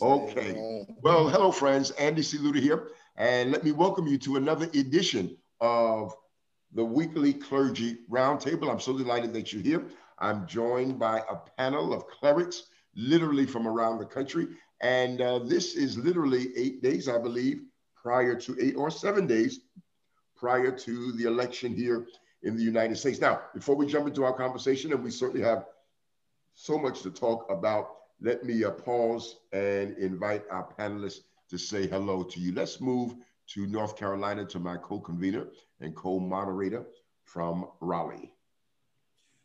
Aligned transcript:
Okay. 0.00 0.84
Well, 1.02 1.28
hello, 1.28 1.50
friends. 1.50 1.90
Andy 1.92 2.22
C. 2.22 2.38
Lewter 2.38 2.60
here. 2.60 2.88
And 3.16 3.52
let 3.52 3.64
me 3.64 3.72
welcome 3.72 4.06
you 4.06 4.18
to 4.18 4.36
another 4.36 4.66
edition 4.74 5.36
of 5.60 6.14
the 6.72 6.84
weekly 6.84 7.32
clergy 7.32 7.98
roundtable. 8.10 8.70
I'm 8.70 8.80
so 8.80 8.96
delighted 8.96 9.32
that 9.34 9.52
you're 9.52 9.62
here. 9.62 9.84
I'm 10.18 10.46
joined 10.46 10.98
by 10.98 11.18
a 11.18 11.36
panel 11.56 11.92
of 11.92 12.06
clerics, 12.06 12.64
literally 12.94 13.46
from 13.46 13.66
around 13.66 13.98
the 13.98 14.06
country. 14.06 14.48
And 14.80 15.20
uh, 15.20 15.40
this 15.40 15.74
is 15.74 15.98
literally 15.98 16.56
eight 16.56 16.82
days, 16.82 17.08
I 17.08 17.18
believe, 17.18 17.62
prior 17.94 18.34
to 18.34 18.56
eight 18.60 18.76
or 18.76 18.90
seven 18.90 19.26
days 19.26 19.60
prior 20.36 20.70
to 20.70 21.12
the 21.12 21.24
election 21.24 21.74
here 21.74 22.06
in 22.42 22.56
the 22.56 22.62
United 22.62 22.96
States. 22.96 23.20
Now, 23.20 23.42
before 23.54 23.76
we 23.76 23.86
jump 23.86 24.08
into 24.08 24.24
our 24.24 24.32
conversation, 24.32 24.92
and 24.92 25.04
we 25.04 25.10
certainly 25.10 25.44
have 25.44 25.66
so 26.54 26.78
much 26.78 27.02
to 27.02 27.10
talk 27.10 27.46
about, 27.50 27.99
let 28.20 28.44
me 28.44 28.64
uh, 28.64 28.70
pause 28.70 29.36
and 29.52 29.96
invite 29.98 30.44
our 30.50 30.68
panelists 30.78 31.20
to 31.48 31.58
say 31.58 31.86
hello 31.86 32.22
to 32.22 32.40
you. 32.40 32.52
Let's 32.52 32.80
move 32.80 33.14
to 33.48 33.66
North 33.66 33.96
Carolina 33.96 34.44
to 34.46 34.58
my 34.58 34.76
co-convener 34.76 35.46
and 35.80 35.94
co-moderator 35.96 36.84
from 37.24 37.68
Raleigh. 37.80 38.32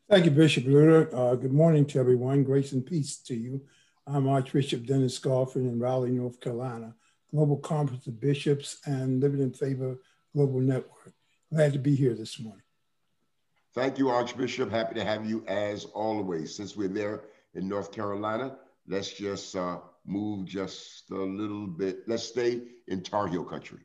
Thank 0.09 0.25
you, 0.25 0.31
Bishop 0.31 0.65
Lewter. 0.65 1.09
Uh, 1.15 1.35
good 1.35 1.53
morning 1.53 1.85
to 1.87 1.99
everyone. 1.99 2.43
Grace 2.43 2.73
and 2.73 2.85
peace 2.85 3.17
to 3.23 3.35
you. 3.35 3.61
I'm 4.05 4.27
Archbishop 4.27 4.85
Dennis 4.85 5.17
Scoffin 5.17 5.67
in 5.67 5.79
Raleigh, 5.79 6.11
North 6.11 6.39
Carolina, 6.39 6.93
Global 7.31 7.57
Conference 7.57 8.05
of 8.05 8.19
Bishops 8.19 8.77
and 8.85 9.19
Living 9.19 9.39
in 9.39 9.51
Favor 9.51 9.97
Global 10.35 10.59
Network. 10.59 11.13
Glad 11.51 11.73
to 11.73 11.79
be 11.79 11.95
here 11.95 12.13
this 12.13 12.39
morning. 12.39 12.61
Thank 13.73 13.97
you, 13.97 14.09
Archbishop. 14.09 14.69
Happy 14.69 14.93
to 14.95 15.03
have 15.03 15.25
you 15.25 15.43
as 15.47 15.85
always. 15.85 16.55
Since 16.55 16.75
we're 16.75 16.87
there 16.87 17.23
in 17.55 17.67
North 17.67 17.91
Carolina, 17.91 18.57
let's 18.87 19.13
just 19.13 19.55
uh, 19.55 19.77
move 20.05 20.45
just 20.45 21.09
a 21.11 21.15
little 21.15 21.67
bit. 21.67 22.07
Let's 22.07 22.23
stay 22.23 22.61
in 22.87 23.01
Tar 23.01 23.27
Heel 23.27 23.43
country. 23.43 23.79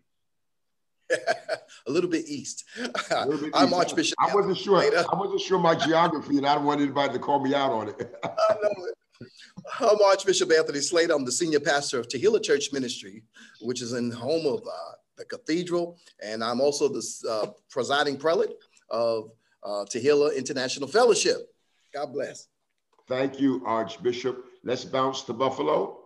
a 1.87 1.91
little 1.91 2.11
bit 2.11 2.27
east. 2.29 2.65
Little 2.79 3.39
bit 3.39 3.51
I'm 3.53 3.67
east. 3.67 3.75
Archbishop. 3.75 4.15
I 4.21 4.33
wasn't 4.33 4.57
sure. 4.57 4.77
I 4.79 5.17
wasn't 5.17 5.41
sure 5.41 5.59
my 5.59 5.75
geography, 5.75 6.39
and 6.39 6.47
I 6.47 6.55
don't 6.55 6.65
want 6.65 6.81
anybody 6.81 7.15
to 7.15 7.19
call 7.19 7.41
me 7.41 7.53
out 7.53 7.73
on 7.73 7.89
it. 7.89 8.15
I 8.25 8.55
know 8.63 8.87
it. 8.87 9.29
I'm 9.81 10.01
Archbishop 10.07 10.53
Anthony 10.53 10.81
Slater. 10.81 11.13
I'm 11.13 11.25
the 11.25 11.33
senior 11.33 11.59
pastor 11.59 11.99
of 11.99 12.07
Tehillah 12.07 12.43
Church 12.43 12.73
Ministry, 12.73 13.25
which 13.61 13.83
is 13.83 13.93
in 13.93 14.11
the 14.11 14.17
home 14.17 14.47
of 14.47 14.61
uh, 14.61 14.93
the 15.17 15.25
cathedral, 15.25 15.99
and 16.25 16.45
I'm 16.45 16.61
also 16.61 16.89
the 16.89 17.03
uh, 17.29 17.47
presiding 17.71 18.17
prelate 18.17 18.55
of 18.89 19.33
uh, 19.65 19.85
Tehillah 19.93 20.37
International 20.37 20.89
Fellowship. 20.89 21.53
God 21.93 22.13
bless. 22.13 22.47
Thank 23.09 23.41
you, 23.41 23.63
Archbishop. 23.67 24.45
Let's 24.63 24.85
bounce 24.85 25.23
to 25.23 25.33
Buffalo. 25.33 25.99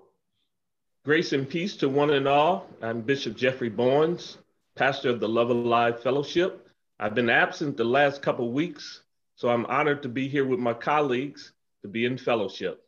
Grace 1.04 1.32
and 1.32 1.48
peace 1.48 1.76
to 1.78 1.88
one 1.88 2.10
and 2.10 2.28
all. 2.28 2.68
I'm 2.80 3.00
Bishop 3.00 3.36
Jeffrey 3.36 3.68
Barnes, 3.68 4.38
pastor 4.76 5.10
of 5.10 5.18
the 5.18 5.28
Love 5.28 5.50
Alive 5.50 6.00
Fellowship. 6.00 6.68
I've 7.00 7.16
been 7.16 7.30
absent 7.30 7.76
the 7.76 7.82
last 7.82 8.22
couple 8.22 8.52
weeks, 8.52 9.02
so 9.34 9.48
I'm 9.48 9.66
honored 9.66 10.04
to 10.04 10.08
be 10.08 10.28
here 10.28 10.46
with 10.46 10.60
my 10.60 10.72
colleagues 10.72 11.52
to 11.82 11.88
be 11.88 12.04
in 12.04 12.16
fellowship. 12.16 12.86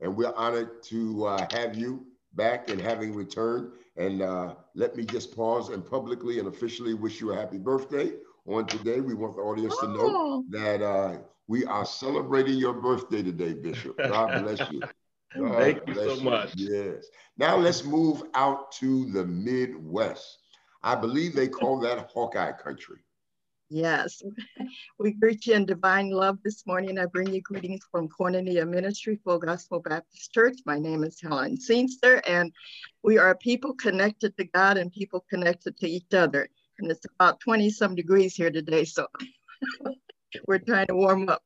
And 0.00 0.16
we're 0.16 0.32
honored 0.36 0.84
to 0.84 1.26
uh, 1.26 1.46
have 1.50 1.74
you 1.74 2.06
back 2.34 2.70
and 2.70 2.80
having 2.80 3.12
returned. 3.12 3.72
And 3.96 4.22
uh, 4.22 4.54
let 4.76 4.94
me 4.94 5.04
just 5.04 5.34
pause 5.34 5.70
and 5.70 5.84
publicly 5.84 6.38
and 6.38 6.46
officially 6.46 6.94
wish 6.94 7.20
you 7.20 7.32
a 7.32 7.36
happy 7.36 7.58
birthday 7.58 8.12
on 8.46 8.66
today. 8.66 9.00
We 9.00 9.14
want 9.14 9.34
the 9.34 9.42
audience 9.42 9.74
oh. 9.78 9.86
to 9.86 9.92
know 9.92 9.98
oh. 10.00 10.44
that 10.50 10.80
uh, 10.80 11.18
we 11.52 11.66
are 11.66 11.84
celebrating 11.84 12.56
your 12.56 12.72
birthday 12.72 13.22
today, 13.22 13.52
Bishop. 13.52 13.98
God 14.08 14.42
bless 14.42 14.70
you. 14.70 14.80
God 15.38 15.58
Thank 15.58 15.86
you 15.86 15.94
so 15.94 16.16
you. 16.16 16.22
much. 16.22 16.54
Yes. 16.56 17.08
Now 17.36 17.58
let's 17.58 17.84
move 17.84 18.22
out 18.34 18.72
to 18.72 19.04
the 19.12 19.26
Midwest. 19.26 20.38
I 20.82 20.94
believe 20.94 21.34
they 21.34 21.48
call 21.48 21.78
that 21.80 22.10
Hawkeye 22.10 22.52
country. 22.52 23.00
Yes, 23.68 24.22
we 24.98 25.12
greet 25.12 25.46
you 25.46 25.52
in 25.52 25.66
divine 25.66 26.10
love 26.10 26.38
this 26.42 26.66
morning. 26.66 26.98
I 26.98 27.04
bring 27.04 27.34
you 27.34 27.42
greetings 27.42 27.84
from 27.90 28.08
Koinonia 28.08 28.66
Ministry, 28.66 29.20
Full 29.22 29.38
Gospel 29.38 29.80
Baptist 29.80 30.32
Church. 30.32 30.56
My 30.64 30.78
name 30.78 31.04
is 31.04 31.20
Helen 31.20 31.58
Seenster, 31.58 32.22
and 32.26 32.50
we 33.02 33.18
are 33.18 33.34
people 33.34 33.74
connected 33.74 34.34
to 34.38 34.44
God 34.44 34.78
and 34.78 34.90
people 34.90 35.22
connected 35.28 35.76
to 35.76 35.86
each 35.86 36.14
other. 36.14 36.48
And 36.78 36.90
it's 36.90 37.04
about 37.20 37.40
20 37.40 37.68
some 37.68 37.94
degrees 37.94 38.34
here 38.34 38.50
today, 38.50 38.84
so 38.86 39.06
we're 40.46 40.58
trying 40.58 40.86
to 40.88 40.94
warm 40.94 41.28
up. 41.28 41.42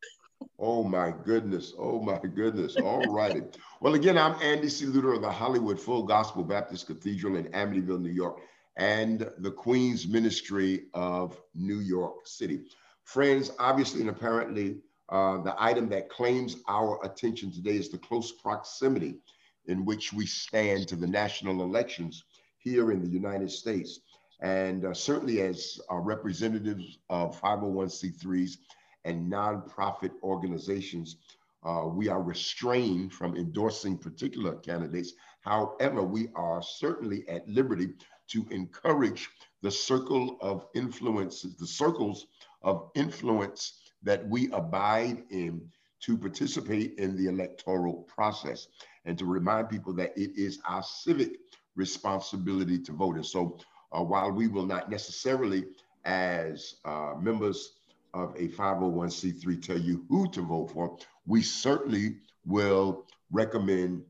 Oh 0.58 0.82
my 0.82 1.12
goodness. 1.24 1.72
Oh 1.78 2.00
my 2.00 2.18
goodness. 2.18 2.76
All 2.76 3.02
righty. 3.12 3.42
well, 3.80 3.94
again, 3.94 4.18
I'm 4.18 4.40
Andy 4.42 4.68
C. 4.68 4.86
Lewter 4.86 5.14
of 5.14 5.22
the 5.22 5.30
Hollywood 5.30 5.80
Full 5.80 6.02
Gospel 6.02 6.44
Baptist 6.44 6.86
Cathedral 6.86 7.36
in 7.36 7.44
Amityville, 7.46 8.00
New 8.00 8.10
York 8.10 8.40
and 8.76 9.30
the 9.38 9.50
Queen's 9.50 10.06
Ministry 10.06 10.86
of 10.94 11.40
New 11.54 11.80
York 11.80 12.26
City. 12.26 12.64
Friends, 13.04 13.50
obviously 13.58 14.00
and 14.00 14.10
apparently, 14.10 14.78
uh, 15.08 15.38
the 15.42 15.54
item 15.58 15.88
that 15.88 16.10
claims 16.10 16.56
our 16.68 17.02
attention 17.04 17.52
today 17.52 17.76
is 17.76 17.88
the 17.88 17.98
close 17.98 18.32
proximity 18.32 19.18
in 19.66 19.84
which 19.84 20.12
we 20.12 20.26
stand 20.26 20.88
to 20.88 20.96
the 20.96 21.06
national 21.06 21.62
elections 21.62 22.24
here 22.58 22.90
in 22.90 23.00
the 23.00 23.08
United 23.08 23.50
States. 23.50 24.00
And 24.40 24.84
uh, 24.84 24.94
certainly, 24.94 25.40
as 25.40 25.80
uh, 25.90 25.96
representatives 25.96 26.98
of 27.08 27.40
501c3s 27.40 28.58
and 29.04 29.32
nonprofit 29.32 30.12
organizations, 30.22 31.16
uh, 31.64 31.86
we 31.86 32.08
are 32.08 32.22
restrained 32.22 33.12
from 33.12 33.36
endorsing 33.36 33.96
particular 33.96 34.56
candidates. 34.56 35.14
However, 35.40 36.02
we 36.02 36.28
are 36.34 36.62
certainly 36.62 37.26
at 37.28 37.48
liberty 37.48 37.94
to 38.28 38.46
encourage 38.50 39.28
the 39.62 39.70
circle 39.70 40.36
of 40.40 40.66
influences, 40.74 41.56
the 41.56 41.66
circles 41.66 42.26
of 42.62 42.90
influence 42.94 43.80
that 44.02 44.28
we 44.28 44.50
abide 44.52 45.22
in 45.30 45.62
to 46.00 46.16
participate 46.16 46.98
in 46.98 47.16
the 47.16 47.26
electoral 47.26 48.02
process 48.02 48.68
and 49.06 49.18
to 49.18 49.24
remind 49.24 49.70
people 49.70 49.92
that 49.94 50.12
it 50.16 50.32
is 50.36 50.60
our 50.68 50.82
civic 50.82 51.38
responsibility 51.74 52.78
to 52.78 52.92
vote. 52.92 53.16
And 53.16 53.26
so 53.26 53.58
uh, 53.96 54.02
while 54.02 54.30
we 54.30 54.48
will 54.48 54.66
not 54.66 54.90
necessarily, 54.90 55.64
as 56.04 56.76
uh, 56.84 57.14
members 57.20 57.72
of 58.14 58.34
a 58.36 58.48
501c3, 58.48 59.62
tell 59.62 59.78
you 59.78 60.04
who 60.08 60.30
to 60.30 60.42
vote 60.42 60.70
for, 60.72 60.96
we 61.26 61.42
certainly 61.42 62.16
will 62.44 63.06
recommend 63.30 64.02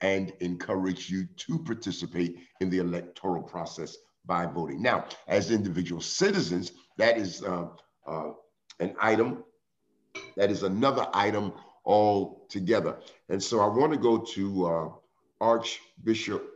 and 0.00 0.32
encourage 0.40 1.08
you 1.10 1.26
to 1.36 1.58
participate 1.58 2.38
in 2.60 2.68
the 2.68 2.78
electoral 2.78 3.42
process 3.42 3.96
by 4.26 4.46
voting. 4.46 4.82
Now, 4.82 5.06
as 5.28 5.50
individual 5.50 6.00
citizens, 6.00 6.72
that 6.98 7.16
is 7.16 7.42
uh, 7.42 7.66
uh, 8.06 8.30
an 8.80 8.94
item, 9.00 9.44
that 10.36 10.50
is 10.50 10.62
another 10.62 11.06
item 11.14 11.52
altogether. 11.84 12.98
And 13.28 13.42
so 13.42 13.60
I 13.60 13.66
want 13.66 13.92
to 13.92 13.98
go 13.98 14.18
to 14.18 14.66
uh, 14.66 14.88
Archbishop 15.40 16.48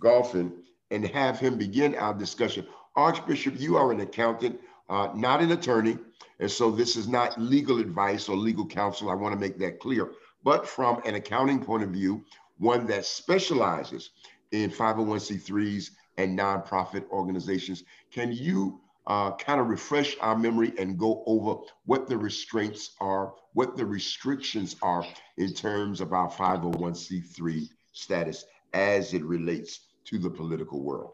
Golphin 0.00 0.52
and 0.94 1.04
have 1.08 1.40
him 1.40 1.58
begin 1.58 1.96
our 1.96 2.14
discussion. 2.14 2.64
Archbishop, 2.94 3.58
you 3.58 3.76
are 3.76 3.90
an 3.90 4.00
accountant, 4.00 4.60
uh, 4.88 5.08
not 5.12 5.40
an 5.40 5.50
attorney. 5.50 5.98
And 6.38 6.50
so 6.50 6.70
this 6.70 6.96
is 6.96 7.08
not 7.08 7.38
legal 7.40 7.80
advice 7.80 8.28
or 8.28 8.36
legal 8.36 8.64
counsel. 8.64 9.10
I 9.10 9.14
want 9.14 9.34
to 9.34 9.40
make 9.40 9.58
that 9.58 9.80
clear. 9.80 10.12
But 10.44 10.68
from 10.68 11.02
an 11.04 11.16
accounting 11.16 11.64
point 11.64 11.82
of 11.82 11.90
view, 11.90 12.24
one 12.58 12.86
that 12.86 13.04
specializes 13.04 14.10
in 14.52 14.70
501c3s 14.70 15.90
and 16.16 16.38
nonprofit 16.38 17.08
organizations. 17.10 17.82
Can 18.12 18.32
you 18.32 18.80
uh, 19.08 19.32
kind 19.32 19.60
of 19.60 19.66
refresh 19.66 20.16
our 20.20 20.38
memory 20.38 20.72
and 20.78 20.96
go 20.96 21.24
over 21.26 21.60
what 21.86 22.06
the 22.08 22.16
restraints 22.16 22.92
are, 23.00 23.34
what 23.54 23.76
the 23.76 23.84
restrictions 23.84 24.76
are 24.80 25.04
in 25.38 25.52
terms 25.52 26.00
of 26.00 26.12
our 26.12 26.30
501c3 26.30 27.68
status 27.92 28.44
as 28.72 29.12
it 29.12 29.24
relates 29.24 29.80
to 30.06 30.18
the 30.18 30.30
political 30.30 30.82
world? 30.82 31.12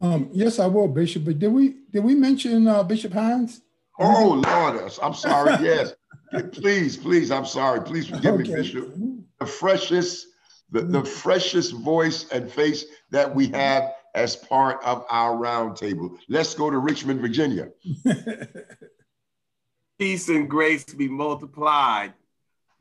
Um, 0.00 0.28
yes, 0.32 0.58
I 0.58 0.66
will, 0.66 0.88
Bishop. 0.88 1.24
But 1.24 1.38
did 1.38 1.52
we 1.52 1.76
did 1.90 2.04
we 2.04 2.14
mention 2.14 2.66
uh, 2.68 2.82
Bishop 2.82 3.12
Hines? 3.12 3.62
Oh 3.98 4.40
Lord, 4.44 4.92
I'm 5.02 5.14
sorry. 5.14 5.56
Yes, 5.64 5.94
please, 6.52 6.96
please. 6.96 7.30
I'm 7.30 7.46
sorry. 7.46 7.80
Please 7.80 8.06
forgive 8.06 8.34
okay. 8.34 8.42
me, 8.44 8.54
Bishop 8.54 8.94
the 9.38 9.46
freshest, 9.46 10.26
the, 10.70 10.82
the 10.82 11.04
freshest 11.04 11.74
voice 11.74 12.28
and 12.30 12.50
face 12.50 12.84
that 13.10 13.34
we 13.34 13.48
have 13.48 13.94
as 14.14 14.36
part 14.36 14.82
of 14.84 15.04
our 15.10 15.36
roundtable. 15.36 16.16
Let's 16.28 16.54
go 16.54 16.70
to 16.70 16.78
Richmond, 16.78 17.20
Virginia. 17.20 17.68
Peace 19.98 20.28
and 20.28 20.48
grace 20.48 20.84
be 20.84 21.08
multiplied. 21.08 22.14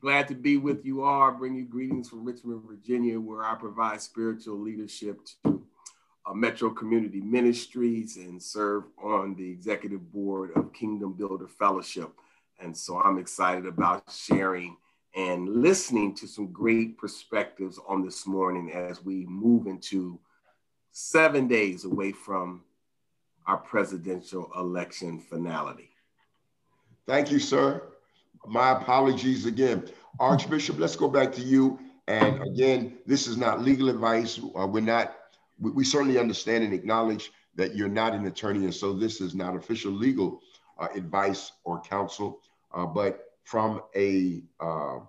Glad 0.07 0.29
to 0.29 0.35
be 0.35 0.55
with 0.55 0.85
you 0.85 1.03
all. 1.03 1.33
Bring 1.33 1.53
you 1.53 1.65
greetings 1.65 2.07
from 2.07 2.23
Richmond, 2.23 2.63
Virginia, 2.65 3.19
where 3.19 3.43
I 3.43 3.55
provide 3.55 4.01
spiritual 4.01 4.57
leadership 4.57 5.19
to 5.43 5.61
uh, 6.25 6.33
Metro 6.33 6.69
Community 6.69 7.19
Ministries 7.19 8.15
and 8.15 8.41
serve 8.41 8.85
on 9.03 9.35
the 9.35 9.51
executive 9.51 10.09
board 10.13 10.51
of 10.55 10.71
Kingdom 10.71 11.11
Builder 11.11 11.49
Fellowship. 11.49 12.09
And 12.61 12.75
so 12.75 13.01
I'm 13.01 13.19
excited 13.19 13.65
about 13.65 14.09
sharing 14.09 14.77
and 15.13 15.49
listening 15.49 16.15
to 16.15 16.25
some 16.25 16.53
great 16.53 16.97
perspectives 16.97 17.77
on 17.85 18.01
this 18.01 18.25
morning 18.25 18.71
as 18.71 19.03
we 19.03 19.25
move 19.25 19.67
into 19.67 20.17
seven 20.93 21.49
days 21.49 21.83
away 21.83 22.13
from 22.13 22.63
our 23.45 23.57
presidential 23.57 24.49
election 24.55 25.19
finality. 25.19 25.89
Thank 27.05 27.29
you, 27.29 27.39
sir. 27.39 27.83
My 28.47 28.71
apologies 28.71 29.45
again. 29.45 29.89
Archbishop, 30.19 30.79
let's 30.79 30.95
go 30.95 31.07
back 31.07 31.31
to 31.33 31.41
you. 31.41 31.79
And 32.07 32.41
again, 32.41 32.97
this 33.05 33.27
is 33.27 33.37
not 33.37 33.61
legal 33.61 33.89
advice. 33.89 34.39
Uh, 34.57 34.65
we're 34.65 34.79
not, 34.79 35.15
we, 35.59 35.71
we, 35.71 35.83
certainly 35.83 36.17
understand 36.17 36.63
and 36.63 36.73
acknowledge 36.73 37.31
that 37.55 37.75
you're 37.75 37.89
not 37.89 38.13
an 38.13 38.25
attorney. 38.25 38.63
And 38.63 38.73
so 38.73 38.93
this 38.93 39.19
is 39.19 39.35
not 39.35 39.55
official 39.55 39.91
legal 39.91 40.39
uh, 40.79 40.87
advice 40.95 41.51
or 41.65 41.81
counsel. 41.81 42.39
Uh, 42.73 42.85
but 42.85 43.25
from 43.43 43.81
a, 43.95 44.43
uh, 44.61 44.99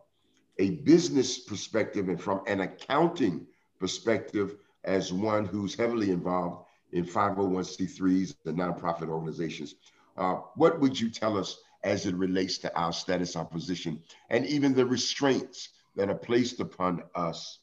a 0.59 0.71
business 0.71 1.39
perspective 1.39 2.09
and 2.09 2.21
from 2.21 2.43
an 2.49 2.61
accounting 2.61 3.47
perspective, 3.79 4.57
as 4.85 5.13
one 5.13 5.45
who's 5.45 5.75
heavily 5.75 6.11
involved 6.11 6.67
in 6.93 7.05
501c3s 7.05 8.35
and 8.47 8.59
nonprofit 8.59 9.09
organizations, 9.09 9.77
uh, 10.17 10.37
what 10.57 10.81
would 10.81 10.99
you 10.99 11.11
tell 11.11 11.37
us 11.37 11.59
as 11.85 12.07
it 12.07 12.15
relates 12.15 12.59
to 12.59 12.77
our 12.77 12.93
status, 12.93 13.37
our 13.37 13.45
position, 13.45 14.03
and 14.31 14.47
even 14.47 14.75
the 14.75 14.87
restraints 14.87 15.71
that 15.97 16.09
are 16.09 16.15
placed 16.15 16.61
upon 16.61 17.03
us 17.15 17.59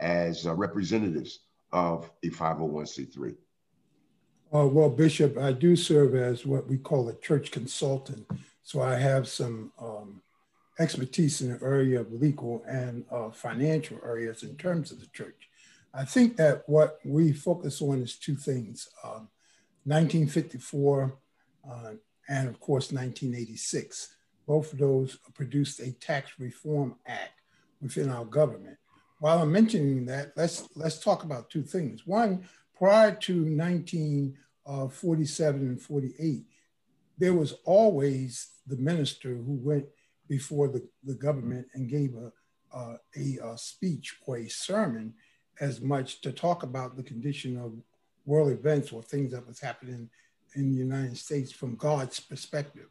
as 0.00 0.46
uh, 0.46 0.54
representatives 0.54 1.40
of 1.72 2.10
a 2.24 2.28
501c3? 2.28 3.36
Uh, 4.52 4.66
well, 4.66 4.90
Bishop, 4.90 5.38
I 5.38 5.52
do 5.52 5.76
serve 5.76 6.14
as 6.14 6.44
what 6.44 6.66
we 6.66 6.76
call 6.76 7.08
a 7.08 7.14
church 7.14 7.52
consultant. 7.52 8.26
So 8.62 8.82
I 8.82 8.96
have 8.96 9.28
some 9.28 9.72
um, 9.80 10.22
expertise 10.78 11.40
in 11.40 11.52
the 11.52 11.64
area 11.64 12.00
of 12.00 12.12
legal 12.12 12.64
and 12.66 13.04
uh, 13.12 13.30
financial 13.30 13.98
areas 14.04 14.42
in 14.42 14.56
terms 14.56 14.90
of 14.90 15.00
the 15.00 15.06
church. 15.08 15.48
I 15.94 16.04
think 16.04 16.36
that 16.36 16.62
what 16.66 16.98
we 17.04 17.32
focus 17.32 17.80
on 17.82 18.02
is 18.02 18.16
two 18.16 18.36
things. 18.36 18.88
Um, 19.04 19.28
1954 19.84 21.16
uh, 21.68 21.90
and 22.30 22.48
of 22.48 22.58
course 22.60 22.92
1986. 22.92 24.14
Both 24.46 24.72
of 24.72 24.78
those 24.78 25.18
produced 25.34 25.80
a 25.80 25.92
tax 25.92 26.30
reform 26.38 26.94
act 27.06 27.42
within 27.82 28.08
our 28.08 28.24
government. 28.24 28.78
While 29.18 29.42
I'm 29.42 29.52
mentioning 29.52 30.06
that, 30.06 30.32
let's 30.36 30.66
let's 30.74 30.98
talk 30.98 31.24
about 31.24 31.50
two 31.50 31.62
things. 31.62 32.06
One, 32.06 32.48
prior 32.74 33.12
to 33.12 33.44
1947 33.44 35.60
and 35.60 35.82
48, 35.82 36.46
there 37.18 37.34
was 37.34 37.52
always 37.64 38.52
the 38.66 38.78
minister 38.78 39.34
who 39.34 39.60
went 39.62 39.84
before 40.26 40.68
the, 40.68 40.88
the 41.04 41.12
government 41.14 41.66
and 41.74 41.90
gave 41.90 42.14
a, 42.14 42.32
uh, 42.74 42.96
a, 43.16 43.38
a 43.44 43.58
speech 43.58 44.16
or 44.24 44.38
a 44.38 44.48
sermon 44.48 45.12
as 45.60 45.82
much 45.82 46.22
to 46.22 46.32
talk 46.32 46.62
about 46.62 46.96
the 46.96 47.02
condition 47.02 47.58
of 47.58 47.74
world 48.24 48.50
events 48.50 48.90
or 48.92 49.02
things 49.02 49.32
that 49.32 49.46
was 49.46 49.60
happening 49.60 50.08
in 50.54 50.70
the 50.70 50.78
United 50.78 51.16
States 51.16 51.52
from 51.52 51.76
God's 51.76 52.20
perspective. 52.20 52.88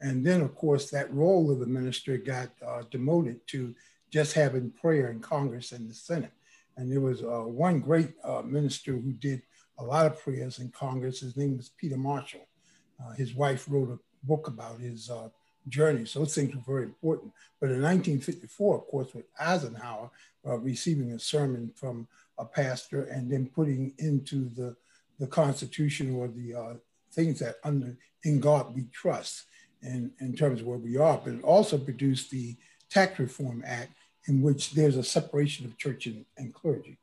And 0.00 0.24
then, 0.24 0.40
of 0.40 0.54
course, 0.54 0.90
that 0.90 1.12
role 1.12 1.50
of 1.50 1.60
the 1.60 1.66
minister 1.66 2.16
got 2.16 2.48
uh, 2.66 2.82
demoted 2.90 3.46
to 3.48 3.74
just 4.10 4.32
having 4.32 4.70
prayer 4.70 5.10
in 5.10 5.20
Congress 5.20 5.72
and 5.72 5.88
the 5.88 5.94
Senate. 5.94 6.32
And 6.76 6.90
there 6.90 7.00
was 7.00 7.22
uh, 7.22 7.44
one 7.44 7.80
great 7.80 8.14
uh, 8.24 8.42
minister 8.42 8.92
who 8.92 9.12
did 9.12 9.42
a 9.78 9.84
lot 9.84 10.06
of 10.06 10.20
prayers 10.22 10.58
in 10.58 10.70
Congress. 10.70 11.20
His 11.20 11.36
name 11.36 11.56
was 11.56 11.68
Peter 11.68 11.96
Marshall. 11.96 12.46
Uh, 13.00 13.12
his 13.12 13.34
wife 13.34 13.66
wrote 13.68 13.90
a 13.90 14.26
book 14.26 14.48
about 14.48 14.80
his 14.80 15.10
uh, 15.10 15.28
journey. 15.68 16.06
So 16.06 16.20
those 16.20 16.34
things 16.34 16.54
were 16.54 16.62
very 16.66 16.84
important. 16.84 17.32
But 17.60 17.70
in 17.70 17.82
1954, 17.82 18.74
of 18.76 18.86
course, 18.86 19.14
with 19.14 19.26
Eisenhower 19.38 20.10
uh, 20.46 20.58
receiving 20.58 21.12
a 21.12 21.18
sermon 21.18 21.70
from 21.74 22.08
a 22.38 22.44
pastor 22.44 23.04
and 23.04 23.30
then 23.30 23.50
putting 23.54 23.92
into 23.98 24.48
the, 24.50 24.76
the 25.18 25.26
Constitution 25.26 26.14
or 26.14 26.28
the 26.28 26.80
things 27.12 27.38
that 27.40 27.56
under 27.64 27.96
in 28.24 28.40
God 28.40 28.74
we 28.74 28.84
trust 28.92 29.44
in, 29.82 30.12
in 30.20 30.34
terms 30.34 30.60
of 30.60 30.66
where 30.66 30.78
we 30.78 30.96
are, 30.96 31.20
but 31.22 31.34
it 31.34 31.42
also 31.42 31.78
produced 31.78 32.30
the 32.30 32.56
Tax 32.90 33.18
Reform 33.18 33.62
Act 33.66 33.92
in 34.26 34.42
which 34.42 34.72
there's 34.72 34.96
a 34.96 35.02
separation 35.02 35.64
of 35.64 35.78
church 35.78 36.06
and, 36.06 36.24
and 36.36 36.52
clergy, 36.52 36.98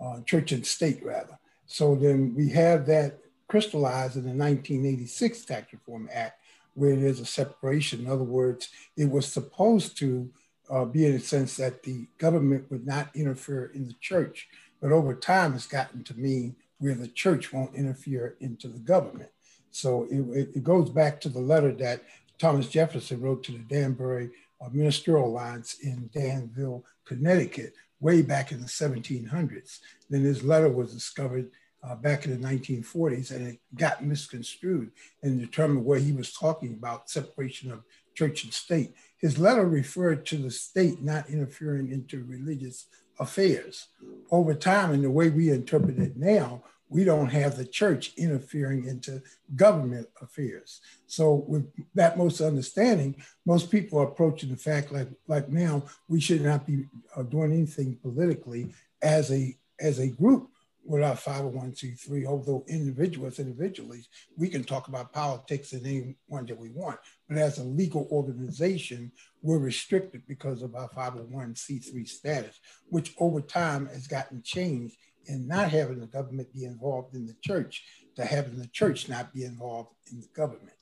uh, 0.00 0.20
church 0.22 0.52
and 0.52 0.66
state 0.66 1.04
rather. 1.04 1.38
So 1.66 1.94
then 1.94 2.34
we 2.34 2.48
have 2.50 2.86
that 2.86 3.18
crystallized 3.46 4.16
in 4.16 4.22
the 4.22 4.28
1986 4.28 5.44
Tax 5.44 5.72
Reform 5.72 6.08
Act 6.12 6.40
where 6.74 6.96
there's 6.96 7.20
a 7.20 7.26
separation. 7.26 8.00
In 8.00 8.10
other 8.10 8.24
words, 8.24 8.68
it 8.96 9.10
was 9.10 9.26
supposed 9.26 9.98
to 9.98 10.30
uh, 10.70 10.84
be 10.84 11.06
in 11.06 11.14
a 11.14 11.20
sense 11.20 11.56
that 11.56 11.82
the 11.82 12.06
government 12.18 12.70
would 12.70 12.86
not 12.86 13.14
interfere 13.14 13.70
in 13.74 13.86
the 13.86 13.94
church, 14.00 14.48
but 14.80 14.92
over 14.92 15.14
time 15.14 15.54
it's 15.54 15.66
gotten 15.66 16.04
to 16.04 16.18
mean 16.18 16.56
where 16.78 16.94
the 16.94 17.08
church 17.08 17.52
won't 17.52 17.74
interfere 17.74 18.36
into 18.40 18.68
the 18.68 18.78
government. 18.78 19.30
So 19.70 20.06
it, 20.10 20.48
it, 20.54 20.64
goes 20.64 20.90
back 20.90 21.20
to 21.20 21.28
the 21.28 21.40
letter 21.40 21.72
that 21.72 22.02
Thomas 22.38 22.68
Jefferson 22.68 23.20
wrote 23.20 23.44
to 23.44 23.52
the 23.52 23.58
Danbury 23.58 24.30
uh, 24.60 24.68
Ministerial 24.72 25.26
Alliance 25.26 25.76
in 25.82 26.10
Danville, 26.12 26.84
Connecticut, 27.04 27.74
way 28.00 28.22
back 28.22 28.52
in 28.52 28.60
the 28.60 28.66
1700s. 28.66 29.78
Then 30.10 30.22
his 30.22 30.42
letter 30.42 30.68
was 30.68 30.92
discovered 30.92 31.50
uh, 31.82 31.94
back 31.94 32.24
in 32.24 32.30
the 32.30 32.48
1940s 32.48 33.30
and 33.30 33.48
it 33.48 33.60
got 33.74 34.04
misconstrued 34.04 34.90
and 35.22 35.40
determined 35.40 35.84
where 35.84 35.98
he 35.98 36.12
was 36.12 36.32
talking 36.32 36.74
about 36.74 37.10
separation 37.10 37.70
of 37.70 37.84
church 38.14 38.44
and 38.44 38.52
state. 38.52 38.94
His 39.18 39.38
letter 39.38 39.66
referred 39.66 40.26
to 40.26 40.36
the 40.36 40.50
state 40.50 41.02
not 41.02 41.30
interfering 41.30 41.92
into 41.92 42.24
religious 42.24 42.86
affairs. 43.20 43.88
Over 44.30 44.54
time, 44.54 44.92
and 44.92 45.02
the 45.02 45.10
way 45.10 45.28
we 45.28 45.50
interpret 45.50 45.98
it 45.98 46.16
now, 46.16 46.62
we 46.88 47.04
don't 47.04 47.28
have 47.28 47.56
the 47.56 47.64
church 47.64 48.12
interfering 48.16 48.86
into 48.86 49.22
government 49.56 50.08
affairs. 50.22 50.80
So 51.06 51.44
with 51.46 51.70
that 51.94 52.16
most 52.16 52.40
understanding, 52.40 53.16
most 53.44 53.70
people 53.70 53.98
are 53.98 54.08
approaching 54.08 54.50
the 54.50 54.56
fact 54.56 54.92
like, 54.92 55.08
like 55.26 55.48
now, 55.48 55.84
we 56.08 56.20
should 56.20 56.42
not 56.42 56.66
be 56.66 56.84
uh, 57.16 57.22
doing 57.22 57.52
anything 57.52 57.98
politically 58.00 58.74
as 59.02 59.30
a, 59.30 59.56
as 59.80 59.98
a 59.98 60.08
group 60.08 60.50
with 60.88 61.02
our 61.02 61.14
501c3, 61.14 62.24
although 62.24 62.64
individuals, 62.66 63.38
individually, 63.38 64.00
we 64.38 64.48
can 64.48 64.64
talk 64.64 64.88
about 64.88 65.12
politics 65.12 65.74
in 65.74 65.84
any 65.84 66.16
one 66.28 66.46
that 66.46 66.58
we 66.58 66.70
want. 66.70 66.98
But 67.28 67.36
as 67.36 67.58
a 67.58 67.64
legal 67.64 68.08
organization, 68.10 69.12
we're 69.42 69.58
restricted 69.58 70.22
because 70.26 70.62
of 70.62 70.74
our 70.74 70.88
501c3 70.88 72.08
status, 72.08 72.58
which 72.88 73.14
over 73.18 73.42
time 73.42 73.86
has 73.88 74.06
gotten 74.06 74.42
changed 74.42 74.96
and 75.28 75.46
not 75.46 75.70
having 75.70 76.00
the 76.00 76.06
government 76.06 76.52
be 76.52 76.64
involved 76.64 77.14
in 77.14 77.26
the 77.26 77.36
church 77.42 77.84
to 78.16 78.24
having 78.24 78.58
the 78.58 78.66
church 78.68 79.08
not 79.08 79.32
be 79.32 79.44
involved 79.44 79.90
in 80.10 80.20
the 80.20 80.28
government. 80.34 80.72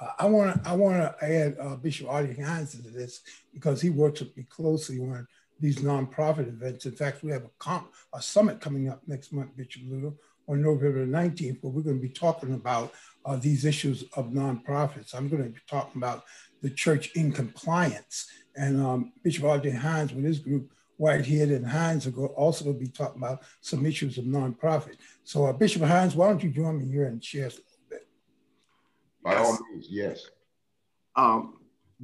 Uh, 0.00 0.08
I 0.18 0.26
want 0.26 0.62
to 0.64 0.68
I 0.70 0.74
want 0.74 0.96
to 0.96 1.24
add 1.24 1.56
uh, 1.60 1.76
Bishop 1.76 2.08
Artie 2.08 2.40
Hines 2.40 2.74
into 2.74 2.90
this 2.90 3.20
because 3.52 3.80
he 3.80 3.90
works 3.90 4.20
with 4.20 4.36
me 4.36 4.44
closely 4.48 4.98
on 5.00 5.26
these 5.60 5.78
nonprofit 5.78 6.48
events. 6.48 6.86
In 6.86 6.92
fact, 6.92 7.22
we 7.22 7.30
have 7.32 7.44
a, 7.44 7.50
comp, 7.58 7.92
a 8.14 8.22
summit 8.22 8.60
coming 8.60 8.88
up 8.88 9.02
next 9.06 9.32
month, 9.32 9.54
Bishop 9.56 9.82
Lewter, 9.86 10.12
on 10.48 10.62
November 10.62 11.06
19th, 11.06 11.58
where 11.62 11.72
we're 11.72 11.82
going 11.82 12.00
to 12.00 12.02
be 12.02 12.08
talking 12.08 12.54
about 12.54 12.92
uh, 13.26 13.36
these 13.36 13.66
issues 13.66 14.04
of 14.14 14.30
nonprofits. 14.30 15.14
I'm 15.14 15.28
going 15.28 15.44
to 15.44 15.50
be 15.50 15.60
talking 15.68 16.00
about 16.00 16.24
the 16.62 16.70
church 16.70 17.10
in 17.14 17.30
compliance. 17.30 18.30
And 18.56 18.80
um, 18.80 19.12
Bishop 19.22 19.44
Artie 19.44 19.70
Hines 19.70 20.12
with 20.12 20.24
his 20.24 20.38
group 20.38 20.72
Whitehead 21.00 21.48
and 21.48 21.66
Hines 21.66 22.06
are 22.06 22.26
also 22.26 22.66
going 22.66 22.78
to 22.78 22.84
be 22.84 22.90
talking 22.90 23.22
about 23.22 23.40
some 23.62 23.86
issues 23.86 24.18
of 24.18 24.26
nonprofit. 24.26 24.96
So, 25.24 25.46
uh, 25.46 25.52
Bishop 25.54 25.80
Hines, 25.80 26.14
why 26.14 26.28
don't 26.28 26.42
you 26.42 26.50
join 26.50 26.78
me 26.78 26.92
here 26.92 27.06
and 27.06 27.24
share 27.24 27.46
a 27.46 27.48
little 27.48 27.62
bit? 27.88 28.06
By 29.24 29.36
all 29.36 29.58
means, 29.70 29.86
yes. 29.88 30.28
Um, 31.16 31.56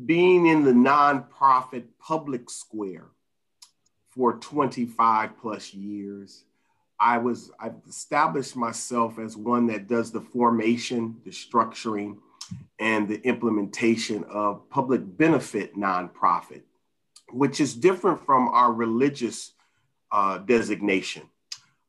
being 0.06 0.46
in 0.46 0.64
the 0.64 0.72
nonprofit 0.72 1.84
public 2.00 2.48
square 2.48 3.08
for 4.08 4.38
25 4.38 5.38
plus 5.42 5.74
years, 5.74 6.44
I 6.98 7.18
was 7.18 7.50
I've 7.60 7.76
established 7.86 8.56
myself 8.56 9.18
as 9.18 9.36
one 9.36 9.66
that 9.66 9.88
does 9.88 10.10
the 10.10 10.22
formation, 10.22 11.16
the 11.22 11.32
structuring, 11.32 12.16
and 12.80 13.06
the 13.06 13.20
implementation 13.26 14.24
of 14.24 14.70
public 14.70 15.02
benefit 15.18 15.76
nonprofit 15.76 16.62
which 17.32 17.60
is 17.60 17.74
different 17.74 18.24
from 18.24 18.48
our 18.48 18.72
religious 18.72 19.52
uh, 20.12 20.38
designation. 20.38 21.22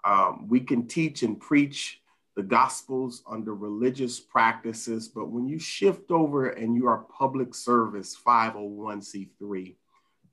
Um, 0.04 0.48
we 0.48 0.62
can 0.62 0.88
teach 0.88 1.24
and 1.24 1.40
preach 1.40 2.02
the 2.36 2.44
gospels 2.44 3.24
under 3.30 3.54
religious 3.54 4.20
practices, 4.20 5.08
but 5.08 5.30
when 5.30 5.48
you 5.48 5.60
shift 5.60 6.12
over 6.12 6.50
and 6.50 6.76
you 6.76 6.88
are 6.88 7.06
public 7.18 7.56
service 7.56 8.16
501c3, 8.26 9.76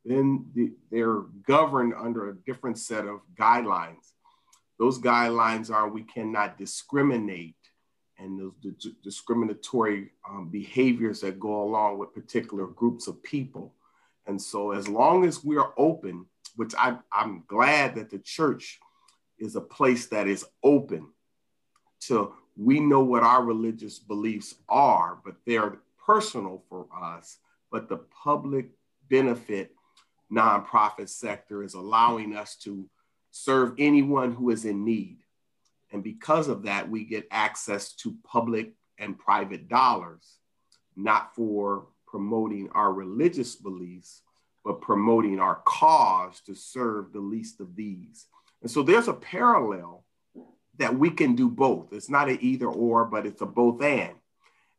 then 0.05 0.47
the, 0.55 0.73
they're 0.91 1.23
governed 1.47 1.95
under 1.95 2.29
a 2.29 2.37
different 2.37 2.79
set 2.79 3.07
of 3.07 3.21
guidelines. 3.35 4.13
Those 4.79 4.99
guidelines 4.99 5.71
are 5.71 5.89
we 5.89 6.03
cannot 6.03 6.59
discriminate 6.59 7.57
and 8.19 8.39
those 8.39 8.53
d- 8.61 8.97
discriminatory 9.03 10.11
um, 10.29 10.49
behaviors 10.51 11.21
that 11.23 11.41
go 11.41 11.63
along 11.63 11.99
with 11.99 12.15
particular 12.15 12.67
groups 12.67 13.07
of 13.07 13.23
people 13.23 13.75
And 14.27 14.41
so, 14.41 14.73
as 14.73 14.89
long 14.89 15.25
as 15.25 15.45
we 15.45 15.57
are 15.57 15.73
open, 15.77 16.27
which 16.57 16.75
I, 16.77 16.97
I'm 17.13 17.45
glad 17.47 17.97
that 17.97 18.11
the 18.11 18.19
church 18.19 18.79
is 19.39 19.57
a 19.57 19.61
place 19.61 20.07
that 20.07 20.27
is 20.27 20.45
open 20.63 21.09
to 22.03 22.33
we 22.57 22.79
know 22.81 23.03
what 23.03 23.23
our 23.23 23.43
religious 23.43 23.99
beliefs 23.99 24.55
are, 24.69 25.19
but 25.25 25.35
they're 25.47 25.79
personal 26.07 26.63
for 26.69 26.87
us. 26.95 27.39
But 27.71 27.89
the 27.89 27.97
public 27.97 28.71
benefit 29.11 29.73
nonprofit 30.33 31.09
sector 31.09 31.63
is 31.63 31.75
allowing 31.75 32.37
us 32.37 32.57
to 32.57 32.89
serve 33.31 33.75
anyone 33.79 34.33
who 34.33 34.51
is 34.51 34.65
in 34.65 34.85
need. 34.85 35.19
And 35.93 36.03
because 36.03 36.49
of 36.49 36.63
that, 36.65 36.89
we 36.89 37.05
get 37.05 37.27
access 37.31 37.93
to 37.97 38.17
public 38.25 38.73
and 38.99 39.19
private 39.19 39.69
dollars, 39.69 40.39
not 40.97 41.35
for 41.35 41.87
promoting 42.15 42.69
our 42.77 42.93
religious 42.93 43.57
beliefs, 43.57 44.23
but 44.65 44.81
promoting 44.81 45.41
our 45.41 45.57
cause 45.65 46.41
to 46.43 46.55
serve 46.55 47.13
the 47.13 47.19
least 47.19 47.59
of 47.59 47.75
these. 47.75 48.27
And 48.63 48.71
so 48.71 48.85
there's 48.85 49.09
a 49.09 49.13
parallel 49.15 50.05
that 50.79 50.97
we 50.97 51.11
can 51.11 51.35
do 51.35 51.49
both. 51.49 51.93
It's 51.93 52.09
not 52.09 52.29
an 52.29 52.39
either 52.41 52.69
or, 52.69 53.05
but 53.05 53.27
it's 53.27 53.43
a 53.43 53.47
both 53.47 53.83
and. 53.83 54.15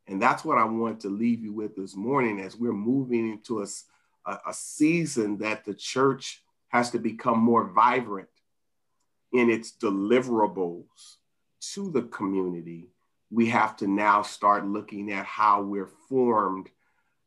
And 0.06 0.22
that's 0.22 0.46
what 0.46 0.56
I 0.56 0.64
want 0.64 1.00
to 1.00 1.10
leave 1.10 1.42
you 1.42 1.52
with 1.52 1.76
this 1.76 1.94
morning 1.94 2.40
as 2.40 2.56
we're 2.56 2.72
moving 2.72 3.30
into 3.30 3.60
a, 3.60 3.66
a, 4.24 4.54
season 4.54 5.36
that 5.40 5.66
the 5.66 5.74
church 5.74 6.42
has 6.68 6.90
to 6.92 6.98
become 6.98 7.38
more 7.38 7.68
vibrant 7.68 8.28
in 9.34 9.50
its 9.50 9.72
deliverables 9.72 11.16
to 11.74 11.90
the 11.90 12.04
community. 12.04 12.88
We 13.30 13.48
have 13.48 13.76
to 13.76 13.86
now 13.86 14.22
start 14.22 14.66
looking 14.66 15.12
at 15.12 15.26
how 15.26 15.60
we're 15.60 15.90
formed 16.08 16.70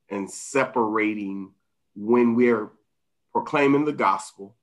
and 0.10 0.30
separating 0.30 1.52
when 1.96 2.36
we're 2.36 2.70
proclaiming 3.32 3.86
the 3.86 3.94
gospel 3.94 4.56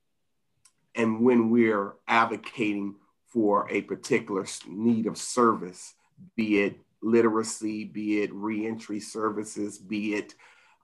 and 0.94 1.20
when 1.20 1.50
we're 1.50 1.94
advocating 2.08 2.94
for 3.26 3.68
a 3.70 3.82
particular 3.82 4.46
need 4.66 5.06
of 5.06 5.18
service, 5.18 5.94
be 6.36 6.62
it 6.62 6.78
literacy, 7.02 7.84
be 7.84 8.22
it 8.22 8.32
reentry 8.32 8.98
services, 8.98 9.78
be 9.78 10.14
it 10.14 10.34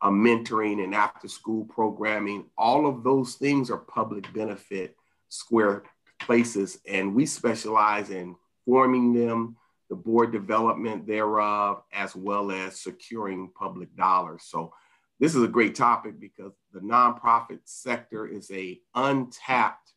uh, 0.02 0.11
mentoring 0.11 0.85
and 0.85 0.95
after 0.95 1.28
school 1.28 1.64
programming, 1.64 2.45
all 2.59 2.87
of 2.87 3.02
those 3.02 3.35
things 3.37 3.71
are 3.71 3.78
public 3.78 4.33
benefit 4.35 4.97
square 5.28 5.85
places. 6.21 6.78
And 6.87 7.14
we 7.14 7.25
specialize 7.25 8.11
in 8.11 8.37
forming 8.64 9.12
them, 9.12 9.57
the 9.93 9.97
board 9.97 10.33
development 10.33 11.07
thereof, 11.07 11.83
as 11.93 12.17
well 12.17 12.51
as 12.51 12.81
securing 12.81 13.51
public 13.51 13.95
dollars. 13.95 14.45
So 14.47 14.73
this 15.21 15.35
is 15.35 15.43
a 15.43 15.49
great 15.49 15.75
topic 15.75 16.19
because 16.19 16.53
the 16.73 16.81
nonprofit 16.81 17.59
sector 17.67 18.27
is 18.27 18.51
a 18.51 18.81
untapped 18.95 19.93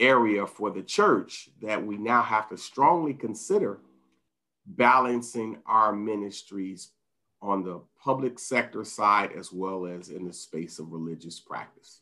area 0.00 0.44
for 0.48 0.72
the 0.72 0.82
church 0.82 1.48
that 1.62 1.86
we 1.86 1.96
now 1.96 2.22
have 2.22 2.48
to 2.48 2.56
strongly 2.56 3.14
consider 3.14 3.78
balancing 4.66 5.58
our 5.64 5.92
ministries 5.92 6.90
on 7.40 7.62
the 7.62 7.80
public 8.02 8.36
sector 8.36 8.82
side 8.82 9.30
as 9.38 9.52
well 9.52 9.86
as 9.86 10.08
in 10.08 10.26
the 10.26 10.32
space 10.32 10.80
of 10.80 10.90
religious 10.90 11.38
practice. 11.38 12.00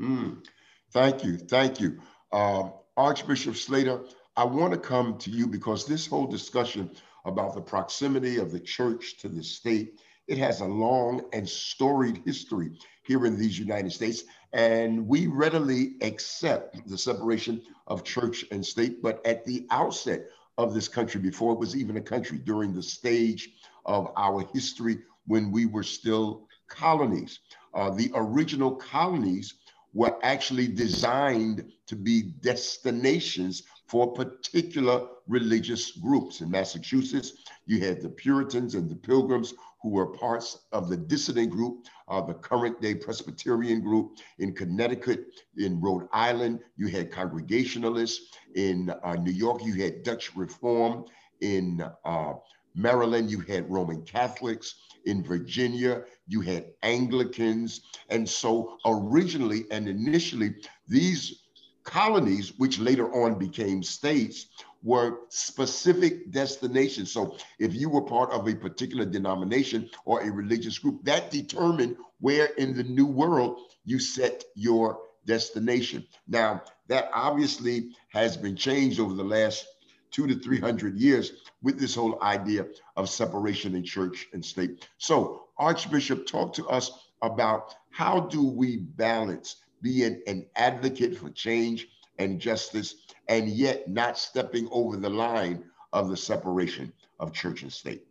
Mm, 0.00 0.42
thank 0.90 1.22
you. 1.22 1.36
Thank 1.36 1.80
you. 1.80 2.00
Um, 2.32 2.72
Archbishop 2.96 3.56
Slater, 3.56 4.00
I 4.36 4.44
want 4.44 4.72
to 4.72 4.78
come 4.78 5.18
to 5.18 5.30
you 5.30 5.46
because 5.46 5.84
this 5.84 6.06
whole 6.06 6.26
discussion 6.26 6.90
about 7.24 7.54
the 7.54 7.60
proximity 7.60 8.38
of 8.38 8.52
the 8.52 8.60
church 8.60 9.18
to 9.18 9.28
the 9.28 9.42
state, 9.42 10.00
it 10.28 10.38
has 10.38 10.60
a 10.60 10.66
long 10.66 11.22
and 11.32 11.48
storied 11.48 12.22
history 12.24 12.78
here 13.02 13.26
in 13.26 13.36
these 13.36 13.58
United 13.58 13.92
States. 13.92 14.24
And 14.52 15.06
we 15.06 15.26
readily 15.26 15.96
accept 16.00 16.88
the 16.88 16.96
separation 16.96 17.62
of 17.88 18.04
church 18.04 18.44
and 18.52 18.64
state. 18.64 19.02
But 19.02 19.24
at 19.26 19.44
the 19.44 19.66
outset 19.70 20.26
of 20.58 20.74
this 20.74 20.88
country, 20.88 21.20
before 21.20 21.52
it 21.52 21.58
was 21.58 21.76
even 21.76 21.96
a 21.96 22.00
country, 22.00 22.38
during 22.38 22.72
the 22.72 22.82
stage 22.82 23.50
of 23.84 24.12
our 24.16 24.46
history 24.54 24.98
when 25.26 25.50
we 25.50 25.66
were 25.66 25.82
still 25.82 26.46
colonies, 26.68 27.40
uh, 27.74 27.90
the 27.90 28.10
original 28.14 28.76
colonies 28.76 29.54
were 29.92 30.16
actually 30.22 30.68
designed 30.68 31.72
to 31.86 31.96
be 31.96 32.22
destinations 32.40 33.64
for 33.90 34.12
particular 34.12 35.04
religious 35.26 35.90
groups. 35.90 36.40
In 36.42 36.48
Massachusetts, 36.48 37.32
you 37.66 37.80
had 37.84 38.00
the 38.00 38.08
Puritans 38.08 38.76
and 38.76 38.88
the 38.88 38.94
Pilgrims 38.94 39.52
who 39.82 39.88
were 39.88 40.06
parts 40.06 40.60
of 40.70 40.88
the 40.88 40.96
dissident 40.96 41.50
group, 41.50 41.86
uh, 42.06 42.20
the 42.20 42.34
current 42.34 42.80
day 42.80 42.94
Presbyterian 42.94 43.80
group. 43.80 44.18
In 44.38 44.54
Connecticut, 44.54 45.26
in 45.56 45.80
Rhode 45.80 46.06
Island, 46.12 46.60
you 46.76 46.86
had 46.86 47.10
Congregationalists. 47.10 48.28
In 48.54 48.94
uh, 49.02 49.14
New 49.14 49.32
York, 49.32 49.64
you 49.64 49.74
had 49.82 50.04
Dutch 50.04 50.36
Reform. 50.36 51.06
In 51.40 51.82
uh, 52.04 52.34
Maryland, 52.76 53.28
you 53.28 53.40
had 53.40 53.68
Roman 53.68 54.02
Catholics. 54.02 54.76
In 55.06 55.24
Virginia, 55.24 56.04
you 56.28 56.42
had 56.42 56.66
Anglicans. 56.84 57.80
And 58.08 58.28
so 58.28 58.78
originally 58.86 59.64
and 59.72 59.88
initially, 59.88 60.54
these 60.86 61.40
colonies, 61.84 62.52
which 62.58 62.78
later 62.78 63.12
on 63.12 63.38
became 63.38 63.82
states, 63.82 64.46
were 64.82 65.18
specific 65.28 66.30
destinations. 66.30 67.12
So 67.12 67.36
if 67.58 67.74
you 67.74 67.90
were 67.90 68.02
part 68.02 68.30
of 68.30 68.48
a 68.48 68.54
particular 68.54 69.04
denomination 69.04 69.90
or 70.04 70.22
a 70.22 70.30
religious 70.30 70.78
group, 70.78 71.04
that 71.04 71.30
determined 71.30 71.96
where 72.20 72.46
in 72.56 72.74
the 72.74 72.84
new 72.84 73.06
world 73.06 73.60
you 73.84 73.98
set 73.98 74.44
your 74.54 75.00
destination. 75.26 76.06
Now, 76.28 76.62
that 76.88 77.10
obviously 77.12 77.90
has 78.08 78.36
been 78.36 78.56
changed 78.56 79.00
over 79.00 79.14
the 79.14 79.24
last 79.24 79.66
two 80.10 80.26
to 80.26 80.34
300 80.34 80.96
years 80.96 81.32
with 81.62 81.78
this 81.78 81.94
whole 81.94 82.20
idea 82.22 82.66
of 82.96 83.08
separation 83.08 83.74
in 83.74 83.84
church 83.84 84.28
and 84.32 84.44
state. 84.44 84.88
So, 84.98 85.44
Archbishop, 85.58 86.26
talk 86.26 86.54
to 86.54 86.66
us 86.68 86.90
about 87.22 87.74
how 87.90 88.20
do 88.20 88.42
we 88.42 88.78
balance 88.78 89.56
being 89.82 90.22
an 90.26 90.46
advocate 90.56 91.16
for 91.16 91.30
change 91.30 91.88
and 92.18 92.40
justice 92.40 92.96
and 93.28 93.48
yet 93.48 93.88
not 93.88 94.18
stepping 94.18 94.68
over 94.70 94.96
the 94.96 95.10
line 95.10 95.64
of 95.92 96.08
the 96.08 96.16
separation 96.16 96.92
of 97.18 97.32
church 97.32 97.62
and 97.62 97.72
state? 97.72 98.04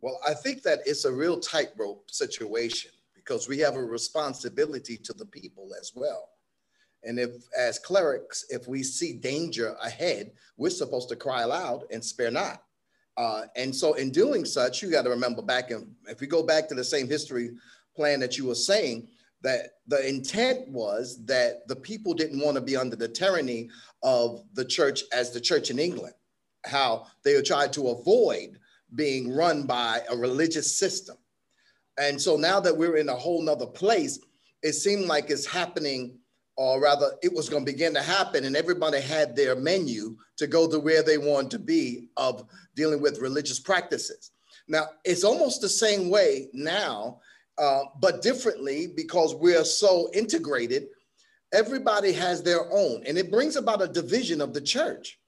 Well, 0.00 0.20
I 0.26 0.34
think 0.34 0.62
that 0.62 0.80
it's 0.86 1.04
a 1.04 1.12
real 1.12 1.40
tightrope 1.40 2.10
situation 2.10 2.90
because 3.14 3.48
we 3.48 3.58
have 3.58 3.74
a 3.74 3.82
responsibility 3.82 4.96
to 4.98 5.12
the 5.12 5.26
people 5.26 5.70
as 5.80 5.92
well. 5.94 6.28
And 7.02 7.18
if, 7.18 7.30
as 7.56 7.78
clerics, 7.78 8.44
if 8.48 8.68
we 8.68 8.82
see 8.82 9.14
danger 9.14 9.76
ahead, 9.82 10.32
we're 10.56 10.70
supposed 10.70 11.08
to 11.10 11.16
cry 11.16 11.42
aloud 11.42 11.84
and 11.90 12.04
spare 12.04 12.30
not. 12.30 12.62
Uh, 13.16 13.46
and 13.56 13.74
so, 13.74 13.94
in 13.94 14.10
doing 14.10 14.44
such, 14.44 14.82
you 14.82 14.90
got 14.90 15.02
to 15.02 15.10
remember 15.10 15.40
back 15.40 15.70
in, 15.70 15.90
if 16.06 16.20
we 16.20 16.26
go 16.26 16.42
back 16.42 16.68
to 16.68 16.74
the 16.74 16.84
same 16.84 17.08
history 17.08 17.50
plan 17.94 18.20
that 18.20 18.36
you 18.36 18.44
were 18.44 18.54
saying, 18.54 19.08
that 19.42 19.78
the 19.86 20.06
intent 20.08 20.68
was 20.68 21.24
that 21.26 21.66
the 21.68 21.76
people 21.76 22.14
didn't 22.14 22.40
want 22.40 22.56
to 22.56 22.60
be 22.60 22.76
under 22.76 22.96
the 22.96 23.08
tyranny 23.08 23.68
of 24.02 24.42
the 24.54 24.64
church 24.64 25.02
as 25.12 25.30
the 25.30 25.40
church 25.40 25.70
in 25.70 25.78
England, 25.78 26.14
how 26.64 27.06
they 27.22 27.40
tried 27.42 27.72
to 27.74 27.88
avoid 27.88 28.58
being 28.94 29.34
run 29.34 29.66
by 29.66 30.00
a 30.10 30.16
religious 30.16 30.78
system. 30.78 31.16
And 31.98 32.20
so 32.20 32.36
now 32.36 32.60
that 32.60 32.76
we're 32.76 32.96
in 32.96 33.08
a 33.08 33.14
whole 33.14 33.42
nother 33.42 33.66
place, 33.66 34.18
it 34.62 34.72
seemed 34.72 35.06
like 35.06 35.30
it's 35.30 35.46
happening 35.46 36.18
or 36.56 36.80
rather 36.80 37.12
it 37.22 37.32
was 37.32 37.48
going 37.48 37.64
to 37.64 37.72
begin 37.72 37.94
to 37.94 38.02
happen 38.02 38.44
and 38.44 38.56
everybody 38.56 39.00
had 39.00 39.36
their 39.36 39.54
menu 39.54 40.16
to 40.36 40.46
go 40.46 40.68
to 40.68 40.78
where 40.78 41.02
they 41.02 41.18
wanted 41.18 41.50
to 41.50 41.58
be 41.58 42.08
of 42.16 42.44
dealing 42.74 43.00
with 43.00 43.20
religious 43.20 43.60
practices 43.60 44.32
now 44.68 44.86
it's 45.04 45.24
almost 45.24 45.60
the 45.60 45.68
same 45.68 46.10
way 46.10 46.48
now 46.52 47.20
uh, 47.58 47.82
but 48.00 48.22
differently 48.22 48.88
because 48.94 49.34
we're 49.34 49.64
so 49.64 50.10
integrated 50.12 50.86
everybody 51.52 52.12
has 52.12 52.42
their 52.42 52.70
own 52.72 53.02
and 53.06 53.16
it 53.16 53.30
brings 53.30 53.56
about 53.56 53.82
a 53.82 53.88
division 53.88 54.40
of 54.40 54.52
the 54.52 54.60
church 54.60 55.18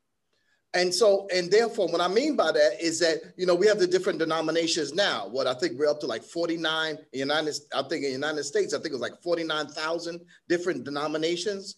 and 0.75 0.95
so, 0.95 1.27
and 1.35 1.51
therefore, 1.51 1.89
what 1.89 2.03
I 2.03 2.09
mean 2.09 2.37
by 2.37 2.53
that 2.53 2.81
is 2.81 3.01
that, 3.01 3.33
you 3.37 3.47
know, 3.47 3.55
we 3.55 3.67
have 3.67 3.79
the 3.79 3.87
different 3.87 4.19
denominations 4.19 4.93
now. 4.93 5.27
What 5.27 5.47
I 5.47 5.55
think 5.55 5.79
we're 5.79 5.89
up 5.89 6.01
to 6.01 6.07
like 6.07 6.23
49 6.23 6.99
United, 7.13 7.55
I 7.75 7.83
think 7.83 8.05
in 8.05 8.11
the 8.11 8.11
United 8.11 8.45
States, 8.45 8.75
I 8.75 8.77
think 8.77 8.89
it 8.89 8.93
was 8.93 9.01
like 9.01 9.23
49,000 9.23 10.21
different 10.49 10.85
denominations. 10.85 11.77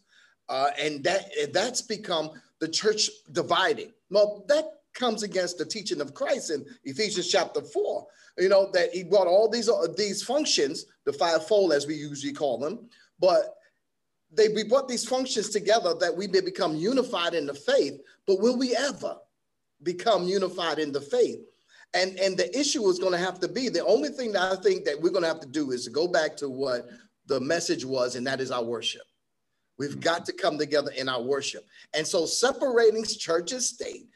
Uh, 0.48 0.70
and 0.78 1.04
that 1.04 1.30
that's 1.52 1.82
become 1.82 2.30
the 2.58 2.66
church 2.66 3.08
dividing. 3.30 3.92
Well, 4.10 4.44
that 4.48 4.64
comes 4.94 5.22
against 5.22 5.58
the 5.58 5.64
teaching 5.64 6.00
of 6.00 6.14
Christ 6.14 6.50
in 6.50 6.64
Ephesians 6.84 7.28
chapter 7.28 7.62
four. 7.62 8.06
You 8.38 8.48
know, 8.48 8.70
that 8.72 8.92
he 8.92 9.04
brought 9.04 9.26
all 9.26 9.48
these, 9.48 9.68
uh, 9.68 9.86
these 9.96 10.22
functions, 10.22 10.86
the 11.04 11.12
fivefold 11.12 11.72
as 11.72 11.86
we 11.86 11.94
usually 11.94 12.32
call 12.32 12.58
them, 12.58 12.88
but 13.18 13.56
they 14.32 14.48
we 14.48 14.62
brought 14.64 14.88
these 14.88 15.04
functions 15.04 15.50
together 15.50 15.94
that 16.00 16.16
we 16.16 16.26
may 16.28 16.40
become 16.40 16.76
unified 16.76 17.34
in 17.34 17.46
the 17.46 17.54
faith 17.54 18.00
but 18.28 18.40
will 18.40 18.56
we 18.56 18.76
ever 18.76 19.16
become 19.82 20.24
unified 20.24 20.78
in 20.78 20.92
the 20.92 21.00
faith 21.00 21.40
And, 21.94 22.18
and 22.20 22.36
the 22.36 22.56
issue 22.58 22.86
is 22.88 22.98
going 22.98 23.12
to 23.12 23.18
have 23.18 23.40
to 23.40 23.48
be 23.48 23.68
the 23.68 23.84
only 23.84 24.10
thing 24.10 24.32
that 24.32 24.52
I 24.52 24.56
think 24.62 24.84
that 24.84 25.00
we're 25.00 25.10
going 25.10 25.22
to 25.22 25.28
have 25.28 25.40
to 25.40 25.48
do 25.48 25.72
is 25.72 25.84
to 25.84 25.90
go 25.90 26.06
back 26.06 26.36
to 26.36 26.48
what 26.48 26.88
the 27.26 27.40
message 27.40 27.84
was, 27.84 28.16
and 28.16 28.26
that 28.26 28.40
is 28.40 28.50
our 28.50 28.62
worship. 28.62 29.02
We've 29.78 29.98
got 29.98 30.24
to 30.26 30.32
come 30.32 30.58
together 30.58 30.90
in 30.92 31.08
our 31.08 31.22
worship. 31.22 31.66
And 31.94 32.06
so 32.06 32.26
separating 32.26 33.04
church 33.04 33.52
and 33.52 33.62
state, 33.62 34.06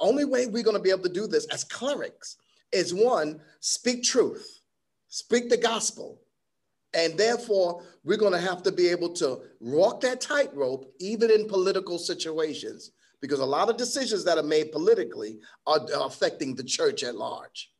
only 0.00 0.24
way 0.24 0.46
we're 0.46 0.62
going 0.62 0.76
to 0.76 0.82
be 0.82 0.90
able 0.90 1.02
to 1.04 1.08
do 1.08 1.26
this 1.26 1.46
as 1.46 1.64
clerics 1.64 2.36
is 2.72 2.94
one, 2.94 3.40
speak 3.60 4.02
truth, 4.02 4.60
speak 5.08 5.48
the 5.48 5.56
gospel. 5.56 6.20
And 6.94 7.16
therefore, 7.16 7.84
we're 8.04 8.18
going 8.18 8.32
to 8.32 8.38
have 8.38 8.62
to 8.64 8.72
be 8.72 8.88
able 8.88 9.12
to 9.14 9.40
walk 9.60 10.00
that 10.02 10.20
tightrope 10.20 10.92
even 11.00 11.30
in 11.30 11.48
political 11.48 11.98
situations 11.98 12.92
because 13.22 13.40
a 13.40 13.46
lot 13.46 13.70
of 13.70 13.76
decisions 13.76 14.24
that 14.24 14.36
are 14.36 14.42
made 14.42 14.72
politically 14.72 15.38
are, 15.66 15.80
affecting 15.94 16.54
the 16.54 16.64
church 16.64 17.04
at 17.04 17.14
large. 17.14 17.70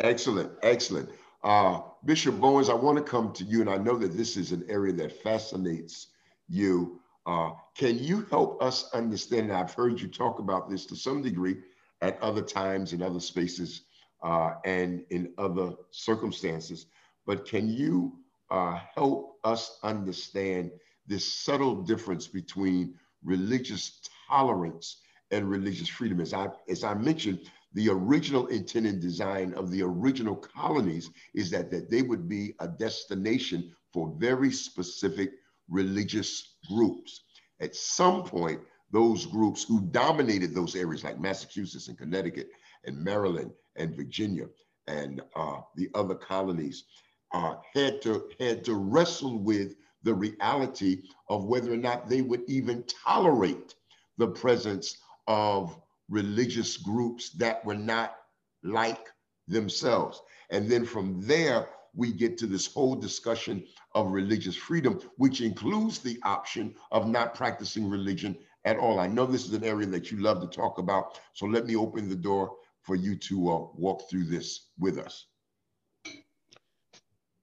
Excellent, 0.00 0.52
excellent. 0.62 1.08
Uh, 1.42 1.80
Bishop 2.04 2.38
Bowens, 2.40 2.68
I 2.68 2.74
want 2.74 2.98
to 2.98 3.04
come 3.04 3.32
to 3.34 3.44
you, 3.44 3.60
and 3.60 3.70
I 3.70 3.78
know 3.78 3.96
that 3.96 4.16
this 4.16 4.36
is 4.36 4.52
an 4.52 4.64
area 4.68 4.92
that 4.94 5.22
fascinates 5.22 6.08
you. 6.48 7.00
Uh, 7.24 7.50
can 7.78 7.98
you 7.98 8.26
help 8.30 8.62
us 8.62 8.90
understand? 8.92 9.52
I've 9.52 9.72
heard 9.72 10.00
you 10.00 10.08
talk 10.08 10.40
about 10.40 10.68
this 10.68 10.84
to 10.86 10.96
some 10.96 11.22
degree 11.22 11.58
at 12.02 12.20
other 12.20 12.42
times 12.42 12.92
in 12.92 13.02
other 13.02 13.20
spaces 13.20 13.82
uh, 14.22 14.54
and 14.64 15.04
in 15.10 15.32
other 15.38 15.72
circumstances, 15.92 16.86
but 17.24 17.46
can 17.46 17.68
you 17.68 18.18
uh, 18.50 18.80
help 18.94 19.38
us 19.44 19.78
understand 19.82 20.72
this 21.06 21.24
subtle 21.24 21.82
difference 21.82 22.26
between 22.26 22.94
religious 23.24 24.00
tolerance 24.28 24.98
and 25.30 25.48
religious 25.48 25.88
freedom. 25.88 26.20
As 26.20 26.34
I, 26.34 26.48
as 26.68 26.84
I 26.84 26.94
mentioned, 26.94 27.40
the 27.74 27.90
original 27.90 28.46
intent 28.46 28.86
and 28.86 29.00
design 29.00 29.52
of 29.54 29.70
the 29.70 29.82
original 29.82 30.36
colonies 30.36 31.10
is 31.34 31.50
that, 31.50 31.70
that 31.70 31.90
they 31.90 32.02
would 32.02 32.28
be 32.28 32.54
a 32.60 32.68
destination 32.68 33.72
for 33.92 34.14
very 34.18 34.50
specific 34.50 35.30
religious 35.68 36.56
groups. 36.68 37.22
At 37.60 37.74
some 37.74 38.24
point, 38.24 38.60
those 38.90 39.26
groups 39.26 39.64
who 39.64 39.80
dominated 39.90 40.54
those 40.54 40.74
areas 40.74 41.04
like 41.04 41.20
Massachusetts 41.20 41.88
and 41.88 41.98
Connecticut 41.98 42.50
and 42.84 42.96
Maryland 42.96 43.52
and 43.76 43.94
Virginia 43.94 44.46
and 44.86 45.20
uh, 45.36 45.60
the 45.76 45.90
other 45.94 46.14
colonies 46.14 46.84
uh, 47.32 47.56
had 47.74 48.00
to 48.02 48.28
had 48.40 48.64
to 48.64 48.74
wrestle 48.74 49.38
with 49.38 49.74
the 50.02 50.14
reality 50.14 51.02
of 51.28 51.44
whether 51.44 51.72
or 51.72 51.76
not 51.76 52.08
they 52.08 52.22
would 52.22 52.42
even 52.48 52.84
tolerate 53.04 53.74
the 54.16 54.28
presence 54.28 54.96
of 55.26 55.78
religious 56.08 56.76
groups 56.76 57.30
that 57.30 57.64
were 57.64 57.74
not 57.74 58.16
like 58.62 59.08
themselves. 59.46 60.22
And 60.50 60.68
then 60.70 60.84
from 60.86 61.20
there, 61.20 61.68
we 61.98 62.12
get 62.12 62.38
to 62.38 62.46
this 62.46 62.72
whole 62.72 62.94
discussion 62.94 63.64
of 63.96 64.12
religious 64.12 64.54
freedom, 64.54 65.00
which 65.16 65.40
includes 65.40 65.98
the 65.98 66.16
option 66.22 66.72
of 66.92 67.08
not 67.08 67.34
practicing 67.34 67.90
religion 67.90 68.38
at 68.64 68.78
all. 68.78 69.00
I 69.00 69.08
know 69.08 69.26
this 69.26 69.46
is 69.46 69.52
an 69.52 69.64
area 69.64 69.86
that 69.88 70.12
you 70.12 70.18
love 70.18 70.40
to 70.40 70.46
talk 70.46 70.78
about, 70.78 71.20
so 71.34 71.44
let 71.46 71.66
me 71.66 71.74
open 71.74 72.08
the 72.08 72.14
door 72.14 72.54
for 72.82 72.94
you 72.94 73.16
to 73.16 73.50
uh, 73.50 73.66
walk 73.74 74.08
through 74.08 74.24
this 74.24 74.68
with 74.78 74.96
us. 74.96 75.26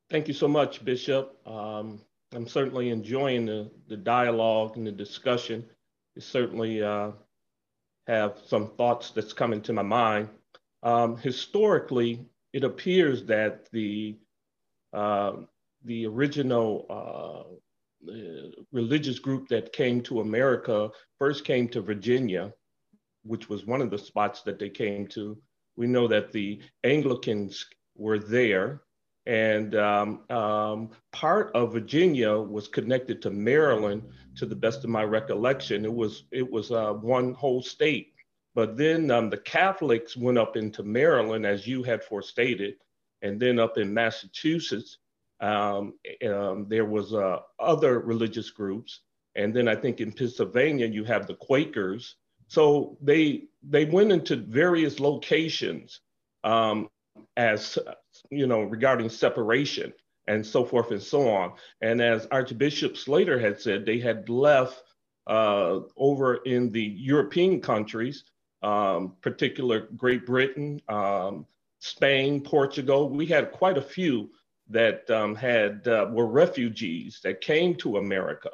Thank 0.10 0.30
you 0.30 0.34
so 0.34 0.48
much, 0.48 0.86
Bishop. 0.86 1.38
Um, 1.46 2.00
I'm 2.34 2.48
certainly 2.48 2.92
enjoying 2.92 3.46
the, 3.46 3.70
the 3.90 3.98
dialogue 3.98 4.78
and 4.78 4.88
the 4.88 4.92
discussion. 4.92 5.66
I 6.18 6.22
certainly 6.22 6.82
uh, 6.82 7.12
have 8.08 8.38
some 8.46 8.72
thoughts 8.78 9.10
that's 9.10 9.34
coming 9.34 9.62
to 9.64 9.74
my 9.74 9.82
mind. 9.82 10.30
Um, 10.82 11.18
historically, 11.18 12.26
it 12.54 12.64
appears 12.64 13.26
that 13.26 13.70
the 13.74 14.18
the 15.84 16.06
original 16.08 16.86
uh, 16.90 18.12
religious 18.72 19.20
group 19.20 19.48
that 19.50 19.74
came 19.74 20.02
to 20.02 20.22
America 20.22 20.90
first 21.18 21.46
came 21.46 21.68
to 21.70 21.82
Virginia, 21.82 22.54
which 23.24 23.50
was 23.50 23.66
one 23.66 23.82
of 23.82 23.90
the 23.90 23.98
spots 23.98 24.42
that 24.44 24.60
they 24.60 24.70
came 24.70 25.08
to. 25.08 25.38
We 25.76 25.88
know 25.88 26.08
that 26.08 26.32
the 26.32 26.62
Anglicans 26.84 27.66
were 27.96 28.20
there, 28.20 28.82
and 29.26 29.76
um, 29.76 30.30
um, 30.30 30.92
part 31.12 31.52
of 31.56 31.74
Virginia 31.74 32.38
was 32.38 32.68
connected 32.68 33.22
to 33.24 33.32
Maryland, 33.32 34.04
to 34.36 34.46
the 34.46 34.56
best 34.56 34.84
of 34.84 34.90
my 34.90 35.04
recollection. 35.04 35.86
It 35.86 35.94
was 35.94 36.24
it 36.32 36.50
was 36.50 36.72
uh, 36.72 36.94
one 36.94 37.34
whole 37.34 37.62
state. 37.62 38.14
But 38.54 38.78
then 38.78 39.12
um, 39.12 39.30
the 39.30 39.38
Catholics 39.38 40.16
went 40.16 40.38
up 40.38 40.56
into 40.56 40.82
Maryland, 40.82 41.46
as 41.46 41.68
you 41.68 41.84
had 41.84 42.04
forestated, 42.04 42.76
and 43.22 43.40
then 43.40 43.60
up 43.60 43.78
in 43.78 43.94
Massachusetts, 43.94 44.98
um, 45.42 45.94
um, 46.28 46.68
there 46.70 46.86
was 46.86 47.14
uh, 47.14 47.40
other 47.60 48.00
religious 48.00 48.50
groups, 48.50 49.02
and 49.36 49.54
then 49.54 49.68
I 49.68 49.76
think 49.76 50.00
in 50.00 50.12
Pennsylvania 50.12 50.88
you 50.88 51.04
have 51.04 51.28
the 51.28 51.36
Quakers. 51.36 52.16
So 52.48 52.98
they 53.02 53.46
they 53.64 53.86
went 53.86 54.12
into 54.12 54.36
various 54.36 55.00
locations 55.00 56.02
um, 56.44 56.90
as 57.38 57.78
you 58.30 58.48
know, 58.48 58.62
regarding 58.62 59.10
separation 59.10 59.94
and 60.28 60.46
so 60.46 60.66
forth 60.66 60.92
and 60.92 61.02
so 61.02 61.30
on. 61.30 61.54
And 61.82 62.02
as 62.02 62.28
Archbishop 62.32 62.98
Slater 62.98 63.40
had 63.40 63.60
said, 63.60 63.86
they 63.86 64.00
had 64.00 64.30
left 64.30 64.82
uh, 65.28 65.82
over 65.98 66.36
in 66.38 66.72
the 66.72 66.84
European 66.84 67.62
countries, 67.62 68.24
um, 68.64 69.16
particular 69.22 69.88
Great 69.96 70.26
Britain, 70.26 70.82
um, 70.88 71.46
Spain, 71.80 72.42
Portugal. 72.42 73.10
We 73.10 73.26
had 73.26 73.52
quite 73.52 73.78
a 73.78 73.82
few 73.82 74.30
that 74.70 75.10
um, 75.12 75.36
had 75.36 75.88
uh, 75.88 76.08
were 76.12 76.26
refugees 76.26 77.20
that 77.24 77.42
came 77.42 77.76
to 77.76 77.98
America, 77.98 78.50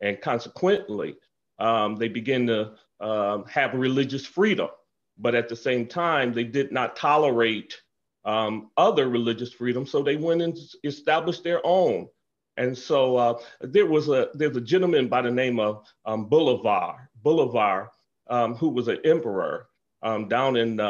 and 0.00 0.20
consequently, 0.20 1.16
um, 1.58 1.96
they 1.96 2.08
began 2.08 2.46
to 2.46 2.72
uh, 3.00 3.42
have 3.44 3.74
religious 3.74 4.24
freedom. 4.24 4.68
But 5.18 5.34
at 5.34 5.48
the 5.48 5.56
same 5.56 5.86
time, 5.86 6.32
they 6.32 6.44
did 6.44 6.72
not 6.72 6.96
tolerate 6.96 7.78
um, 8.24 8.70
other 8.76 9.08
religious 9.08 9.52
freedom, 9.52 9.86
so 9.86 10.02
they 10.02 10.16
went 10.16 10.40
and 10.40 10.58
established 10.84 11.44
their 11.44 11.60
own. 11.64 12.08
And 12.56 12.76
so 12.76 13.16
uh, 13.16 13.38
there 13.60 13.86
was 13.86 14.08
a 14.08 14.28
there's 14.34 14.56
a 14.56 14.60
gentleman 14.60 15.08
by 15.08 15.22
the 15.22 15.30
name 15.30 15.60
of 15.60 15.84
um, 16.06 16.26
Bolivar, 16.26 17.10
Bolivar, 17.22 17.90
um, 18.28 18.54
who 18.54 18.68
was 18.68 18.88
an 18.88 18.98
emperor 19.04 19.66
down 20.28 20.56
in 20.56 20.80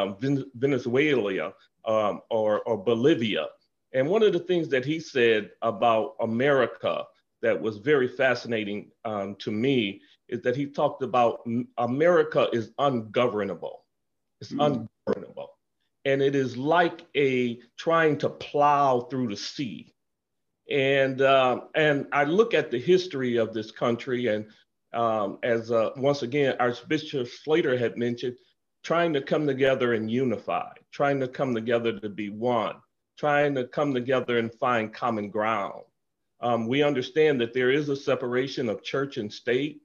Venezuela 0.54 1.52
um, 1.84 2.20
or, 2.30 2.60
or 2.62 2.82
Bolivia. 2.82 3.46
And 3.92 4.08
one 4.08 4.22
of 4.22 4.32
the 4.32 4.40
things 4.40 4.68
that 4.68 4.84
he 4.84 5.00
said 5.00 5.50
about 5.62 6.14
America 6.20 7.04
that 7.42 7.60
was 7.60 7.78
very 7.78 8.06
fascinating 8.06 8.90
to 9.04 9.50
me 9.50 10.00
is 10.28 10.42
that 10.42 10.54
he 10.54 10.66
talked 10.66 11.02
about 11.02 11.40
America 11.78 12.48
is 12.52 12.70
ungovernable. 12.78 13.84
It's 14.40 14.52
mm. 14.52 14.88
ungovernable 15.06 15.50
and 16.04 16.22
it 16.22 16.34
is 16.34 16.56
like 16.56 17.06
a 17.16 17.60
trying 17.76 18.18
to 18.18 18.28
plow 18.28 19.00
through 19.00 19.28
the 19.28 19.36
sea. 19.36 19.94
And 20.70 21.20
uh, 21.20 21.62
and 21.74 22.06
I 22.12 22.24
look 22.24 22.54
at 22.54 22.70
the 22.70 22.78
history 22.78 23.36
of 23.36 23.52
this 23.52 23.70
country, 23.70 24.28
and 24.28 24.46
um, 24.94 25.38
as 25.42 25.70
uh, 25.70 25.90
once 25.96 26.22
again 26.22 26.56
Archbishop 26.60 27.26
Slater 27.28 27.76
had 27.76 27.96
mentioned, 27.96 28.36
trying 28.82 29.12
to 29.12 29.20
come 29.20 29.46
together 29.46 29.94
and 29.94 30.10
unify, 30.10 30.72
trying 30.90 31.20
to 31.20 31.28
come 31.28 31.54
together 31.54 31.98
to 32.00 32.08
be 32.08 32.30
one, 32.30 32.76
trying 33.18 33.54
to 33.54 33.66
come 33.66 33.92
together 33.92 34.38
and 34.38 34.52
find 34.54 34.94
common 34.94 35.28
ground. 35.30 35.82
Um, 36.40 36.66
we 36.66 36.82
understand 36.82 37.40
that 37.40 37.52
there 37.52 37.70
is 37.70 37.88
a 37.88 37.96
separation 37.96 38.68
of 38.68 38.82
church 38.82 39.18
and 39.18 39.32
state, 39.32 39.82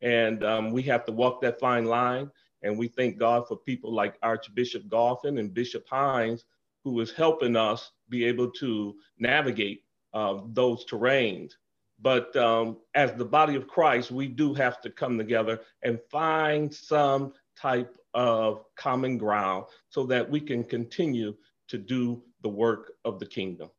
and 0.00 0.42
um, 0.44 0.72
we 0.72 0.82
have 0.84 1.04
to 1.04 1.12
walk 1.12 1.42
that 1.42 1.60
fine 1.60 1.84
line. 1.84 2.30
And 2.62 2.76
we 2.76 2.88
thank 2.88 3.18
God 3.18 3.46
for 3.46 3.56
people 3.56 3.92
like 3.92 4.18
Archbishop 4.22 4.88
Goffin 4.88 5.38
and 5.38 5.54
Bishop 5.54 5.86
Hines, 5.88 6.44
who 6.82 6.98
is 7.00 7.12
helping 7.12 7.54
us 7.54 7.92
be 8.08 8.24
able 8.24 8.50
to 8.52 8.96
navigate 9.18 9.84
uh, 10.14 10.40
those 10.52 10.84
terrains. 10.86 11.52
But 12.00 12.34
um, 12.36 12.78
as 12.94 13.12
the 13.12 13.24
body 13.24 13.54
of 13.54 13.68
Christ, 13.68 14.10
we 14.10 14.28
do 14.28 14.54
have 14.54 14.80
to 14.80 14.90
come 14.90 15.18
together 15.18 15.60
and 15.82 16.00
find 16.10 16.72
some 16.72 17.34
type 17.56 17.97
of 18.14 18.64
common 18.76 19.18
ground 19.18 19.64
so 19.88 20.04
that 20.06 20.28
we 20.28 20.40
can 20.40 20.64
continue 20.64 21.34
to 21.68 21.78
do 21.78 22.22
the 22.42 22.48
work 22.48 22.92
of 23.04 23.18
the 23.18 23.26
kingdom. 23.26 23.70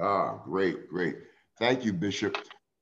Ah, 0.00 0.40
great, 0.44 0.88
great. 0.88 1.16
Thank 1.58 1.84
you, 1.84 1.92
Bishop. 1.92 2.36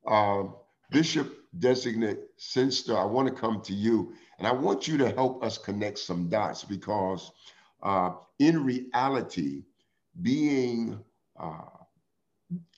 Um, 0.06 0.54
Bishop 0.90 1.38
designate 1.58 2.20
Sinster, 2.38 2.96
I 2.96 3.04
want 3.04 3.28
to 3.28 3.34
come 3.34 3.60
to 3.62 3.74
you 3.74 4.14
and 4.38 4.46
I 4.46 4.52
want 4.52 4.88
you 4.88 4.96
to 4.98 5.10
help 5.10 5.44
us 5.44 5.58
connect 5.58 5.98
some 5.98 6.28
dots 6.28 6.64
because 6.64 7.30
uh, 7.82 8.12
in 8.38 8.64
reality, 8.64 9.62
being 10.20 11.02
uh, 11.38 11.62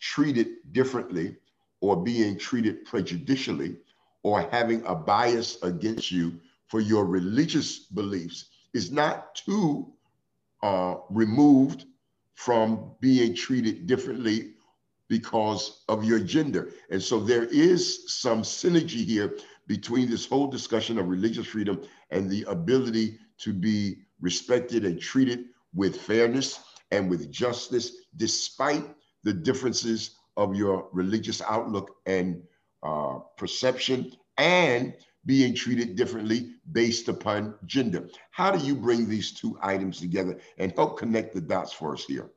treated 0.00 0.48
differently 0.72 1.36
or 1.80 2.02
being 2.02 2.38
treated 2.38 2.84
prejudicially 2.84 3.76
or 4.22 4.42
having 4.50 4.84
a 4.86 4.94
bias 4.94 5.62
against 5.62 6.10
you 6.10 6.40
for 6.74 6.80
your 6.80 7.04
religious 7.04 7.78
beliefs 7.78 8.46
is 8.72 8.90
not 8.90 9.36
too 9.36 9.92
uh, 10.64 10.96
removed 11.08 11.84
from 12.34 12.90
being 12.98 13.32
treated 13.32 13.86
differently 13.86 14.54
because 15.08 15.84
of 15.88 16.02
your 16.02 16.18
gender. 16.18 16.72
And 16.90 17.00
so 17.00 17.20
there 17.20 17.44
is 17.44 18.12
some 18.12 18.42
synergy 18.42 19.04
here 19.04 19.38
between 19.68 20.10
this 20.10 20.26
whole 20.26 20.48
discussion 20.48 20.98
of 20.98 21.06
religious 21.06 21.46
freedom 21.46 21.80
and 22.10 22.28
the 22.28 22.42
ability 22.48 23.20
to 23.38 23.52
be 23.52 23.98
respected 24.20 24.84
and 24.84 25.00
treated 25.00 25.44
with 25.74 26.00
fairness 26.00 26.58
and 26.90 27.08
with 27.08 27.30
justice, 27.30 27.92
despite 28.16 28.84
the 29.22 29.32
differences 29.32 30.16
of 30.36 30.56
your 30.56 30.88
religious 30.92 31.40
outlook 31.42 31.94
and 32.06 32.42
uh, 32.82 33.20
perception 33.36 34.10
and 34.38 34.92
being 35.26 35.54
treated 35.54 35.96
differently 35.96 36.54
based 36.72 37.08
upon 37.08 37.54
gender. 37.66 38.08
How 38.30 38.50
do 38.50 38.64
you 38.64 38.74
bring 38.74 39.08
these 39.08 39.32
two 39.32 39.58
items 39.62 40.00
together 40.00 40.38
and 40.58 40.72
help 40.72 40.98
connect 40.98 41.34
the 41.34 41.40
dots 41.40 41.72
for 41.72 41.94
us 41.94 42.04
here? 42.04 42.30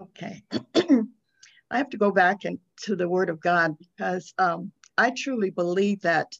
Okay. 0.00 0.42
I 1.70 1.78
have 1.78 1.90
to 1.90 1.96
go 1.96 2.10
back 2.10 2.44
into 2.44 2.96
the 2.96 3.08
Word 3.08 3.28
of 3.28 3.40
God 3.40 3.76
because 3.78 4.32
um, 4.38 4.70
I 4.96 5.10
truly 5.10 5.50
believe 5.50 6.02
that 6.02 6.32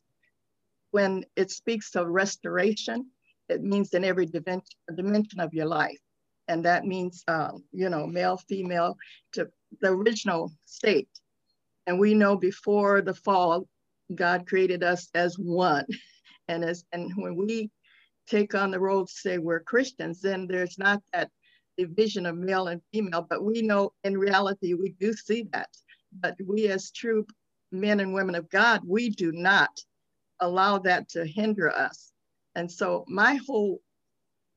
when 0.91 1.25
it 1.35 1.51
speaks 1.51 1.97
of 1.97 2.07
restoration, 2.07 3.11
it 3.49 3.63
means 3.63 3.93
in 3.95 4.05
every 4.05 4.27
dimension 4.27 5.41
of 5.41 5.53
your 5.53 5.67
life. 5.67 5.99
And 6.47 6.65
that 6.65 6.85
means, 6.85 7.25
um, 7.27 7.65
you 7.73 7.89
know, 7.89 8.07
male, 8.07 8.37
female, 8.37 8.97
to 9.33 9.49
the 9.81 9.89
original 9.89 10.53
state. 10.67 11.09
And 11.87 11.99
we 11.99 12.15
know 12.15 12.37
before 12.37 13.03
the 13.03 13.15
fall, 13.15 13.67
God 14.15 14.47
created 14.47 14.83
us 14.83 15.09
as 15.15 15.39
one. 15.39 15.87
And 16.47 16.63
as 16.63 16.85
and 16.93 17.11
when 17.17 17.37
we 17.37 17.71
take 18.29 18.55
on 18.55 18.71
the 18.71 18.79
role 18.79 19.07
to 19.07 19.13
say 19.13 19.39
we're 19.39 19.61
Christians, 19.61 20.21
then 20.21 20.47
there's 20.47 20.77
not 20.77 21.03
that 21.15 21.31
division 21.79 22.27
of 22.27 22.37
male 22.37 22.67
and 22.67 22.83
female, 22.93 23.27
but 23.29 23.43
we 23.43 23.63
know 23.63 23.95
in 24.05 24.19
reality 24.19 24.75
we 24.75 24.95
do 25.01 25.15
see 25.15 25.47
that. 25.53 25.71
But 26.21 26.37
we 26.47 26.69
as 26.69 26.91
true 26.91 27.25
men 27.73 28.01
and 28.01 28.13
women 28.13 28.35
of 28.35 28.51
God, 28.51 28.83
we 28.87 29.09
do 29.09 29.33
not 29.33 29.71
allow 30.41 30.79
that 30.81 31.09
to 31.11 31.25
hinder 31.25 31.75
us. 31.75 32.13
And 32.55 32.71
so 32.71 33.05
my 33.09 33.39
whole 33.47 33.81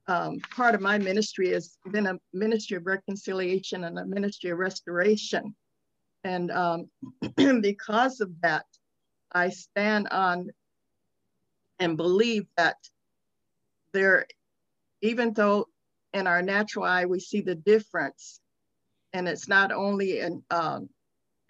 um, 0.07 0.39
part 0.55 0.75
of 0.75 0.81
my 0.81 0.97
ministry 0.97 1.49
has 1.49 1.77
been 1.91 2.07
a 2.07 2.19
ministry 2.33 2.77
of 2.77 2.85
reconciliation 2.85 3.83
and 3.83 3.99
a 3.99 4.05
ministry 4.05 4.51
of 4.51 4.57
restoration. 4.57 5.55
And 6.23 6.51
um, 6.51 6.89
because 7.61 8.21
of 8.21 8.29
that, 8.41 8.65
I 9.31 9.49
stand 9.49 10.07
on 10.09 10.49
and 11.79 11.97
believe 11.97 12.45
that 12.57 12.77
there, 13.93 14.25
even 15.01 15.33
though 15.33 15.67
in 16.13 16.27
our 16.27 16.41
natural 16.41 16.85
eye 16.85 17.05
we 17.05 17.19
see 17.19 17.41
the 17.41 17.55
difference, 17.55 18.39
and 19.13 19.27
it's 19.27 19.47
not 19.47 19.71
only 19.71 20.19
in 20.19 20.43
um, 20.49 20.89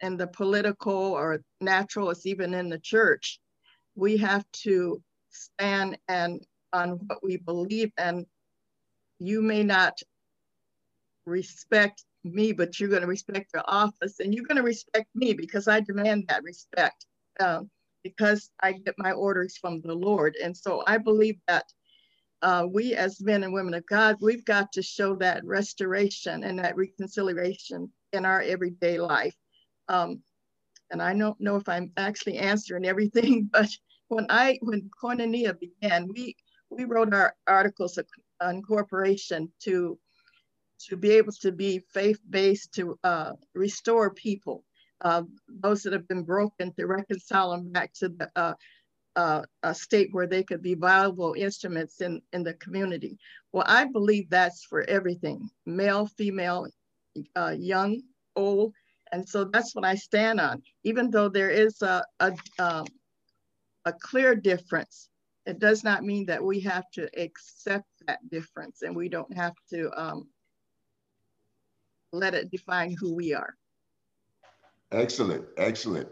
in 0.02 0.18
the 0.18 0.28
political 0.28 0.94
or 0.94 1.42
natural, 1.60 2.10
it's 2.10 2.26
even 2.26 2.54
in 2.54 2.70
the 2.70 2.80
church. 2.80 3.40
We 3.96 4.18
have 4.18 4.46
to 4.64 5.02
stand 5.30 5.98
and 6.08 6.46
on 6.74 6.92
what 7.08 7.24
we 7.24 7.38
believe, 7.38 7.92
and 7.98 8.26
you 9.20 9.42
may 9.42 9.64
not 9.64 10.00
respect 11.26 12.04
me, 12.24 12.52
but 12.52 12.80
you're 12.80 12.90
going 12.90 13.02
to 13.02 13.08
respect 13.08 13.52
your 13.54 13.64
office, 13.68 14.20
and 14.20 14.34
you're 14.34 14.46
going 14.46 14.58
to 14.58 14.64
respect 14.64 15.08
me 15.16 15.34
because 15.34 15.68
I 15.68 15.80
demand 15.80 16.26
that 16.28 16.44
respect 16.44 17.06
uh, 17.40 17.62
because 18.04 18.52
I 18.62 18.74
get 18.74 18.96
my 18.98 19.12
orders 19.12 19.58
from 19.58 19.82
the 19.82 19.94
Lord. 19.94 20.36
And 20.42 20.56
so 20.56 20.84
I 20.88 20.98
believe 20.98 21.40
that 21.48 21.66
uh, 22.42 22.68
we 22.72 22.94
as 22.94 23.22
men 23.22 23.44
and 23.44 23.54
women 23.54 23.74
of 23.74 23.86
God, 23.88 24.18
we've 24.22 24.46
got 24.46 24.72
to 24.74 24.82
show 24.82 25.16
that 25.18 25.44
restoration 25.44 26.44
and 26.44 26.60
that 26.60 26.76
reconciliation 26.78 27.92
in 28.14 28.26
our 28.26 28.42
everyday 28.42 29.00
life. 29.00 29.36
Um, 29.90 30.22
and 30.92 31.02
I 31.02 31.14
don't 31.14 31.40
know 31.42 31.56
if 31.56 31.68
I'm 31.68 31.92
actually 31.98 32.38
answering 32.38 32.86
everything, 32.86 33.50
but 33.52 33.70
when 34.10 34.28
I 34.30 34.58
when 34.62 34.90
Koinonia 35.02 35.60
began, 35.60 36.08
we 36.08 36.36
we 36.70 36.86
wrote 36.86 37.14
our 37.14 37.36
articles 37.48 37.98
of 37.98 38.08
incorporation 38.42 39.52
to 39.64 39.98
to 40.88 40.96
be 40.96 41.12
able 41.12 41.32
to 41.32 41.52
be 41.52 41.84
faith-based 41.92 42.74
to 42.76 43.00
uh, 43.04 43.34
restore 43.56 44.14
people 44.14 44.64
uh, 45.02 45.24
those 45.48 45.84
that 45.84 45.94
have 45.94 46.08
been 46.08 46.24
broken 46.24 46.74
to 46.74 46.86
reconcile 46.86 47.52
them 47.52 47.72
back 47.72 47.94
to 47.94 48.10
the, 48.10 48.30
uh, 48.36 48.54
uh, 49.16 49.42
a 49.64 49.74
state 49.74 50.10
where 50.12 50.28
they 50.28 50.44
could 50.44 50.62
be 50.62 50.76
viable 50.76 51.34
instruments 51.38 52.02
in, 52.02 52.22
in 52.34 52.44
the 52.44 52.54
community. 52.56 53.18
Well, 53.52 53.66
I 53.68 53.86
believe 53.86 54.30
that's 54.30 54.64
for 54.64 54.84
everything, 54.84 55.50
male, 55.66 56.06
female, 56.18 56.68
uh, 57.36 57.56
young, 57.58 58.02
old. 58.36 58.74
And 59.12 59.28
so 59.28 59.46
that's 59.46 59.74
what 59.74 59.86
I 59.86 59.96
stand 59.96 60.40
on. 60.40 60.62
Even 60.84 61.10
though 61.10 61.30
there 61.30 61.50
is 61.50 61.82
a, 61.82 62.04
a, 62.20 62.34
um, 62.60 62.86
a 63.86 63.94
clear 63.94 64.36
difference, 64.36 65.10
it 65.48 65.60
does 65.60 65.84
not 65.84 66.04
mean 66.04 66.26
that 66.26 66.44
we 66.44 66.60
have 66.60 66.84
to 66.92 67.10
accept 67.20 67.88
that 68.06 68.20
difference 68.30 68.82
and 68.82 68.96
we 68.96 69.10
don't 69.10 69.34
have 69.36 69.54
to 69.70 69.90
um, 70.00 70.28
let 72.12 72.34
it 72.34 72.52
define 72.52 72.96
who 73.00 73.16
we 73.16 73.34
are. 73.34 73.56
Excellent, 74.92 75.46
excellent. 75.58 76.08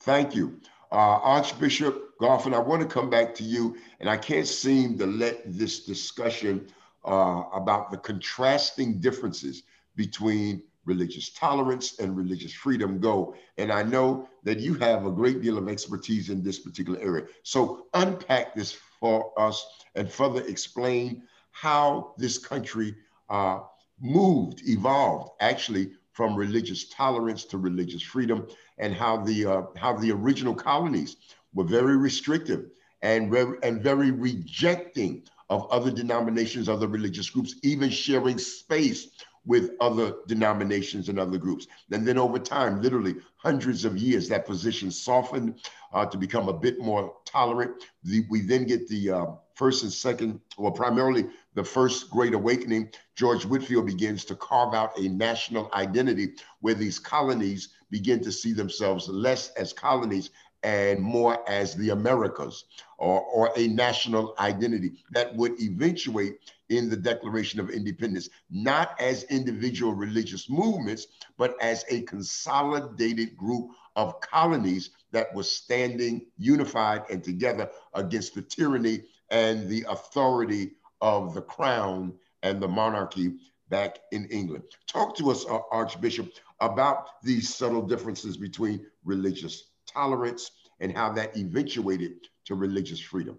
Thank 0.00 0.34
you. 0.34 0.60
Uh, 0.90 1.18
Archbishop 1.22 2.18
Garfin, 2.20 2.54
I 2.54 2.58
want 2.58 2.82
to 2.82 2.88
come 2.88 3.10
back 3.10 3.34
to 3.36 3.44
you, 3.44 3.76
and 4.00 4.08
I 4.08 4.16
can't 4.16 4.46
seem 4.46 4.98
to 4.98 5.06
let 5.06 5.42
this 5.46 5.84
discussion 5.84 6.68
uh, 7.04 7.44
about 7.52 7.90
the 7.90 7.96
contrasting 7.96 9.00
differences 9.00 9.64
between 9.96 10.62
religious 10.84 11.30
tolerance 11.30 11.98
and 11.98 12.16
religious 12.16 12.52
freedom 12.52 12.98
go. 13.00 13.34
And 13.58 13.72
I 13.72 13.82
know 13.82 14.28
that 14.42 14.58
you 14.58 14.74
have 14.74 15.06
a 15.06 15.10
great 15.10 15.40
deal 15.40 15.58
of 15.58 15.68
expertise 15.68 16.28
in 16.28 16.42
this 16.42 16.58
particular 16.58 17.00
area. 17.00 17.26
So 17.42 17.86
unpack 17.94 18.54
this 18.54 18.72
for 19.00 19.32
us 19.38 19.64
and 19.94 20.10
further 20.10 20.42
explain 20.42 21.22
how 21.52 22.14
this 22.18 22.38
country 22.38 22.96
uh, 23.28 23.60
moved, 24.00 24.62
evolved, 24.64 25.30
actually 25.40 25.92
from 26.12 26.36
religious 26.36 26.88
tolerance 26.88 27.44
to 27.44 27.58
religious 27.58 28.02
freedom, 28.02 28.46
and 28.78 28.94
how 28.94 29.16
the 29.18 29.46
uh, 29.46 29.62
how 29.76 29.96
the 29.96 30.12
original 30.12 30.54
colonies 30.54 31.16
were 31.54 31.64
very 31.64 31.96
restrictive 31.96 32.66
and 33.02 33.30
very, 33.30 33.58
and 33.62 33.82
very 33.82 34.10
rejecting 34.10 35.22
of 35.50 35.70
other 35.70 35.90
denominations, 35.90 36.68
other 36.68 36.88
religious 36.88 37.28
groups, 37.28 37.56
even 37.62 37.90
sharing 37.90 38.38
space 38.38 39.08
with 39.44 39.72
other 39.80 40.14
denominations 40.28 41.08
and 41.08 41.18
other 41.18 41.36
groups. 41.36 41.66
And 41.90 42.06
then 42.06 42.16
over 42.16 42.38
time, 42.38 42.80
literally 42.80 43.16
hundreds 43.36 43.84
of 43.84 43.96
years, 43.96 44.28
that 44.28 44.46
position 44.46 44.90
softened 44.90 45.60
uh, 45.92 46.06
to 46.06 46.16
become 46.16 46.48
a 46.48 46.52
bit 46.52 46.78
more 46.78 47.16
tolerant. 47.24 47.82
The, 48.04 48.24
we 48.30 48.40
then 48.40 48.64
get 48.64 48.88
the 48.88 49.10
uh, 49.10 49.26
first 49.54 49.82
and 49.82 49.92
second, 49.92 50.40
well, 50.58 50.72
primarily 50.72 51.26
the 51.54 51.64
first 51.64 52.10
Great 52.10 52.34
Awakening. 52.34 52.90
George 53.14 53.44
Whitefield 53.44 53.86
begins 53.86 54.24
to 54.26 54.34
carve 54.34 54.74
out 54.74 54.98
a 54.98 55.08
national 55.08 55.70
identity 55.74 56.34
where 56.60 56.74
these 56.74 56.98
colonies 56.98 57.68
begin 57.90 58.22
to 58.22 58.32
see 58.32 58.52
themselves 58.52 59.08
less 59.08 59.50
as 59.50 59.72
colonies 59.72 60.30
and 60.62 61.00
more 61.00 61.48
as 61.48 61.74
the 61.74 61.90
Americas 61.90 62.64
or, 62.98 63.20
or 63.20 63.50
a 63.56 63.66
national 63.68 64.34
identity 64.38 64.92
that 65.10 65.34
would 65.34 65.60
eventuate 65.60 66.38
in 66.68 66.88
the 66.88 66.96
Declaration 66.96 67.60
of 67.60 67.68
Independence, 67.68 68.30
not 68.50 68.98
as 69.00 69.24
individual 69.24 69.92
religious 69.92 70.48
movements, 70.48 71.08
but 71.36 71.56
as 71.60 71.84
a 71.90 72.02
consolidated 72.02 73.36
group 73.36 73.70
of 73.96 74.20
colonies 74.20 74.90
that 75.10 75.34
was 75.34 75.54
standing 75.54 76.26
unified 76.38 77.02
and 77.10 77.22
together 77.22 77.68
against 77.94 78.34
the 78.34 78.42
tyranny 78.42 79.02
and 79.32 79.68
the 79.68 79.84
authority 79.88 80.72
of 81.00 81.34
the 81.34 81.42
crown 81.42 82.12
and 82.44 82.62
the 82.62 82.68
monarchy 82.68 83.32
back 83.70 83.98
in 84.12 84.26
England. 84.26 84.62
Talk 84.86 85.16
to 85.16 85.30
us, 85.30 85.44
uh, 85.46 85.58
Archbishop, 85.72 86.30
about 86.60 87.08
these 87.24 87.52
subtle 87.52 87.82
differences 87.82 88.36
between 88.36 88.86
religious 89.04 89.70
tolerance 89.86 90.50
and 90.78 90.94
how 90.94 91.10
that 91.14 91.36
eventuated 91.36 92.12
to 92.44 92.54
religious 92.54 93.00
freedom. 93.00 93.38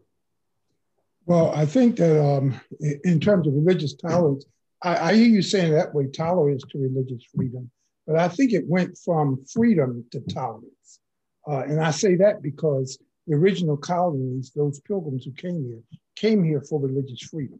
Well, 1.25 1.51
I 1.51 1.65
think 1.65 1.97
that 1.97 2.21
um, 2.21 2.59
in 3.03 3.19
terms 3.19 3.47
of 3.47 3.53
religious 3.53 3.93
tolerance, 3.93 4.45
I, 4.81 5.11
I, 5.11 5.13
hear 5.13 5.27
you 5.27 5.41
saying 5.41 5.71
that 5.73 5.93
way, 5.93 6.07
tolerance 6.07 6.63
to 6.71 6.79
religious 6.79 7.23
freedom, 7.33 7.69
but 8.05 8.17
I 8.17 8.27
think 8.27 8.51
it 8.51 8.67
went 8.67 8.97
from 8.97 9.45
freedom 9.45 10.03
to 10.11 10.19
tolerance. 10.21 10.99
Uh, 11.47 11.59
and 11.59 11.79
I 11.79 11.91
say 11.91 12.15
that 12.15 12.41
because 12.41 12.97
the 13.27 13.35
original 13.35 13.77
colonies, 13.77 14.51
those 14.55 14.79
pilgrims 14.81 15.25
who 15.25 15.31
came 15.33 15.63
here, 15.65 15.81
came 16.15 16.43
here 16.43 16.61
for 16.61 16.79
religious 16.79 17.21
freedom. 17.21 17.59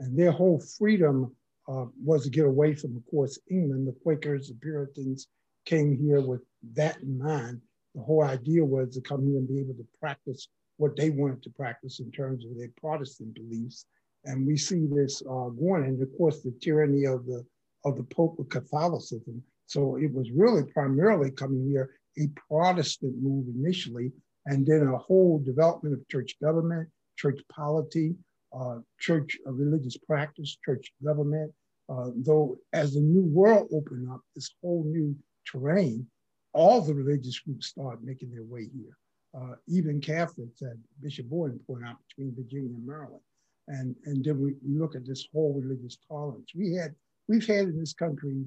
And 0.00 0.18
their 0.18 0.32
whole 0.32 0.60
freedom 0.78 1.34
uh, 1.68 1.86
was 2.02 2.24
to 2.24 2.30
get 2.30 2.46
away 2.46 2.74
from, 2.74 2.96
of 2.96 3.06
course, 3.10 3.38
England. 3.50 3.86
The 3.86 3.96
Quakers, 4.02 4.48
the 4.48 4.54
Puritans 4.54 5.28
came 5.66 5.96
here 5.96 6.20
with 6.20 6.42
that 6.74 7.00
in 7.00 7.18
mind. 7.18 7.60
The 7.94 8.02
whole 8.02 8.24
idea 8.24 8.64
was 8.64 8.94
to 8.94 9.00
come 9.00 9.24
here 9.24 9.38
and 9.38 9.48
be 9.48 9.60
able 9.60 9.74
to 9.74 9.86
practice 10.00 10.48
what 10.78 10.96
they 10.96 11.10
wanted 11.10 11.42
to 11.44 11.50
practice 11.50 12.00
in 12.00 12.10
terms 12.10 12.44
of 12.44 12.56
their 12.56 12.70
Protestant 12.80 13.34
beliefs 13.34 13.86
And 14.24 14.46
we 14.46 14.56
see 14.56 14.86
this 14.86 15.22
uh, 15.22 15.50
going, 15.50 15.84
and 15.84 16.02
of 16.02 16.08
course, 16.16 16.40
the 16.40 16.54
tyranny 16.60 17.04
of 17.04 17.26
the 17.26 17.44
of 17.84 17.96
the 17.96 18.04
Pope 18.04 18.38
of 18.38 18.48
Catholicism. 18.48 19.42
So 19.66 19.96
it 19.96 20.12
was 20.12 20.30
really 20.30 20.64
primarily 20.72 21.30
coming 21.30 21.68
here 21.68 21.90
a 22.18 22.28
Protestant 22.48 23.14
move 23.22 23.46
initially, 23.54 24.12
and 24.46 24.66
then 24.66 24.86
a 24.86 24.98
whole 24.98 25.38
development 25.38 25.94
of 25.94 26.06
church 26.08 26.36
government, 26.42 26.88
church 27.16 27.40
polity, 27.50 28.14
uh, 28.58 28.78
church 29.00 29.36
uh, 29.46 29.52
religious 29.52 29.96
practice, 29.96 30.56
church 30.64 30.92
government. 31.04 31.52
Uh, 31.88 32.10
though 32.16 32.56
as 32.72 32.94
the 32.94 33.00
new 33.00 33.24
world 33.24 33.68
opened 33.72 34.10
up, 34.10 34.20
this 34.34 34.50
whole 34.62 34.84
new 34.84 35.14
terrain, 35.46 36.06
all 36.54 36.80
the 36.80 36.94
religious 36.94 37.38
groups 37.40 37.68
started 37.68 38.02
making 38.02 38.30
their 38.30 38.44
way 38.44 38.68
here. 38.74 38.96
Uh, 39.36 39.56
even 39.66 40.00
Catholics, 40.00 40.62
as 40.62 40.78
Bishop 41.02 41.28
Boyden 41.28 41.60
pointed 41.66 41.88
out, 41.88 41.96
between 42.08 42.34
Virginia 42.34 42.70
and 42.70 42.86
Maryland. 42.86 43.20
And, 43.66 43.94
and 44.04 44.24
then 44.24 44.40
we, 44.40 44.54
we 44.66 44.78
look 44.78 44.94
at 44.94 45.06
this 45.06 45.26
whole 45.32 45.60
religious 45.60 45.98
tolerance. 46.08 46.50
We 46.54 46.74
had, 46.74 46.94
we've 47.28 47.46
had 47.46 47.66
in 47.66 47.78
this 47.78 47.94
country 47.94 48.44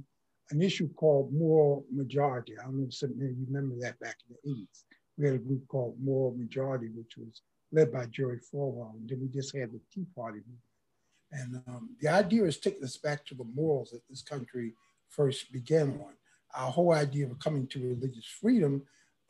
an 0.52 0.62
issue 0.62 0.90
called 0.94 1.34
moral 1.34 1.86
majority. 1.92 2.54
I 2.58 2.64
don't 2.64 2.80
know 2.80 2.86
if 2.88 2.94
some 2.94 3.12
of 3.12 3.18
you 3.18 3.36
remember 3.50 3.76
that 3.82 4.00
back 4.00 4.16
in 4.30 4.36
the 4.36 4.62
80s. 4.62 4.84
We 5.18 5.26
had 5.26 5.36
a 5.36 5.40
group 5.40 5.68
called 5.68 5.98
Moral 6.02 6.36
Majority, 6.38 6.90
which 6.90 7.18
was 7.18 7.42
led 7.72 7.92
by 7.92 8.06
Jerry 8.06 8.40
Falwell. 8.40 8.96
And 8.96 9.10
then 9.10 9.20
we 9.22 9.28
just 9.28 9.56
had 9.56 9.72
the 9.72 9.82
Tea 9.94 10.06
Party. 10.16 10.40
And 11.32 11.62
um, 11.68 11.96
the 12.00 12.08
idea 12.08 12.46
is 12.46 12.58
taking 12.58 12.84
us 12.84 12.98
back 12.98 13.26
to 13.26 13.36
the 13.36 13.44
morals 13.44 13.92
that 13.92 14.02
this 14.10 14.22
country 14.22 14.74
first 15.10 15.52
began 15.52 15.90
on. 16.00 16.14
Our 16.56 16.72
whole 16.72 16.94
idea 16.94 17.26
of 17.26 17.40
coming 17.40 17.68
to 17.68 17.90
religious 17.90 18.26
freedom 18.26 18.84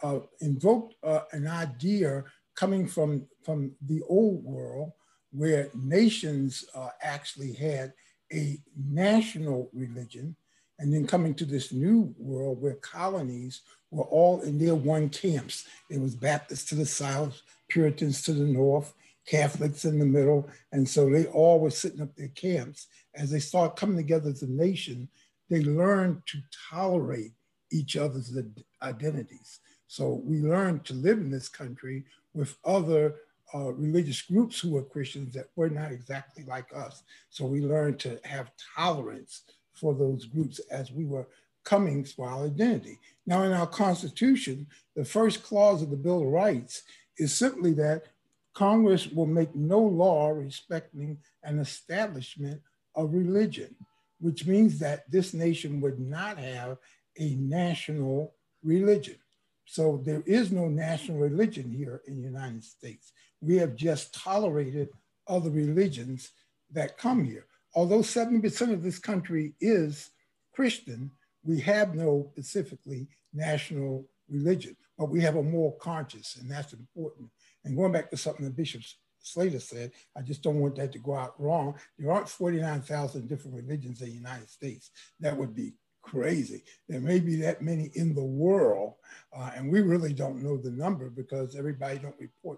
uh, 0.03 0.19
invoked 0.41 0.95
uh, 1.03 1.21
an 1.31 1.47
idea 1.47 2.23
coming 2.55 2.87
from, 2.87 3.25
from 3.43 3.71
the 3.81 4.01
old 4.07 4.43
world 4.43 4.91
where 5.31 5.69
nations 5.73 6.65
uh, 6.75 6.89
actually 7.01 7.53
had 7.53 7.93
a 8.31 8.59
national 8.75 9.69
religion 9.73 10.35
and 10.79 10.93
then 10.93 11.07
coming 11.07 11.33
to 11.35 11.45
this 11.45 11.71
new 11.71 12.13
world 12.17 12.61
where 12.61 12.75
colonies 12.75 13.61
were 13.91 14.03
all 14.05 14.41
in 14.41 14.57
their 14.57 14.75
one 14.75 15.09
camps. 15.09 15.65
It 15.89 15.99
was 15.99 16.15
Baptists 16.15 16.65
to 16.65 16.75
the 16.75 16.85
south, 16.85 17.41
Puritans 17.69 18.21
to 18.23 18.33
the 18.33 18.45
north, 18.45 18.93
Catholics 19.27 19.85
in 19.85 19.99
the 19.99 20.05
middle. 20.05 20.49
And 20.71 20.87
so 20.87 21.09
they 21.09 21.25
all 21.27 21.59
were 21.59 21.71
sitting 21.71 22.01
up 22.01 22.15
their 22.15 22.29
camps. 22.29 22.87
As 23.15 23.31
they 23.31 23.39
start 23.39 23.75
coming 23.75 23.97
together 23.97 24.29
as 24.29 24.43
a 24.43 24.51
nation, 24.51 25.09
they 25.49 25.63
learned 25.63 26.21
to 26.27 26.39
tolerate 26.69 27.33
each 27.71 27.97
other's 27.97 28.37
identities. 28.81 29.59
So 29.87 30.21
we 30.23 30.41
learned 30.41 30.85
to 30.85 30.93
live 30.93 31.17
in 31.17 31.31
this 31.31 31.49
country 31.49 32.05
with 32.33 32.57
other 32.65 33.15
uh, 33.53 33.71
religious 33.73 34.21
groups 34.21 34.59
who 34.59 34.71
were 34.71 34.83
Christians 34.83 35.33
that 35.33 35.47
were 35.55 35.69
not 35.69 35.91
exactly 35.91 36.43
like 36.43 36.67
us. 36.75 37.03
So 37.29 37.45
we 37.45 37.61
learned 37.61 37.99
to 37.99 38.19
have 38.25 38.51
tolerance 38.75 39.43
for 39.79 39.93
those 39.93 40.25
groups 40.25 40.59
as 40.71 40.91
we 40.91 41.05
were 41.05 41.27
coming 41.63 42.03
to 42.03 42.23
our 42.23 42.45
identity. 42.45 42.97
Now, 43.25 43.43
in 43.43 43.51
our 43.51 43.67
Constitution, 43.67 44.67
the 44.95 45.03
first 45.03 45.43
clause 45.43 45.81
of 45.81 45.89
the 45.89 45.97
Bill 45.97 46.21
of 46.21 46.27
Rights 46.27 46.83
is 47.17 47.35
simply 47.35 47.73
that 47.73 48.05
Congress 48.53 49.07
will 49.07 49.25
make 49.25 49.53
no 49.53 49.79
law 49.79 50.29
respecting 50.29 51.17
an 51.43 51.59
establishment 51.59 52.61
of 52.95 53.13
religion, 53.13 53.75
which 54.19 54.47
means 54.47 54.79
that 54.79 55.09
this 55.11 55.33
nation 55.33 55.81
would 55.81 55.99
not 55.99 56.37
have 56.37 56.77
a 57.19 57.35
national 57.35 58.33
religion. 58.63 59.17
So 59.65 60.01
there 60.05 60.23
is 60.25 60.51
no 60.51 60.69
national 60.69 61.17
religion 61.17 61.69
here 61.69 62.01
in 62.07 62.15
the 62.15 62.23
United 62.23 62.63
States. 62.63 63.11
We 63.41 63.57
have 63.57 63.75
just 63.75 64.13
tolerated 64.13 64.89
other 65.27 65.49
religions 65.49 66.31
that 66.71 66.97
come 66.97 67.25
here. 67.25 67.45
Although 67.77 67.99
70% 67.99 68.73
of 68.73 68.81
this 68.81 68.97
country 68.97 69.53
is 69.61 70.09
Christian, 70.51 71.11
we 71.43 71.59
have 71.59 71.93
no 71.93 72.31
specifically 72.31 73.07
national 73.35 74.09
religion, 74.27 74.75
but 74.97 75.11
we 75.11 75.21
have 75.21 75.35
a 75.35 75.43
moral 75.43 75.77
conscience, 75.79 76.37
and 76.41 76.49
that's 76.49 76.73
important. 76.73 77.29
And 77.65 77.77
going 77.77 77.91
back 77.91 78.09
to 78.09 78.17
something 78.17 78.45
that 78.45 78.55
Bishop 78.55 78.81
Slater 79.19 79.59
said, 79.59 79.91
I 80.17 80.23
just 80.23 80.41
don't 80.41 80.59
want 80.59 80.75
that 80.77 80.91
to 80.93 80.97
go 80.97 81.13
out 81.13 81.39
wrong. 81.39 81.75
There 81.99 82.11
aren't 82.11 82.27
49,000 82.27 83.29
different 83.29 83.55
religions 83.55 84.01
in 84.01 84.07
the 84.07 84.13
United 84.15 84.49
States. 84.49 84.89
That 85.19 85.37
would 85.37 85.53
be 85.53 85.75
crazy. 86.01 86.63
There 86.89 86.99
may 86.99 87.19
be 87.19 87.35
that 87.41 87.61
many 87.61 87.91
in 87.93 88.15
the 88.15 88.25
world, 88.25 88.95
uh, 89.37 89.51
and 89.55 89.71
we 89.71 89.81
really 89.81 90.13
don't 90.13 90.41
know 90.41 90.57
the 90.57 90.71
number 90.71 91.11
because 91.11 91.55
everybody 91.55 91.99
don't 91.99 92.19
report 92.19 92.57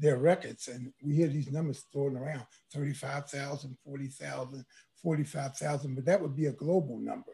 their 0.00 0.18
records. 0.18 0.68
And 0.68 0.92
we 1.02 1.14
hear 1.14 1.28
these 1.28 1.52
numbers 1.52 1.84
thrown 1.92 2.16
around 2.16 2.44
35,000, 2.72 3.76
40,000, 3.84 4.64
45,000, 5.02 5.94
but 5.94 6.04
that 6.06 6.20
would 6.20 6.34
be 6.34 6.46
a 6.46 6.52
global 6.52 6.98
number 6.98 7.32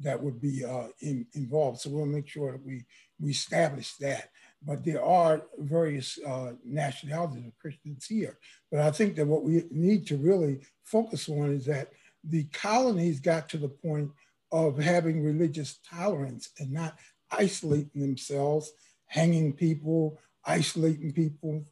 that 0.00 0.22
would 0.22 0.40
be 0.40 0.64
uh, 0.64 0.88
in, 1.00 1.26
involved. 1.34 1.80
So 1.80 1.90
we'll 1.90 2.06
make 2.06 2.28
sure 2.28 2.52
that 2.52 2.64
we, 2.64 2.84
we 3.20 3.30
establish 3.30 3.96
that. 3.96 4.30
But 4.64 4.84
there 4.84 5.04
are 5.04 5.42
various 5.58 6.18
uh, 6.26 6.52
nationalities 6.64 7.46
of 7.46 7.58
Christians 7.58 8.06
here. 8.06 8.38
But 8.70 8.80
I 8.80 8.90
think 8.90 9.16
that 9.16 9.26
what 9.26 9.44
we 9.44 9.64
need 9.70 10.06
to 10.08 10.16
really 10.16 10.60
focus 10.84 11.28
on 11.28 11.52
is 11.52 11.66
that 11.66 11.88
the 12.24 12.44
colonies 12.52 13.20
got 13.20 13.48
to 13.50 13.58
the 13.58 13.68
point 13.68 14.10
of 14.50 14.78
having 14.78 15.22
religious 15.22 15.78
tolerance 15.88 16.50
and 16.58 16.72
not 16.72 16.96
isolating 17.30 18.00
themselves, 18.00 18.72
hanging 19.06 19.52
people, 19.52 20.18
isolating 20.44 21.12
people, 21.12 21.64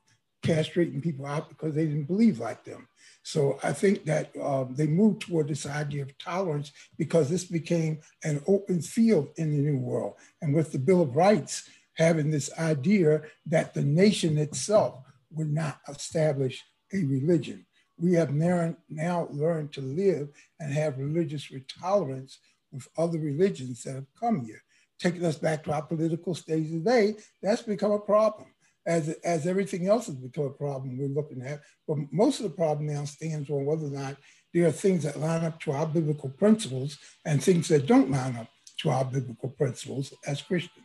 castrating 0.47 1.03
people 1.03 1.27
out 1.27 1.49
because 1.49 1.75
they 1.75 1.87
didn't 1.87 2.05
believe 2.05 2.39
like 2.39 2.65
them. 2.65 2.89
So 3.23 3.59
I 3.63 3.73
think 3.73 4.05
that 4.05 4.31
um, 4.41 4.75
they 4.77 4.87
moved 4.87 5.23
toward 5.23 5.49
this 5.49 5.67
idea 5.67 6.03
of 6.03 6.17
tolerance 6.19 6.73
because 6.97 7.29
this 7.29 7.45
became 7.45 7.99
an 8.23 8.43
open 8.47 8.81
field 8.81 9.31
in 9.37 9.51
the 9.51 9.63
New 9.63 9.79
World. 9.79 10.15
And 10.41 10.55
with 10.55 10.73
the 10.73 10.79
Bill 10.79 11.03
of 11.03 11.17
Rights 11.17 11.69
having 11.95 12.31
this 12.31 12.51
idea 12.59 13.23
that 13.47 13.75
the 13.75 13.83
nation 13.83 14.39
itself 14.39 15.03
would 15.31 15.53
not 15.53 15.81
establish 15.89 16.65
a 16.93 17.03
religion. 17.05 17.67
We 17.99 18.13
have 18.13 18.33
now, 18.33 19.29
learned 19.31 19.73
to 19.73 19.81
live 19.81 20.29
and 20.61 20.73
have 20.73 20.99
religious 20.99 21.51
tolerance 21.81 22.39
with 22.71 22.87
other 22.99 23.19
religions 23.19 23.83
that 23.83 23.95
have 23.95 24.07
come 24.21 24.45
here. 24.45 24.63
Taking 24.99 25.25
us 25.25 25.37
back 25.37 25.65
to 25.65 25.73
our 25.73 25.83
political 25.83 26.35
stage 26.35 26.71
today, 26.71 27.17
that's 27.43 27.63
become 27.63 27.93
a 27.93 27.99
problem. 27.99 28.49
As, 28.87 29.09
as 29.25 29.47
everything 29.47 29.89
else 29.89 30.07
has 30.07 30.15
become 30.15 30.45
a 30.45 30.51
problem 30.51 30.97
we're 30.97 31.09
looking 31.09 31.43
at. 31.43 31.61
But 31.89 31.99
most 32.13 32.41
of 32.41 32.45
the 32.45 32.57
problem 32.57 32.87
now 32.87 33.05
stands 33.05 33.51
on 33.51 33.65
whether 33.65 33.87
or 33.87 33.91
not 33.91 34.17
there 34.55 34.69
are 34.69 34.73
things 34.73 35.03
that 35.03 35.19
line 35.19 35.45
up 35.45 35.61
to 35.61 35.73
our 35.73 35.87
biblical 35.87 36.31
principles 36.31 36.97
and 37.25 37.43
things 37.43 37.69
that 37.69 37.87
don't 37.87 38.11
line 38.11 38.37
up 38.37 38.49
to 38.79 38.91
our 38.91 39.05
biblical 39.05 39.51
principles 39.51 40.15
as 40.27 40.41
Christians. 40.41 40.85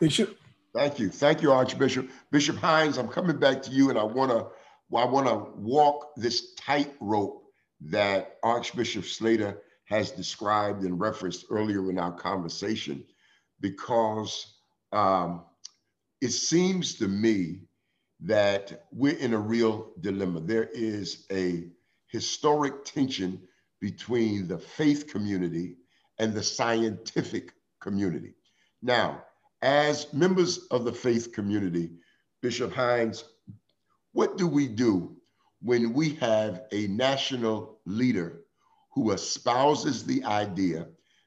Bishop. 0.00 0.36
Thank 0.74 0.98
you. 0.98 1.08
Thank 1.08 1.40
you, 1.40 1.52
Archbishop. 1.52 2.10
Bishop 2.30 2.56
Hines, 2.56 2.98
I'm 2.98 3.08
coming 3.08 3.38
back 3.38 3.62
to 3.62 3.70
you 3.70 3.88
and 3.88 3.98
I 3.98 4.04
want 4.04 4.30
to 4.30 4.48
I 4.94 5.04
want 5.04 5.26
to 5.26 5.58
walk 5.58 6.14
this 6.16 6.54
tightrope 6.54 7.42
that 7.80 8.36
Archbishop 8.44 9.04
Slater 9.04 9.62
has 9.86 10.10
described 10.10 10.84
and 10.84 11.00
referenced 11.00 11.46
earlier 11.50 11.90
in 11.90 11.98
our 11.98 12.12
conversation 12.12 13.04
because 13.60 14.58
um, 14.92 15.44
it 16.20 16.30
seems 16.30 16.94
to 16.94 17.08
me 17.08 17.60
that 18.20 18.86
we're 18.92 19.18
in 19.18 19.34
a 19.34 19.38
real 19.38 19.92
dilemma. 20.00 20.40
There 20.40 20.68
is 20.72 21.26
a 21.30 21.68
historic 22.08 22.84
tension 22.84 23.42
between 23.80 24.48
the 24.48 24.58
faith 24.58 25.06
community 25.08 25.76
and 26.18 26.32
the 26.32 26.42
scientific 26.42 27.52
community. 27.80 28.34
Now, 28.82 29.22
as 29.62 30.12
members 30.12 30.66
of 30.70 30.84
the 30.84 30.92
faith 30.92 31.32
community, 31.32 31.90
Bishop 32.40 32.72
Hines, 32.72 33.24
what 34.12 34.38
do 34.38 34.46
we 34.46 34.66
do 34.66 35.16
when 35.60 35.92
we 35.92 36.14
have 36.14 36.62
a 36.72 36.86
national 36.88 37.80
leader 37.84 38.42
who 38.94 39.10
espouses 39.10 40.04
the 40.04 40.24
idea 40.24 40.86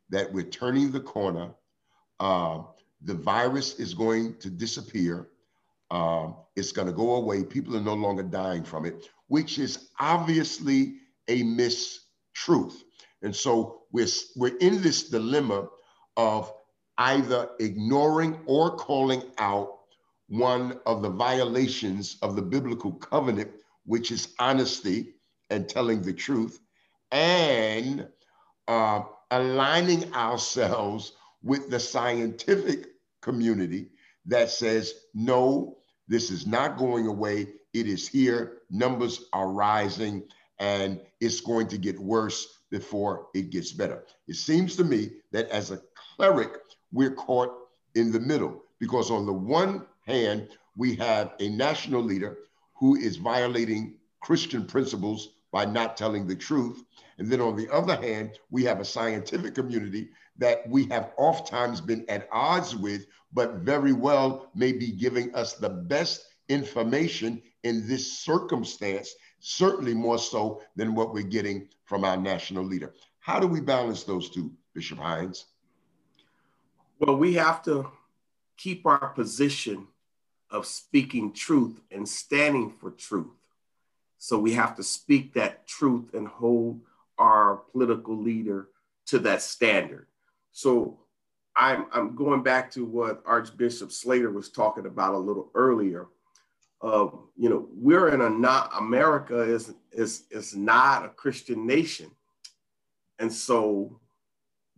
that 0.10 0.32
we're 0.32 0.44
turning 0.44 0.92
the 0.92 1.00
corner, 1.00 1.52
uh, 2.20 2.64
the 3.02 3.14
virus 3.14 3.80
is 3.80 3.94
going 3.94 4.36
to 4.38 4.50
disappear, 4.50 5.30
uh, 5.92 6.30
it's 6.56 6.72
going 6.72 6.88
to 6.88 6.94
go 6.94 7.16
away, 7.16 7.44
people 7.44 7.76
are 7.76 7.82
no 7.82 7.94
longer 7.94 8.24
dying 8.24 8.64
from 8.64 8.86
it, 8.86 9.10
which 9.28 9.58
is 9.58 9.90
obviously 10.00 10.96
a 11.28 11.44
mistruth. 11.44 12.76
And 13.22 13.36
so 13.36 13.84
we're, 13.92 14.08
we're 14.36 14.58
in 14.58 14.82
this 14.82 15.10
dilemma 15.10 15.68
of 16.18 16.54
either 16.98 17.50
ignoring 17.60 18.40
or 18.46 18.76
calling 18.76 19.24
out 19.38 19.80
one 20.28 20.80
of 20.86 21.02
the 21.02 21.10
violations 21.10 22.18
of 22.22 22.36
the 22.36 22.42
biblical 22.42 22.92
covenant, 22.92 23.50
which 23.86 24.12
is 24.12 24.36
honesty 24.38 25.16
and 25.50 25.68
telling 25.68 26.02
the 26.02 26.14
truth, 26.14 26.60
and 27.12 28.08
uh, 28.68 29.02
aligning 29.32 30.14
ourselves 30.14 31.14
with 31.42 31.70
the 31.70 31.80
scientific 31.80 32.89
community 33.22 33.90
that 34.26 34.50
says, 34.50 34.94
no, 35.14 35.78
this 36.08 36.32
is 36.32 36.48
not 36.48 36.78
going 36.78 37.08
away. 37.08 37.48
It 37.74 37.88
is 37.88 38.08
here. 38.08 38.60
Numbers 38.70 39.26
are 39.34 39.52
rising. 39.52 40.24
and 40.60 41.00
it's 41.22 41.42
going 41.42 41.68
to 41.68 41.78
get 41.78 42.00
worse 42.00 42.60
before 42.70 43.28
it 43.34 43.50
gets 43.50 43.72
better. 43.72 44.06
It 44.28 44.36
seems 44.36 44.76
to 44.76 44.84
me 44.84 45.12
that 45.32 45.50
as 45.50 45.72
a 45.72 45.82
cleric, 46.16 46.52
we're 46.92 47.16
caught 47.16 47.52
in 47.96 48.12
the 48.12 48.20
middle 48.20 48.64
because 48.80 49.10
on 49.12 49.26
the 49.26 49.34
one 49.34 49.86
hand, 50.06 50.50
we 50.76 50.96
have 50.96 51.34
a 51.40 51.50
national 51.50 52.02
leader 52.02 52.38
who 52.76 52.96
is 52.96 53.18
violating 53.18 53.96
Christian 54.22 54.66
principles 54.66 55.30
by 55.52 55.66
not 55.66 55.98
telling 55.98 56.28
the 56.28 56.36
truth. 56.36 56.84
And 57.18 57.30
then 57.30 57.42
on 57.42 57.56
the 57.56 57.70
other 57.74 57.96
hand, 57.96 58.32
we 58.52 58.64
have 58.66 58.80
a 58.80 58.86
scientific 58.86 59.56
community 59.56 60.10
that 60.40 60.68
we 60.68 60.86
have 60.88 61.12
oftentimes 61.18 61.82
been 61.82 62.06
at 62.10 62.28
odds 62.32 62.76
with, 62.76 63.06
but 63.32 63.56
very 63.56 63.94
well 63.94 64.50
may 64.56 64.72
be 64.72 64.92
giving 64.92 65.34
us 65.36 65.54
the 65.54 65.70
best 65.70 66.26
information 66.48 67.42
in 67.64 67.88
this 67.88 68.20
circumstance, 68.20 69.14
certainly 69.40 69.94
more 69.94 70.18
so 70.18 70.62
than 70.76 70.96
what 70.96 71.14
we're 71.14 71.24
getting 71.24 71.68
from 71.86 72.04
our 72.04 72.18
national 72.18 72.64
leader. 72.64 72.94
How 73.20 73.40
do 73.40 73.48
we 73.48 73.62
balance 73.62 74.04
those 74.04 74.30
two, 74.30 74.52
Bishop 74.74 74.98
Hines? 74.98 75.46
Well, 77.00 77.18
we 77.18 77.34
have 77.36 77.62
to 77.64 77.92
keep 78.58 78.86
our 78.86 79.10
position 79.10 79.88
of 80.50 80.66
speaking 80.66 81.32
truth 81.34 81.80
and 81.92 82.08
standing 82.08 82.72
for 82.72 82.92
truth. 82.92 83.28
So 84.18 84.38
we 84.40 84.54
have 84.54 84.76
to 84.78 84.84
speak 84.84 85.34
that 85.34 85.68
truth 85.68 86.14
and 86.14 86.28
hold 86.28 86.82
our 87.18 87.58
political 87.72 88.18
leader 88.18 88.70
to 89.08 89.20
that 89.20 89.42
standard. 89.42 90.08
So 90.52 91.00
I'm, 91.56 91.88
I'm 91.92 92.16
going 92.16 92.44
back 92.44 92.72
to 92.72 92.86
what 92.86 93.24
Archbishop 93.26 93.92
Slater 93.92 94.32
was 94.32 94.50
talking 94.50 94.86
about 94.86 95.14
a 95.14 95.18
little 95.18 95.52
earlier. 95.56 96.08
Uh, 96.82 97.08
you 97.36 97.50
know, 97.50 97.68
we're 97.74 98.10
in 98.10 98.22
a 98.22 98.30
not 98.30 98.72
America 98.78 99.42
is 99.42 99.74
is 99.92 100.24
is 100.32 100.56
not 100.56 101.04
a 101.04 101.10
Christian 101.10 101.68
nation, 101.68 102.10
and 103.20 103.32
so 103.32 104.00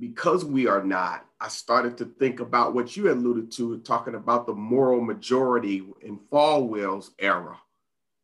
because 0.02 0.44
we 0.44 0.66
are 0.66 0.84
not, 0.84 1.28
I 1.40 1.48
started 1.48 1.96
to 2.00 2.06
think 2.06 2.40
about 2.40 2.74
what 2.74 2.98
you 2.98 3.12
alluded 3.12 3.52
to, 3.52 3.78
talking 3.82 4.16
about 4.16 4.48
the 4.48 4.54
moral 4.56 5.00
majority 5.00 5.84
in 6.02 6.18
Falwell's 6.32 7.12
era. 7.20 7.56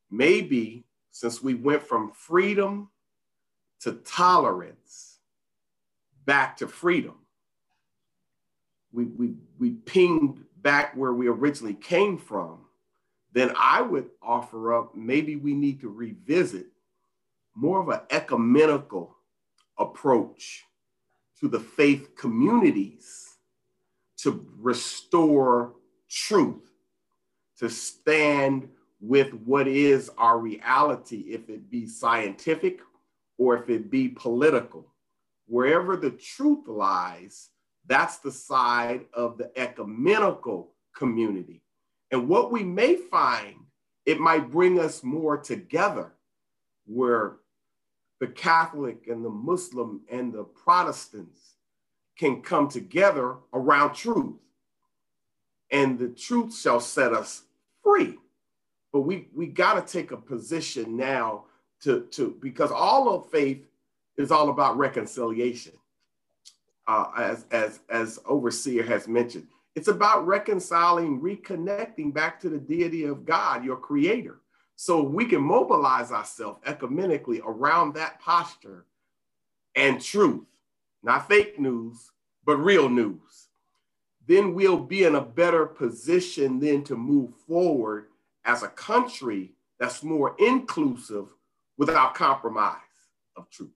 Maybe 0.10 0.86
since 1.12 1.44
we 1.44 1.54
went 1.54 1.84
from 1.84 2.12
freedom 2.12 2.90
to 3.82 3.94
tolerance 3.94 5.20
back 6.26 6.58
to 6.58 6.68
freedom, 6.68 7.16
we, 8.98 9.06
we, 9.06 9.36
we 9.60 9.72
pinged 9.86 10.44
back 10.64 10.98
where 10.98 11.14
we 11.14 11.28
originally 11.28 11.76
came 11.76 12.18
from, 12.18 12.62
then 13.32 13.54
I 13.56 13.84
would 13.84 14.10
offer 14.24 14.74
up 14.74 14.96
maybe 14.96 15.36
we 15.36 15.54
need 15.54 15.82
to 15.82 15.90
revisit 15.90 16.66
more 17.56 17.80
of 17.80 17.90
an 17.90 18.00
ecumenical 18.10 19.16
approach 19.78 20.64
to 21.40 21.48
the 21.48 21.60
faith 21.60 22.16
communities 22.16 23.36
to 24.18 24.44
restore 24.58 25.76
truth, 26.10 26.72
to 27.60 27.70
stand 27.70 28.68
with 29.00 29.32
what 29.46 29.68
is 29.68 30.10
our 30.18 30.40
reality, 30.40 31.26
if 31.30 31.50
it 31.50 31.70
be 31.70 31.86
scientific 31.86 32.80
or 33.38 33.56
if 33.58 33.70
it 33.70 33.92
be 33.92 34.08
political. 34.08 34.92
Wherever 35.46 35.96
the 35.96 36.10
truth 36.10 36.68
lies, 36.68 37.50
that's 37.88 38.18
the 38.20 38.32
side 38.32 39.06
of 39.14 39.38
the 39.38 39.52
ecumenical 39.56 40.74
community. 40.96 41.62
And 42.12 42.28
what 42.28 42.52
we 42.52 42.64
may 42.64 42.96
find, 42.96 43.56
it 44.06 44.20
might 44.20 44.52
bring 44.52 44.80
us 44.80 45.04
more 45.04 45.38
together 45.38 46.14
where 46.86 47.38
the 48.20 48.28
Catholic 48.28 49.08
and 49.08 49.24
the 49.24 49.30
Muslim 49.30 50.02
and 50.10 50.34
the 50.34 50.44
Protestants 50.44 51.56
can 52.18 52.42
come 52.42 52.68
together 52.68 53.36
around 53.54 53.94
truth. 53.94 54.36
And 55.70 56.00
the 56.00 56.10
truth 56.10 56.58
shall 56.58 56.80
set 56.80 57.14
us 57.14 57.44
free. 57.84 58.18
But 58.92 59.02
we, 59.02 59.28
we 59.36 59.48
got 59.48 59.74
to 59.86 59.94
take 59.94 60.12
a 60.12 60.18
position 60.18 60.96
now 60.98 61.44
to, 61.82 62.08
to, 62.12 62.36
because 62.42 62.72
all 62.72 63.14
of 63.14 63.30
faith 63.30 63.66
is 64.18 64.32
all 64.32 64.50
about 64.50 64.78
reconciliation. 64.78 65.74
Uh, 66.88 67.12
as, 67.18 67.46
as, 67.52 67.80
as 67.90 68.20
Overseer 68.26 68.84
has 68.84 69.08
mentioned, 69.08 69.48
it's 69.76 69.90
about 69.90 70.26
reconciling, 70.26 71.20
reconnecting 71.22 72.14
back 72.14 72.40
to 72.40 72.50
the 72.50 72.58
deity 72.58 73.04
of 73.04 73.26
God, 73.26 73.64
your 73.64 73.76
creator. 73.76 74.40
So 74.76 75.02
we 75.02 75.26
can 75.26 75.42
mobilize 75.42 76.12
ourselves 76.12 76.60
ecumenically 76.66 77.42
around 77.46 77.94
that 77.96 78.20
posture 78.20 78.86
and 79.76 80.02
truth, 80.02 80.46
not 81.04 81.28
fake 81.28 81.60
news, 81.60 82.12
but 82.46 82.58
real 82.58 82.88
news. 82.88 83.50
Then 84.28 84.54
we'll 84.54 84.80
be 84.80 85.04
in 85.04 85.16
a 85.16 85.22
better 85.22 85.66
position 85.66 86.60
then 86.60 86.84
to 86.86 86.96
move 86.96 87.34
forward 87.48 88.08
as 88.46 88.64
a 88.64 88.68
country 88.70 89.52
that's 89.80 90.04
more 90.04 90.36
inclusive 90.40 91.28
without 91.78 92.16
compromise 92.16 92.76
of 93.36 93.50
truth. 93.50 93.70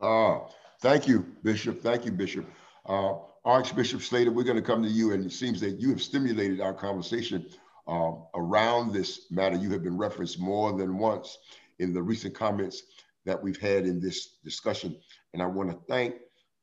Ah, 0.00 0.46
thank 0.80 1.08
you, 1.08 1.26
Bishop. 1.42 1.82
Thank 1.82 2.04
you, 2.04 2.12
Bishop. 2.12 2.46
Uh, 2.86 3.14
Archbishop 3.44 4.02
Slater, 4.02 4.30
we're 4.30 4.44
going 4.44 4.56
to 4.56 4.62
come 4.62 4.82
to 4.82 4.88
you, 4.88 5.12
and 5.12 5.24
it 5.24 5.32
seems 5.32 5.60
that 5.60 5.80
you 5.80 5.90
have 5.90 6.02
stimulated 6.02 6.60
our 6.60 6.74
conversation 6.74 7.46
uh, 7.86 8.12
around 8.34 8.92
this 8.92 9.30
matter. 9.30 9.56
You 9.56 9.70
have 9.70 9.82
been 9.82 9.96
referenced 9.96 10.38
more 10.38 10.76
than 10.76 10.98
once 10.98 11.38
in 11.78 11.94
the 11.94 12.02
recent 12.02 12.34
comments 12.34 12.82
that 13.24 13.42
we've 13.42 13.60
had 13.60 13.86
in 13.86 14.00
this 14.00 14.36
discussion. 14.44 14.96
And 15.32 15.42
I 15.42 15.46
want 15.46 15.70
to 15.70 15.78
thank 15.88 16.16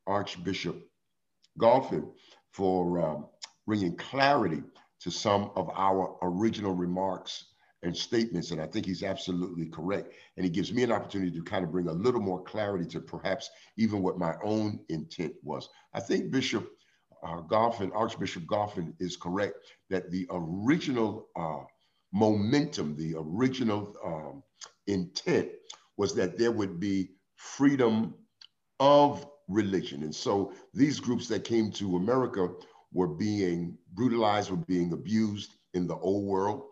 Archbishop 0.08 0.78
Golphin 1.60 2.10
for 2.52 3.00
um, 3.02 3.26
bringing 3.66 3.96
clarity 3.98 4.64
to 5.02 5.12
some 5.12 5.52
of 5.56 5.70
our 5.76 6.18
original 6.22 6.74
remarks 6.74 7.46
and 7.86 7.96
statements. 7.96 8.52
And 8.52 8.62
I 8.62 8.66
think 8.66 8.86
he's 8.86 9.04
absolutely 9.04 9.68
correct. 9.68 10.14
And 10.36 10.44
he 10.44 10.50
gives 10.50 10.74
me 10.74 10.84
an 10.84 10.92
opportunity 10.92 11.32
to 11.32 11.44
kind 11.44 11.64
of 11.64 11.72
bring 11.72 11.88
a 11.88 11.94
little 11.94 12.20
more 12.20 12.44
clarity 12.44 12.86
to 12.88 13.00
perhaps 13.00 13.50
even 13.78 14.02
what 14.02 14.18
my 14.18 14.36
own 14.44 14.80
intent 14.90 15.34
was. 15.44 15.70
I 15.94 16.00
think 16.00 16.32
Bishop 16.32 16.70
uh, 17.24 17.42
Golphin, 17.42 17.92
Archbishop 17.96 18.44
Golphin, 18.44 18.94
is 19.00 19.16
correct 19.16 19.56
that 19.90 20.12
the 20.12 20.28
original 20.32 21.28
uh, 21.36 21.64
momentum, 22.14 22.96
the 22.98 23.16
original 23.18 23.96
um, 24.04 24.44
intent 24.88 25.50
was 25.98 26.14
that 26.16 26.38
there 26.38 26.52
would 26.52 26.80
be 26.80 27.12
freedom 27.38 28.14
of 28.80 29.26
religion. 29.48 30.04
And 30.04 30.14
so 30.14 30.54
these 30.74 31.00
groups 31.00 31.28
that 31.28 31.44
came 31.44 31.72
to 31.74 31.96
America 31.96 32.50
were 32.92 33.08
being 33.08 33.78
brutalized, 33.94 34.50
were 34.50 34.58
being 34.58 34.92
abused 34.94 35.56
in 35.74 35.88
the 35.88 35.96
old 35.96 36.26
world 36.26 36.64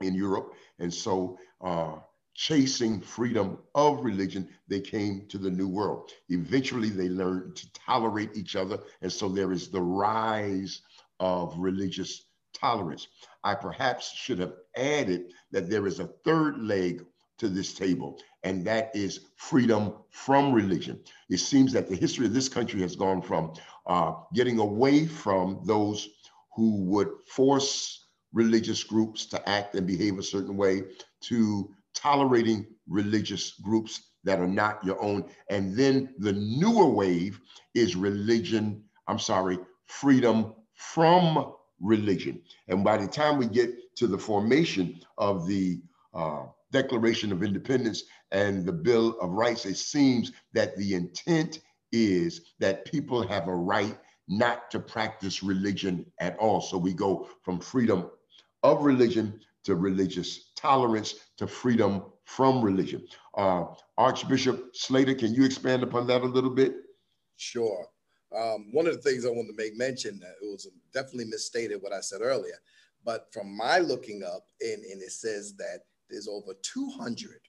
in 0.00 0.14
Europe. 0.14 0.52
And 0.78 0.92
so 0.92 1.38
uh, 1.60 1.96
chasing 2.34 3.00
freedom 3.00 3.58
of 3.74 4.04
religion, 4.04 4.48
they 4.68 4.80
came 4.80 5.26
to 5.28 5.38
the 5.38 5.50
New 5.50 5.68
World. 5.68 6.10
Eventually, 6.28 6.90
they 6.90 7.08
learned 7.08 7.56
to 7.56 7.72
tolerate 7.72 8.36
each 8.36 8.56
other. 8.56 8.78
And 9.02 9.12
so 9.12 9.28
there 9.28 9.52
is 9.52 9.68
the 9.68 9.82
rise 9.82 10.82
of 11.18 11.54
religious 11.58 12.26
tolerance. 12.52 13.08
I 13.44 13.54
perhaps 13.54 14.12
should 14.12 14.38
have 14.38 14.54
added 14.76 15.32
that 15.52 15.70
there 15.70 15.86
is 15.86 16.00
a 16.00 16.10
third 16.24 16.58
leg 16.58 17.04
to 17.38 17.48
this 17.48 17.74
table, 17.74 18.18
and 18.44 18.66
that 18.66 18.90
is 18.94 19.26
freedom 19.36 19.94
from 20.10 20.52
religion. 20.52 20.98
It 21.28 21.38
seems 21.38 21.72
that 21.74 21.88
the 21.88 21.96
history 21.96 22.24
of 22.24 22.32
this 22.32 22.48
country 22.48 22.80
has 22.80 22.96
gone 22.96 23.20
from 23.20 23.52
uh, 23.86 24.14
getting 24.32 24.58
away 24.58 25.06
from 25.06 25.60
those 25.64 26.08
who 26.54 26.82
would 26.84 27.08
force 27.28 28.05
religious 28.36 28.84
groups 28.84 29.24
to 29.24 29.48
act 29.48 29.74
and 29.74 29.86
behave 29.86 30.18
a 30.18 30.22
certain 30.22 30.58
way 30.58 30.82
to 31.22 31.70
tolerating 31.94 32.66
religious 32.86 33.52
groups 33.62 34.10
that 34.24 34.38
are 34.38 34.46
not 34.46 34.84
your 34.84 35.02
own. 35.02 35.24
And 35.48 35.74
then 35.74 36.14
the 36.18 36.34
newer 36.34 36.86
wave 36.86 37.40
is 37.74 37.96
religion, 37.96 38.84
I'm 39.08 39.18
sorry, 39.18 39.58
freedom 39.86 40.52
from 40.74 41.54
religion. 41.80 42.42
And 42.68 42.84
by 42.84 42.98
the 42.98 43.08
time 43.08 43.38
we 43.38 43.46
get 43.46 43.70
to 43.96 44.06
the 44.06 44.18
formation 44.18 45.00
of 45.16 45.46
the 45.48 45.80
uh, 46.12 46.42
Declaration 46.72 47.32
of 47.32 47.42
Independence 47.42 48.02
and 48.32 48.66
the 48.66 48.72
Bill 48.72 49.18
of 49.22 49.30
Rights, 49.30 49.64
it 49.64 49.78
seems 49.78 50.32
that 50.52 50.76
the 50.76 50.92
intent 50.92 51.60
is 51.90 52.42
that 52.58 52.84
people 52.84 53.26
have 53.26 53.48
a 53.48 53.54
right 53.54 53.96
not 54.28 54.70
to 54.72 54.78
practice 54.78 55.42
religion 55.42 56.04
at 56.20 56.36
all. 56.36 56.60
So 56.60 56.76
we 56.76 56.92
go 56.92 57.28
from 57.42 57.60
freedom 57.60 58.10
of 58.62 58.82
religion 58.82 59.40
to 59.64 59.74
religious 59.74 60.52
tolerance 60.54 61.14
to 61.36 61.46
freedom 61.46 62.02
from 62.24 62.62
religion. 62.62 63.06
Uh, 63.36 63.64
Archbishop 63.98 64.70
Slater, 64.74 65.14
can 65.14 65.34
you 65.34 65.44
expand 65.44 65.82
upon 65.82 66.06
that 66.08 66.22
a 66.22 66.26
little 66.26 66.50
bit? 66.50 66.74
Sure. 67.36 67.86
Um, 68.36 68.68
one 68.72 68.86
of 68.86 68.94
the 68.94 69.02
things 69.02 69.24
I 69.24 69.30
wanted 69.30 69.56
to 69.56 69.56
make 69.56 69.76
mention, 69.76 70.20
uh, 70.24 70.28
it 70.42 70.50
was 70.50 70.68
definitely 70.92 71.26
misstated 71.26 71.80
what 71.80 71.92
I 71.92 72.00
said 72.00 72.20
earlier, 72.20 72.56
but 73.04 73.32
from 73.32 73.56
my 73.56 73.78
looking 73.78 74.22
up, 74.24 74.46
and, 74.60 74.84
and 74.84 75.02
it 75.02 75.12
says 75.12 75.54
that 75.56 75.80
there's 76.10 76.28
over 76.28 76.54
200 76.62 77.40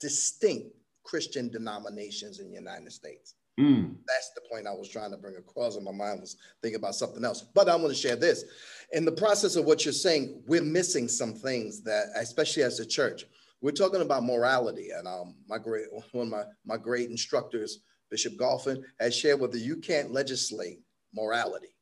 distinct 0.00 0.68
Christian 1.04 1.48
denominations 1.48 2.40
in 2.40 2.48
the 2.48 2.56
United 2.56 2.92
States. 2.92 3.34
Mm. 3.58 3.96
That's 4.06 4.30
the 4.34 4.42
point 4.50 4.66
I 4.66 4.72
was 4.72 4.88
trying 4.88 5.12
to 5.12 5.16
bring 5.16 5.36
across, 5.36 5.76
and 5.76 5.84
my 5.84 5.92
mind 5.92 6.20
was 6.20 6.36
thinking 6.60 6.78
about 6.78 6.94
something 6.94 7.24
else. 7.24 7.42
But 7.54 7.68
I 7.68 7.76
want 7.76 7.88
to 7.88 7.94
share 7.94 8.16
this. 8.16 8.44
In 8.92 9.04
the 9.04 9.12
process 9.12 9.56
of 9.56 9.64
what 9.64 9.84
you're 9.84 9.94
saying, 9.94 10.42
we're 10.46 10.62
missing 10.62 11.08
some 11.08 11.32
things 11.32 11.82
that, 11.84 12.08
especially 12.16 12.64
as 12.64 12.80
a 12.80 12.86
church, 12.86 13.24
we're 13.62 13.70
talking 13.70 14.02
about 14.02 14.24
morality. 14.24 14.90
And 14.90 15.08
um, 15.08 15.36
my 15.48 15.58
great 15.58 15.86
one 16.12 16.26
of 16.26 16.32
my, 16.32 16.42
my 16.66 16.76
great 16.76 17.08
instructors, 17.08 17.80
Bishop 18.10 18.34
Golphin, 18.34 18.82
has 19.00 19.16
shared 19.16 19.40
with 19.40 19.54
you, 19.54 19.60
you 19.60 19.76
can't 19.76 20.12
legislate 20.12 20.80
morality. 21.14 21.74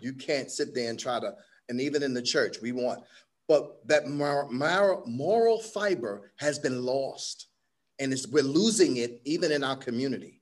You 0.00 0.12
can't 0.12 0.50
sit 0.50 0.74
there 0.74 0.90
and 0.90 0.98
try 0.98 1.18
to, 1.18 1.32
and 1.68 1.80
even 1.80 2.02
in 2.02 2.12
the 2.12 2.22
church, 2.22 2.58
we 2.60 2.72
want, 2.72 3.00
but 3.48 3.86
that 3.88 4.06
moral, 4.06 5.02
moral 5.06 5.60
fiber 5.60 6.32
has 6.36 6.58
been 6.58 6.82
lost. 6.84 7.46
And 7.98 8.14
we're 8.30 8.42
losing 8.42 8.98
it 8.98 9.20
even 9.24 9.52
in 9.52 9.64
our 9.64 9.76
community 9.76 10.39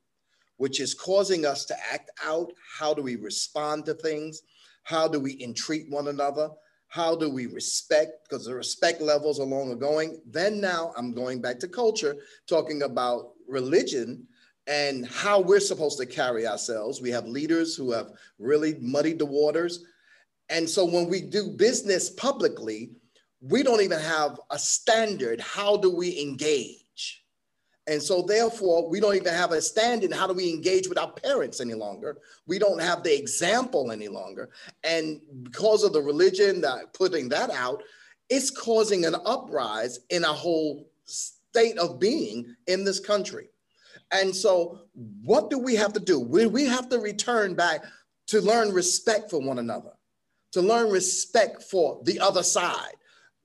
which 0.58 0.80
is 0.80 0.94
causing 0.94 1.46
us 1.46 1.64
to 1.64 1.76
act 1.92 2.10
out. 2.22 2.52
How 2.78 2.92
do 2.92 3.02
we 3.02 3.16
respond 3.16 3.86
to 3.86 3.94
things? 3.94 4.42
How 4.84 5.08
do 5.08 5.18
we 5.18 5.42
entreat 5.42 5.86
one 5.88 6.08
another? 6.08 6.50
How 6.88 7.14
do 7.14 7.30
we 7.30 7.46
respect? 7.46 8.28
Because 8.28 8.46
the 8.46 8.54
respect 8.54 9.00
levels 9.00 9.40
are 9.40 9.46
long 9.46 9.76
going. 9.78 10.20
Then 10.26 10.60
now 10.60 10.92
I'm 10.96 11.12
going 11.12 11.40
back 11.40 11.58
to 11.60 11.68
culture, 11.68 12.16
talking 12.46 12.82
about 12.82 13.32
religion 13.46 14.26
and 14.66 15.06
how 15.06 15.40
we're 15.40 15.60
supposed 15.60 15.98
to 15.98 16.06
carry 16.06 16.46
ourselves. 16.46 17.00
We 17.00 17.10
have 17.10 17.26
leaders 17.26 17.74
who 17.74 17.92
have 17.92 18.12
really 18.38 18.76
muddied 18.80 19.18
the 19.18 19.26
waters. 19.26 19.84
And 20.50 20.68
so 20.68 20.84
when 20.84 21.08
we 21.08 21.20
do 21.20 21.50
business 21.50 22.10
publicly, 22.10 22.90
we 23.40 23.62
don't 23.62 23.82
even 23.82 24.00
have 24.00 24.40
a 24.50 24.58
standard. 24.58 25.40
How 25.40 25.76
do 25.76 25.94
we 25.94 26.20
engage? 26.20 26.84
And 27.88 28.02
so, 28.02 28.20
therefore, 28.20 28.88
we 28.88 29.00
don't 29.00 29.16
even 29.16 29.32
have 29.32 29.52
a 29.52 29.62
standing. 29.62 30.10
How 30.10 30.26
do 30.26 30.34
we 30.34 30.50
engage 30.50 30.88
with 30.88 30.98
our 30.98 31.10
parents 31.10 31.58
any 31.60 31.72
longer? 31.72 32.18
We 32.46 32.58
don't 32.58 32.80
have 32.82 33.02
the 33.02 33.18
example 33.18 33.90
any 33.90 34.08
longer. 34.08 34.50
And 34.84 35.20
because 35.42 35.84
of 35.84 35.94
the 35.94 36.02
religion 36.02 36.60
that 36.60 36.92
putting 36.92 37.30
that 37.30 37.50
out, 37.50 37.82
it's 38.28 38.50
causing 38.50 39.06
an 39.06 39.16
uprise 39.24 40.00
in 40.10 40.24
a 40.24 40.32
whole 40.32 40.90
state 41.06 41.78
of 41.78 41.98
being 41.98 42.54
in 42.66 42.84
this 42.84 43.00
country. 43.00 43.48
And 44.12 44.36
so, 44.36 44.80
what 45.22 45.48
do 45.48 45.58
we 45.58 45.74
have 45.76 45.94
to 45.94 46.00
do? 46.00 46.20
We, 46.20 46.44
we 46.46 46.66
have 46.66 46.90
to 46.90 46.98
return 46.98 47.54
back 47.54 47.84
to 48.26 48.42
learn 48.42 48.70
respect 48.70 49.30
for 49.30 49.40
one 49.40 49.58
another, 49.58 49.92
to 50.52 50.60
learn 50.60 50.90
respect 50.90 51.62
for 51.62 52.02
the 52.04 52.20
other 52.20 52.42
side 52.42 52.96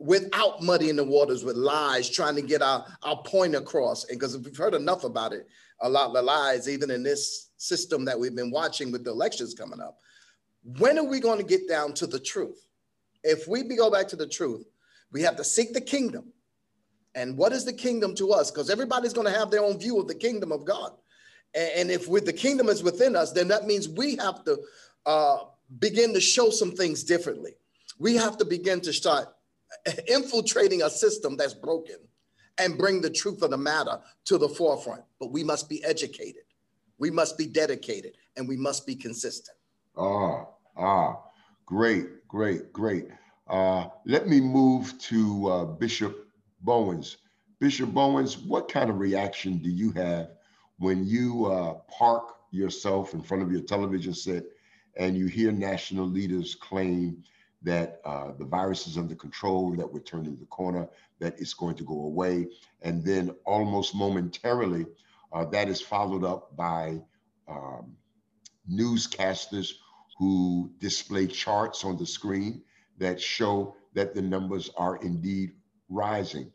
without 0.04 0.62
muddying 0.62 0.97
the 0.97 1.04
waters 1.04 1.45
with 1.45 1.56
lies, 1.56 2.10
trying 2.10 2.36
to 2.36 2.41
get 2.41 2.62
our, 2.62 2.86
our 3.04 3.24
point 3.24 3.56
across. 3.56 4.04
And 4.10 4.20
because 4.20 4.38
we've 4.38 4.56
heard 4.56 4.74
enough 4.74 5.06
about 5.06 5.32
it, 5.32 5.47
a 5.80 5.89
lot 5.89 6.16
of 6.16 6.26
lies, 6.26 6.68
even 6.68 6.91
in 6.91 7.04
this 7.04 7.51
system 7.56 8.04
that 8.06 8.20
we've 8.20 8.36
been 8.36 8.51
watching 8.51 8.91
with 8.91 9.06
the 9.06 9.12
elections 9.12 9.54
coming 9.54 9.80
up. 9.80 9.97
When 10.78 10.99
are 10.99 11.06
we 11.06 11.22
going 11.22 11.38
to 11.38 11.45
get 11.45 11.70
down 11.70 11.93
to 11.93 12.08
the 12.08 12.20
truth? 12.20 12.68
If 13.24 13.47
we 13.47 13.64
go 13.64 13.89
back 13.89 14.10
to 14.10 14.18
the 14.18 14.28
truth, 14.28 14.66
we 15.14 15.22
have 15.22 15.38
to 15.38 15.43
seek 15.43 15.74
the 15.74 15.82
kingdom. 15.82 16.34
And 17.16 17.38
what 17.38 17.54
is 17.54 17.64
the 17.64 17.74
kingdom 17.74 18.14
to 18.16 18.32
us? 18.32 18.51
Because 18.51 18.70
everybody's 18.70 19.14
going 19.14 19.32
to 19.32 19.39
have 19.39 19.51
their 19.51 19.64
own 19.64 19.80
view 19.80 19.99
of 20.01 20.08
the 20.10 20.16
kingdom 20.16 20.51
of 20.51 20.66
God. 20.66 20.91
And 21.56 21.89
if 21.89 22.10
with 22.10 22.26
the 22.26 22.34
kingdom 22.34 22.68
is 22.68 22.84
within 22.84 23.16
us, 23.16 23.32
then 23.32 23.47
that 23.49 23.68
means 23.68 23.88
we 23.88 24.18
have 24.18 24.43
to 24.43 24.58
uh, 25.06 25.38
begin 25.80 26.14
to 26.14 26.20
show 26.20 26.49
some 26.49 26.72
things 26.72 27.04
differently. 27.04 27.51
We 27.99 28.16
have 28.16 28.38
to 28.38 28.45
begin 28.45 28.82
to 28.82 28.91
start 28.91 29.33
infiltrating 30.07 30.84
a 30.84 30.89
system 30.89 31.38
that's 31.38 31.53
broken 31.53 31.97
and 32.57 32.78
bring 32.78 33.01
the 33.01 33.09
truth 33.09 33.41
of 33.41 33.51
the 33.51 33.57
matter 33.57 33.99
to 34.26 34.38
the 34.38 34.49
forefront. 34.49 35.03
But 35.19 35.32
we 35.32 35.43
must 35.43 35.69
be 35.69 35.84
educated, 35.84 36.43
we 36.97 37.11
must 37.11 37.38
be 37.38 37.47
dedicated, 37.47 38.15
and 38.38 38.47
we 38.47 38.57
must 38.57 38.86
be 38.86 38.95
consistent. 38.95 39.57
Ah, 39.97 40.45
ah, 40.78 41.19
great, 41.65 42.28
great, 42.28 42.71
great. 42.74 43.07
Uh, 43.47 43.88
let 44.05 44.28
me 44.28 44.39
move 44.39 44.97
to 44.99 45.47
uh, 45.47 45.65
Bishop 45.65 46.28
Bowens. 46.61 47.17
Bishop 47.59 47.89
Bowens, 47.91 48.38
what 48.38 48.69
kind 48.69 48.89
of 48.89 48.99
reaction 48.99 49.57
do 49.57 49.69
you 49.69 49.91
have 49.91 50.32
when 50.78 51.05
you 51.05 51.45
uh, 51.45 51.76
park 51.88 52.36
yourself 52.51 53.13
in 53.13 53.21
front 53.21 53.43
of 53.43 53.51
your 53.51 53.61
television 53.61 54.13
set 54.13 54.43
and 54.97 55.17
you 55.17 55.28
hear 55.28 55.51
national 55.51 56.05
leaders 56.05 56.55
claim 56.55 57.24
that 57.64 58.01
uh, 58.05 58.32
the 58.38 58.45
virus 58.45 58.88
is 58.88 58.97
under 58.97 59.16
control, 59.16 59.76
that 59.76 59.91
we're 59.91 60.01
turning 60.01 60.38
the 60.38 60.45
corner, 60.45 60.88
that 61.20 61.39
it's 61.39 61.53
going 61.53 61.76
to 61.76 61.84
go 61.84 62.05
away. 62.05 62.47
And 62.82 63.03
then 63.03 63.32
almost 63.45 63.95
momentarily, 63.95 64.86
uh, 65.32 65.45
that 65.45 65.70
is 65.70 65.82
followed 65.82 66.24
up 66.24 66.55
by 66.55 67.01
um, 67.47 67.95
newscasters 68.70 69.74
who 70.20 70.72
display 70.80 71.28
charts 71.28 71.84
on 71.84 71.97
the 71.97 72.05
screen 72.05 72.61
that 72.97 73.20
show 73.20 73.76
that 73.93 74.14
the 74.14 74.22
numbers 74.22 74.70
are 74.78 74.97
indeed 74.97 75.53
rising. 75.89 76.51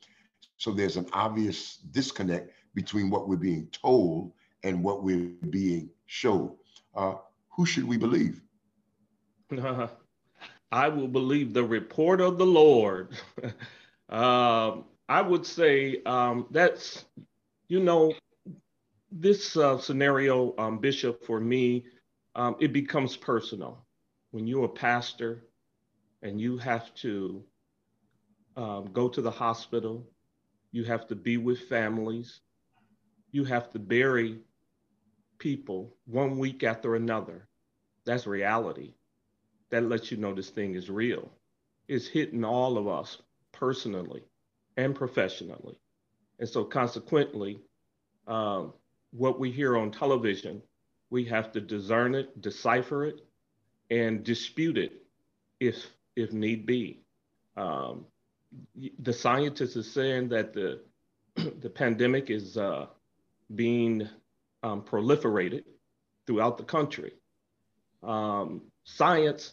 So 0.56 0.72
there's 0.72 0.96
an 0.96 1.06
obvious 1.12 1.78
disconnect 1.90 2.52
between 2.74 3.10
what 3.10 3.28
we're 3.28 3.36
being 3.36 3.68
told 3.72 4.32
and 4.62 4.82
what 4.82 5.02
we're 5.02 5.30
being 5.50 5.90
shown. 6.06 6.54
Uh, 6.94 7.14
who 7.56 7.64
should 7.64 7.84
we 7.84 7.96
believe? 7.96 8.42
I 10.70 10.88
will 10.88 11.08
believe 11.08 11.52
the 11.52 11.64
report 11.64 12.20
of 12.20 12.38
the 12.38 12.46
Lord. 12.46 13.16
um, 14.08 14.84
I 15.08 15.22
would 15.22 15.46
say 15.46 16.02
um, 16.04 16.46
that's, 16.50 17.04
you 17.68 17.80
know, 17.80 18.12
this 19.10 19.56
uh, 19.56 19.78
scenario, 19.78 20.54
um, 20.58 20.78
Bishop, 20.78 21.24
for 21.24 21.40
me, 21.40 21.84
um, 22.34 22.56
it 22.60 22.72
becomes 22.72 23.16
personal. 23.16 23.86
When 24.30 24.46
you're 24.46 24.66
a 24.66 24.68
pastor 24.68 25.44
and 26.22 26.40
you 26.40 26.58
have 26.58 26.94
to 26.96 27.42
um, 28.56 28.90
go 28.92 29.08
to 29.08 29.22
the 29.22 29.30
hospital, 29.30 30.06
you 30.72 30.84
have 30.84 31.06
to 31.08 31.16
be 31.16 31.38
with 31.38 31.60
families, 31.68 32.40
you 33.32 33.44
have 33.44 33.70
to 33.72 33.78
bury 33.78 34.38
people 35.38 35.96
one 36.06 36.38
week 36.38 36.62
after 36.64 36.94
another. 36.94 37.48
That's 38.04 38.26
reality 38.26 38.94
that 39.70 39.84
lets 39.84 40.10
you 40.10 40.16
know 40.16 40.34
this 40.34 40.50
thing 40.50 40.74
is 40.74 40.90
real. 40.90 41.28
It's 41.88 42.06
hitting 42.06 42.44
all 42.44 42.78
of 42.78 42.88
us 42.88 43.18
personally 43.52 44.22
and 44.76 44.94
professionally. 44.94 45.78
And 46.38 46.48
so, 46.48 46.64
consequently, 46.64 47.60
um, 48.26 48.72
what 49.10 49.40
we 49.40 49.50
hear 49.50 49.76
on 49.76 49.90
television, 49.90 50.62
we 51.10 51.24
have 51.24 51.52
to 51.52 51.60
discern 51.60 52.14
it, 52.14 52.40
decipher 52.40 53.04
it, 53.04 53.20
and 53.90 54.22
dispute 54.22 54.78
it 54.78 54.92
if 55.60 55.86
if 56.16 56.32
need 56.32 56.66
be. 56.66 57.00
Um, 57.56 58.06
the 59.00 59.12
scientists 59.12 59.76
are 59.76 59.82
saying 59.82 60.28
that 60.28 60.52
the 60.52 60.80
the 61.60 61.70
pandemic 61.70 62.30
is 62.30 62.56
uh, 62.56 62.86
being 63.54 64.08
um, 64.62 64.82
proliferated 64.82 65.64
throughout 66.26 66.58
the 66.58 66.64
country. 66.64 67.12
Um, 68.02 68.62
science 68.84 69.52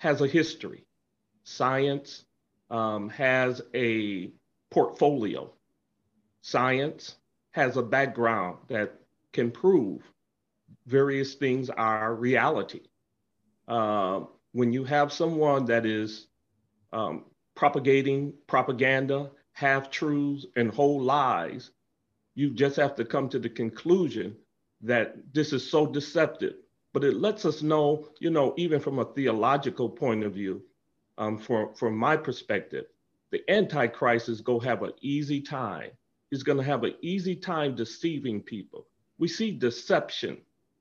has 0.00 0.22
a 0.22 0.26
history. 0.26 0.86
Science 1.44 2.24
um, 2.70 3.10
has 3.10 3.60
a 3.74 4.30
portfolio. 4.70 5.52
Science 6.40 7.16
has 7.50 7.76
a 7.76 7.82
background 7.82 8.56
that 8.68 8.94
can 9.34 9.50
prove 9.50 10.00
various 10.86 11.34
things 11.34 11.68
are 11.68 12.14
reality. 12.14 12.80
Uh, 13.68 14.20
when 14.52 14.72
you 14.72 14.84
have 14.84 15.12
someone 15.12 15.66
that 15.66 15.84
is 15.84 16.28
um, 16.94 17.26
propagating 17.54 18.32
propaganda, 18.46 19.30
half 19.52 19.90
truths, 19.90 20.46
and 20.56 20.70
whole 20.70 21.02
lies, 21.02 21.72
you 22.34 22.54
just 22.54 22.76
have 22.76 22.94
to 22.94 23.04
come 23.04 23.28
to 23.28 23.38
the 23.38 23.50
conclusion 23.50 24.34
that 24.80 25.14
this 25.34 25.52
is 25.52 25.70
so 25.70 25.86
deceptive 25.86 26.54
but 26.92 27.04
it 27.04 27.16
lets 27.16 27.44
us 27.44 27.62
know, 27.62 28.08
you 28.18 28.30
know, 28.30 28.54
even 28.56 28.80
from 28.80 28.98
a 28.98 29.04
theological 29.04 29.88
point 29.88 30.24
of 30.24 30.34
view, 30.34 30.62
um, 31.18 31.38
for, 31.38 31.74
from 31.74 31.96
my 31.96 32.16
perspective, 32.16 32.86
the 33.30 33.42
Antichrist 33.48 34.28
is 34.28 34.40
going 34.40 34.60
to 34.60 34.68
have 34.68 34.82
an 34.82 34.92
easy 35.00 35.40
time. 35.40 35.90
He's 36.30 36.42
going 36.42 36.58
to 36.58 36.64
have 36.64 36.82
an 36.84 36.94
easy 37.00 37.36
time 37.36 37.74
deceiving 37.74 38.42
people. 38.42 38.86
We 39.18 39.28
see 39.28 39.52
deception, 39.52 40.38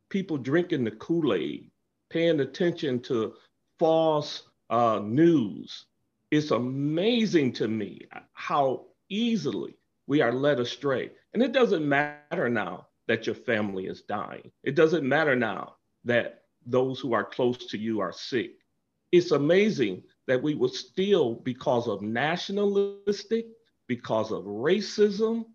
people 0.10 0.38
drinking 0.38 0.84
the 0.84 0.92
Kool 0.92 1.34
Aid, 1.34 1.70
paying 2.10 2.40
attention 2.40 3.02
to 3.02 3.34
false 3.78 4.44
uh, 4.70 5.02
news. 5.04 5.86
It's 6.32 6.52
amazing 6.52 7.54
to 7.54 7.68
me 7.68 8.08
how 8.34 8.86
easily 9.10 9.78
we 10.08 10.22
are 10.22 10.34
led 10.34 10.60
astray. 10.60 11.12
And 11.34 11.44
it 11.44 11.52
doesn't 11.52 11.88
matter 11.88 12.50
now 12.50 12.88
that 13.08 13.26
your 13.26 13.36
family 13.36 13.86
is 13.86 14.02
dying. 14.04 14.52
It 14.64 14.76
doesn't 14.76 15.08
matter 15.08 15.36
now 15.36 15.76
that 16.06 16.44
those 16.66 17.00
who 17.00 17.14
are 17.14 17.24
close 17.24 17.66
to 17.68 17.78
you 17.78 18.00
are 18.00 18.12
sick. 18.12 18.52
It's 19.12 19.32
amazing 19.32 20.04
that 20.28 20.42
we 20.42 20.56
would 20.56 20.74
still, 20.74 21.36
because 21.36 21.88
of 21.88 22.02
nationalistic, 22.02 23.48
because 23.88 24.32
of 24.32 24.44
racism, 24.44 25.46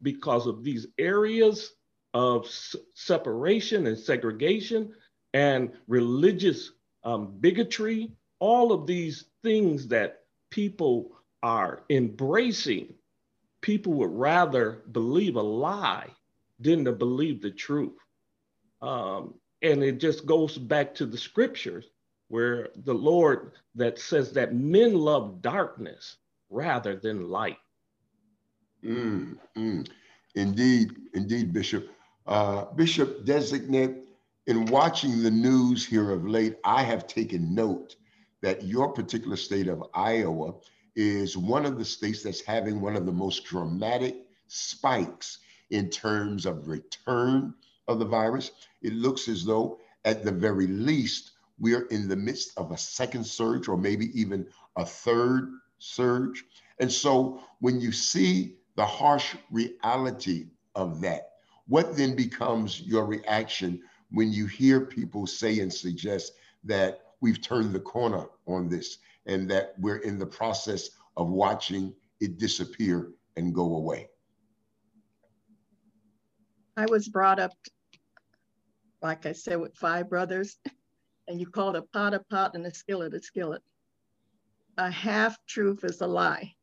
because 0.00 0.46
of 0.46 0.64
these 0.64 0.86
areas 0.98 1.72
of 2.14 2.48
separation 2.94 3.86
and 3.86 3.98
segregation 3.98 4.92
and 5.34 5.72
religious 5.86 6.72
um, 7.04 7.36
bigotry, 7.40 8.12
all 8.38 8.72
of 8.72 8.86
these 8.86 9.26
things 9.42 9.88
that 9.88 10.20
people 10.50 11.12
are 11.42 11.84
embracing, 11.90 12.94
people 13.60 13.92
would 13.94 14.12
rather 14.12 14.82
believe 14.92 15.36
a 15.36 15.42
lie 15.42 16.08
than 16.60 16.84
to 16.84 16.92
believe 16.92 17.42
the 17.42 17.50
truth. 17.50 17.98
Um, 18.80 19.34
and 19.62 19.82
it 19.82 19.98
just 19.98 20.26
goes 20.26 20.58
back 20.58 20.94
to 20.94 21.06
the 21.06 21.18
scriptures 21.18 21.86
where 22.28 22.70
the 22.84 22.94
Lord 22.94 23.52
that 23.74 23.98
says 23.98 24.32
that 24.32 24.54
men 24.54 24.94
love 24.94 25.42
darkness 25.42 26.16
rather 26.50 26.96
than 26.96 27.28
light. 27.28 27.58
Mm, 28.84 29.38
mm. 29.56 29.88
Indeed, 30.34 30.96
indeed, 31.14 31.52
Bishop. 31.52 31.90
Uh, 32.26 32.66
Bishop 32.74 33.24
designate, 33.24 34.04
in 34.46 34.66
watching 34.66 35.22
the 35.22 35.30
news 35.30 35.86
here 35.86 36.10
of 36.10 36.26
late, 36.26 36.56
I 36.64 36.82
have 36.82 37.06
taken 37.06 37.54
note 37.54 37.96
that 38.40 38.64
your 38.64 38.92
particular 38.92 39.36
state 39.36 39.68
of 39.68 39.84
Iowa 39.94 40.54
is 40.96 41.36
one 41.36 41.64
of 41.64 41.78
the 41.78 41.84
states 41.84 42.22
that's 42.22 42.44
having 42.44 42.80
one 42.80 42.96
of 42.96 43.06
the 43.06 43.12
most 43.12 43.44
dramatic 43.44 44.16
spikes 44.48 45.38
in 45.70 45.88
terms 45.88 46.44
of 46.44 46.68
return 46.68 47.54
of 47.88 47.98
the 47.98 48.04
virus. 48.04 48.50
It 48.82 48.92
looks 48.92 49.28
as 49.28 49.44
though, 49.44 49.78
at 50.04 50.24
the 50.24 50.32
very 50.32 50.66
least, 50.66 51.32
we 51.58 51.74
are 51.74 51.86
in 51.86 52.08
the 52.08 52.16
midst 52.16 52.56
of 52.56 52.72
a 52.72 52.76
second 52.76 53.24
surge 53.24 53.68
or 53.68 53.76
maybe 53.76 54.18
even 54.18 54.46
a 54.76 54.84
third 54.84 55.52
surge. 55.78 56.44
And 56.78 56.90
so 56.90 57.40
when 57.60 57.80
you 57.80 57.92
see 57.92 58.56
the 58.76 58.84
harsh 58.84 59.36
reality 59.50 60.46
of 60.74 61.00
that, 61.02 61.28
what 61.68 61.96
then 61.96 62.16
becomes 62.16 62.80
your 62.80 63.04
reaction 63.04 63.80
when 64.10 64.32
you 64.32 64.46
hear 64.46 64.80
people 64.80 65.26
say 65.26 65.60
and 65.60 65.72
suggest 65.72 66.32
that 66.64 67.00
we've 67.20 67.40
turned 67.40 67.72
the 67.72 67.80
corner 67.80 68.26
on 68.46 68.68
this 68.68 68.98
and 69.26 69.48
that 69.50 69.74
we're 69.78 69.98
in 69.98 70.18
the 70.18 70.26
process 70.26 70.90
of 71.16 71.28
watching 71.28 71.94
it 72.20 72.38
disappear 72.38 73.12
and 73.36 73.54
go 73.54 73.76
away? 73.76 74.08
I 76.76 76.86
was 76.86 77.08
brought 77.08 77.38
up, 77.38 77.52
like 79.02 79.26
I 79.26 79.32
said, 79.32 79.60
with 79.60 79.76
five 79.76 80.08
brothers, 80.08 80.58
and 81.28 81.40
you 81.40 81.46
called 81.46 81.76
a 81.76 81.82
pot 81.82 82.14
a 82.14 82.20
pot 82.20 82.54
and 82.54 82.66
a 82.66 82.74
skillet 82.74 83.14
a 83.14 83.20
skillet. 83.20 83.62
A 84.78 84.90
half 84.90 85.36
truth 85.46 85.84
is 85.84 86.00
a 86.00 86.06
lie. 86.06 86.54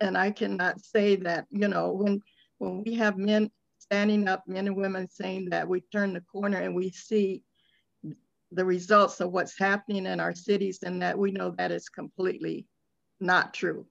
And 0.00 0.16
I 0.16 0.30
cannot 0.30 0.80
say 0.80 1.16
that, 1.16 1.46
you 1.50 1.68
know, 1.68 1.92
when 1.92 2.22
when 2.58 2.84
we 2.84 2.94
have 2.94 3.18
men 3.18 3.50
standing 3.78 4.28
up, 4.28 4.44
men 4.46 4.66
and 4.66 4.76
women 4.76 5.08
saying 5.08 5.50
that 5.50 5.68
we 5.68 5.80
turn 5.80 6.12
the 6.12 6.20
corner 6.20 6.58
and 6.58 6.74
we 6.74 6.90
see 6.90 7.42
the 8.52 8.64
results 8.64 9.20
of 9.20 9.32
what's 9.32 9.58
happening 9.58 10.06
in 10.06 10.20
our 10.20 10.34
cities 10.34 10.80
and 10.82 11.02
that 11.02 11.18
we 11.18 11.30
know 11.30 11.50
that 11.50 11.70
is 11.72 11.88
completely 11.88 12.66
not 13.20 13.54
true. 13.54 13.86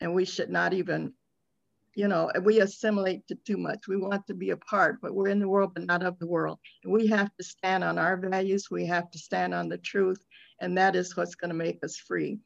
And 0.00 0.14
we 0.14 0.24
should 0.24 0.50
not 0.50 0.72
even, 0.72 1.12
you 1.94 2.08
know, 2.08 2.30
we 2.42 2.60
assimilate 2.60 3.26
to 3.28 3.34
too 3.34 3.56
much. 3.56 3.88
We 3.88 3.96
want 3.96 4.26
to 4.26 4.34
be 4.34 4.50
a 4.50 4.56
part, 4.56 4.98
but 5.02 5.14
we're 5.14 5.28
in 5.28 5.40
the 5.40 5.48
world, 5.48 5.72
but 5.74 5.86
not 5.86 6.04
of 6.04 6.18
the 6.18 6.26
world. 6.26 6.58
We 6.84 7.06
have 7.08 7.30
to 7.36 7.44
stand 7.44 7.82
on 7.82 7.98
our 7.98 8.16
values. 8.16 8.68
We 8.70 8.86
have 8.86 9.10
to 9.10 9.18
stand 9.18 9.54
on 9.54 9.68
the 9.68 9.78
truth. 9.78 10.22
And 10.60 10.76
that 10.78 10.96
is 10.96 11.16
what's 11.16 11.34
going 11.34 11.50
to 11.50 11.56
make 11.56 11.82
us 11.82 11.96
free. 11.96 12.38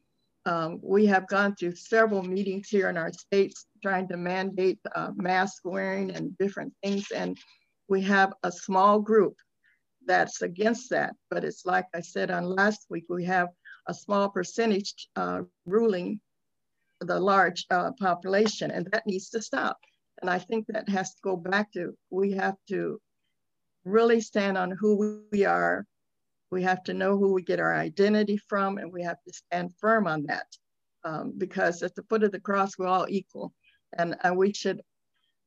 Um, 0.45 0.81
we 0.83 1.07
have 1.07 1.29
gone 1.29 1.55
through 1.55 1.77
several 1.77 2.23
meetings 2.23 2.69
here 2.69 2.89
in 2.89 2.97
our 2.97 3.13
states 3.13 3.67
trying 3.83 4.09
to 4.09 4.17
mandate 4.17 4.79
uh, 4.95 5.11
mask 5.15 5.63
wearing 5.65 6.11
and 6.11 6.37
different 6.39 6.73
things. 6.83 7.11
And 7.11 7.39
we 7.89 8.03
have 8.03 8.33
a 8.43 8.51
small 8.51 8.99
group 8.99 9.35
that's 10.07 10.43
against 10.43 10.91
that. 10.91 11.15
But 11.31 11.45
it's 11.45 11.65
like 11.65 11.87
I 11.95 12.01
said 12.01 12.31
on 12.31 12.45
last 12.45 12.87
week, 12.91 13.05
we 13.09 13.25
have 13.25 13.49
a 13.87 13.95
small 13.95 14.29
percentage 14.29 15.09
uh, 15.17 15.43
ruling 15.67 16.21
the 17.05 17.19
large 17.19 17.67
uh, 17.71 17.93
population, 18.01 18.71
and 18.71 18.89
that 18.93 19.07
needs 19.07 19.31
to 19.31 19.43
stop. 19.43 19.79
And 20.21 20.31
I 20.31 20.39
think 20.39 20.67
that 20.69 20.89
has 20.89 21.15
to 21.15 21.21
go 21.23 21.37
back 21.37 21.73
to 21.73 21.95
we 22.11 22.33
have 22.33 22.57
to 22.69 23.01
really 23.85 24.21
stand 24.21 24.57
on 24.57 24.71
who 24.71 25.25
we 25.33 25.45
are. 25.45 25.85
We 26.51 26.63
have 26.63 26.83
to 26.85 26.95
know 26.95 27.17
who 27.17 27.33
we 27.33 27.43
get 27.43 27.61
our 27.61 27.75
identity 27.75 28.39
from, 28.49 28.79
and 28.79 28.93
we 28.93 29.03
have 29.03 29.19
to 29.27 29.33
stand 29.33 29.73
firm 29.81 30.07
on 30.07 30.25
that. 30.27 30.47
Um, 31.05 31.33
because 31.37 31.83
at 31.83 31.95
the 31.97 32.05
foot 32.05 32.23
of 32.23 32.31
the 32.31 32.39
cross, 32.39 32.79
we're 32.79 32.87
all 32.87 33.07
equal. 33.09 33.53
And, 33.99 34.15
and 34.23 34.37
we 34.37 34.53
should, 34.53 34.81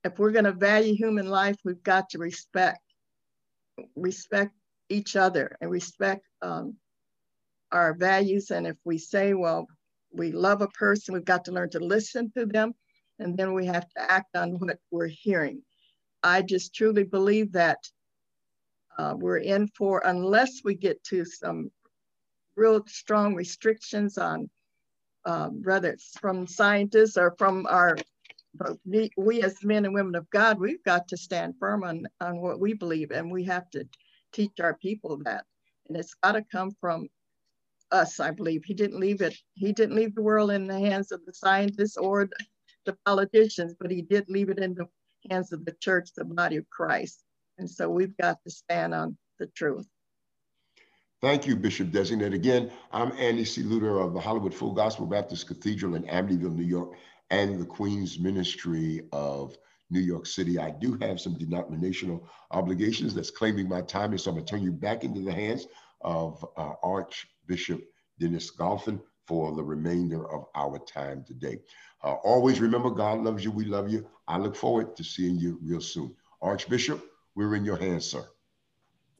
if 0.03 0.19
we're 0.19 0.31
going 0.31 0.45
to 0.45 0.51
value 0.51 0.93
human 0.95 1.29
life, 1.29 1.55
we've 1.63 1.81
got 1.83 2.09
to 2.09 2.19
respect 2.19 2.79
respect 3.95 4.53
each 4.89 5.15
other 5.15 5.55
and 5.61 5.69
respect 5.69 6.25
um, 6.41 6.75
our 7.71 7.93
values. 7.93 8.51
And 8.51 8.67
if 8.67 8.77
we 8.83 8.97
say, 8.97 9.33
well, 9.33 9.67
we 10.15 10.31
love 10.31 10.61
a 10.61 10.67
person, 10.69 11.13
we've 11.13 11.25
got 11.25 11.45
to 11.45 11.51
learn 11.51 11.69
to 11.71 11.79
listen 11.79 12.31
to 12.37 12.45
them, 12.45 12.73
and 13.19 13.37
then 13.37 13.53
we 13.53 13.65
have 13.65 13.87
to 13.89 14.11
act 14.11 14.35
on 14.35 14.51
what 14.59 14.77
we're 14.91 15.07
hearing. 15.07 15.61
I 16.23 16.41
just 16.41 16.73
truly 16.73 17.03
believe 17.03 17.51
that 17.53 17.79
uh, 18.97 19.13
we're 19.17 19.37
in 19.37 19.67
for, 19.67 20.01
unless 20.05 20.61
we 20.63 20.75
get 20.75 21.03
to 21.05 21.25
some 21.25 21.71
real 22.55 22.83
strong 22.87 23.35
restrictions 23.35 24.17
on 24.17 24.49
uh, 25.25 25.49
whether 25.49 25.89
it's 25.89 26.17
from 26.19 26.47
scientists 26.47 27.17
or 27.17 27.33
from 27.37 27.65
our, 27.67 27.97
we, 28.85 29.09
we 29.17 29.41
as 29.41 29.63
men 29.63 29.85
and 29.85 29.93
women 29.93 30.15
of 30.15 30.29
God, 30.29 30.59
we've 30.59 30.83
got 30.83 31.07
to 31.09 31.17
stand 31.17 31.55
firm 31.59 31.83
on, 31.83 32.07
on 32.21 32.41
what 32.41 32.59
we 32.59 32.73
believe 32.73 33.11
and 33.11 33.31
we 33.31 33.43
have 33.43 33.69
to 33.71 33.87
teach 34.31 34.59
our 34.59 34.75
people 34.75 35.17
that. 35.25 35.43
And 35.87 35.97
it's 35.97 36.13
got 36.15 36.33
to 36.33 36.43
come 36.51 36.71
from 36.79 37.07
us, 37.91 38.19
I 38.19 38.31
believe. 38.31 38.63
He 38.65 38.73
didn't 38.73 38.99
leave 38.99 39.21
it, 39.21 39.35
he 39.53 39.73
didn't 39.73 39.95
leave 39.95 40.15
the 40.15 40.21
world 40.21 40.51
in 40.51 40.67
the 40.67 40.79
hands 40.79 41.11
of 41.11 41.25
the 41.25 41.33
scientists 41.33 41.97
or 41.97 42.29
the 42.85 42.97
politicians, 43.05 43.75
but 43.79 43.91
he 43.91 44.01
did 44.01 44.25
leave 44.29 44.49
it 44.49 44.59
in 44.59 44.75
the 44.75 44.87
hands 45.29 45.51
of 45.51 45.65
the 45.65 45.75
church, 45.81 46.09
the 46.15 46.25
body 46.25 46.57
of 46.57 46.69
Christ. 46.69 47.23
And 47.57 47.69
so 47.69 47.89
we've 47.89 48.15
got 48.17 48.37
to 48.43 48.49
stand 48.49 48.93
on 48.93 49.17
the 49.39 49.47
truth. 49.47 49.87
Thank 51.21 51.47
you, 51.47 51.55
Bishop 51.55 51.91
Designate. 51.91 52.33
Again, 52.33 52.69
I'm 52.91 53.11
Andy 53.13 53.45
C. 53.45 53.63
Lewter 53.63 53.99
of 53.99 54.13
the 54.13 54.19
Hollywood 54.19 54.53
Full 54.53 54.73
Gospel 54.73 55.05
Baptist 55.05 55.47
Cathedral 55.47 55.95
in 55.95 56.03
Amityville, 56.03 56.55
New 56.55 56.63
York, 56.63 56.93
and 57.29 57.59
the 57.59 57.65
Queen's 57.65 58.19
Ministry 58.19 59.01
of 59.11 59.57
New 59.89 60.01
York 60.01 60.25
City. 60.25 60.59
I 60.59 60.71
do 60.71 60.97
have 61.01 61.19
some 61.19 61.37
denominational 61.37 62.27
obligations 62.51 63.15
that's 63.15 63.31
claiming 63.31 63.69
my 63.69 63.81
time, 63.81 64.11
and 64.11 64.21
so 64.21 64.29
I'm 64.29 64.35
going 64.35 64.45
to 64.45 64.51
turn 64.51 64.63
you 64.63 64.71
back 64.71 65.03
into 65.03 65.21
the 65.21 65.31
hands 65.31 65.67
of 66.01 66.45
uh, 66.57 66.73
Archbishop 67.45 67.83
Dennis 68.19 68.49
Golphin 68.49 68.99
for 69.27 69.55
the 69.55 69.63
remainder 69.63 70.27
of 70.31 70.45
our 70.55 70.79
time 70.79 71.23
today. 71.27 71.59
Uh, 72.03 72.13
always 72.23 72.59
remember, 72.59 72.89
God 72.89 73.21
loves 73.21 73.43
you. 73.43 73.51
We 73.51 73.65
love 73.65 73.87
you. 73.87 74.07
I 74.27 74.39
look 74.39 74.55
forward 74.55 74.95
to 74.95 75.03
seeing 75.03 75.37
you 75.37 75.59
real 75.61 75.79
soon. 75.79 76.15
Archbishop, 76.41 77.05
we're 77.35 77.55
in 77.55 77.63
your 77.63 77.77
hands, 77.77 78.05
sir. 78.05 78.25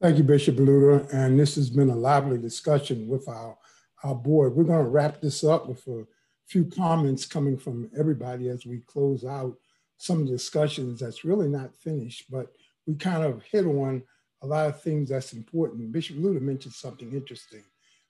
Thank 0.02 0.18
you, 0.18 0.24
Bishop 0.24 0.58
Lewter. 0.58 1.06
And 1.12 1.38
this 1.38 1.54
has 1.54 1.70
been 1.70 1.90
a 1.90 1.94
lively 1.94 2.38
discussion 2.38 3.06
with 3.06 3.28
our, 3.28 3.56
our 4.02 4.14
board. 4.16 4.56
We're 4.56 4.64
going 4.64 4.84
to 4.84 4.90
wrap 4.90 5.20
this 5.20 5.44
up 5.44 5.68
with 5.68 5.86
a 5.86 6.04
few 6.46 6.64
comments 6.64 7.26
coming 7.26 7.56
from 7.56 7.88
everybody 7.96 8.48
as 8.48 8.66
we 8.66 8.80
close 8.80 9.24
out 9.24 9.56
some 9.98 10.26
discussions 10.26 10.98
that's 10.98 11.24
really 11.24 11.48
not 11.48 11.76
finished, 11.76 12.24
but 12.28 12.52
we 12.88 12.96
kind 12.96 13.22
of 13.22 13.44
hit 13.44 13.66
on 13.66 14.02
a 14.42 14.46
lot 14.46 14.68
of 14.68 14.82
things 14.82 15.10
that's 15.10 15.32
important. 15.32 15.92
Bishop 15.92 16.16
Lewter 16.18 16.40
mentioned 16.40 16.74
something 16.74 17.12
interesting. 17.12 17.62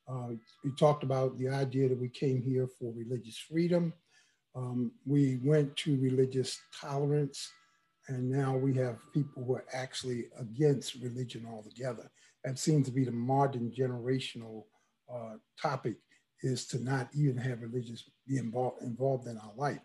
Uh, 0.09 0.29
we 0.65 0.71
talked 0.73 1.03
about 1.03 1.37
the 1.39 1.49
idea 1.49 1.89
that 1.89 2.01
we 2.01 2.09
came 2.09 2.43
here 2.43 2.69
for 2.79 2.93
religious 2.95 3.39
freedom. 3.39 3.93
Um, 4.55 4.93
we 5.05 5.41
went 5.43 5.77
to 5.79 6.01
religious 6.01 6.59
tolerance, 6.81 7.51
and 8.09 8.31
now 8.31 8.57
we 8.57 8.75
have 8.75 8.99
people 9.13 9.45
who 9.45 9.55
are 9.55 9.67
actually 9.73 10.27
against 10.39 10.95
religion 10.95 11.47
altogether. 11.51 12.11
That 12.45 12.59
seems 12.59 12.87
to 12.87 12.93
be 12.93 13.05
the 13.05 13.11
modern 13.13 13.73
generational 13.73 14.65
uh, 15.13 15.35
topic 15.61 15.97
is 16.43 16.67
to 16.69 16.83
not 16.83 17.09
even 17.15 17.37
have 17.37 17.63
religious 17.63 18.05
be 18.27 18.39
involved, 18.39 18.83
involved 18.83 19.27
in 19.27 19.39
our 19.39 19.53
life. 19.57 19.81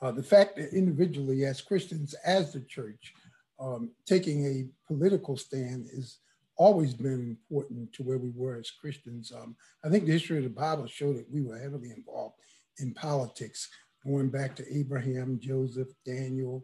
Uh, 0.00 0.10
the 0.10 0.22
fact 0.22 0.56
that 0.56 0.76
individually 0.76 1.44
as 1.44 1.60
Christians, 1.60 2.14
as 2.24 2.52
the 2.52 2.60
church, 2.60 3.12
um, 3.60 3.92
taking 4.06 4.44
a 4.46 4.68
political 4.86 5.36
stand 5.36 5.86
has 5.94 6.18
always 6.66 6.94
been 7.06 7.22
important 7.36 7.82
to 7.94 8.02
where 8.06 8.20
we 8.26 8.32
were 8.40 8.56
as 8.62 8.78
Christians. 8.80 9.24
Um, 9.38 9.50
I 9.84 9.88
think 9.88 10.02
the 10.04 10.16
history 10.16 10.38
of 10.38 10.44
the 10.44 10.60
Bible 10.66 10.86
showed 10.86 11.16
that 11.16 11.32
we 11.34 11.42
were 11.42 11.58
heavily 11.58 11.90
involved 11.98 12.36
in 12.82 12.94
politics, 13.08 13.60
going 14.06 14.28
back 14.38 14.50
to 14.56 14.78
Abraham, 14.80 15.28
Joseph, 15.40 15.90
Daniel. 16.14 16.56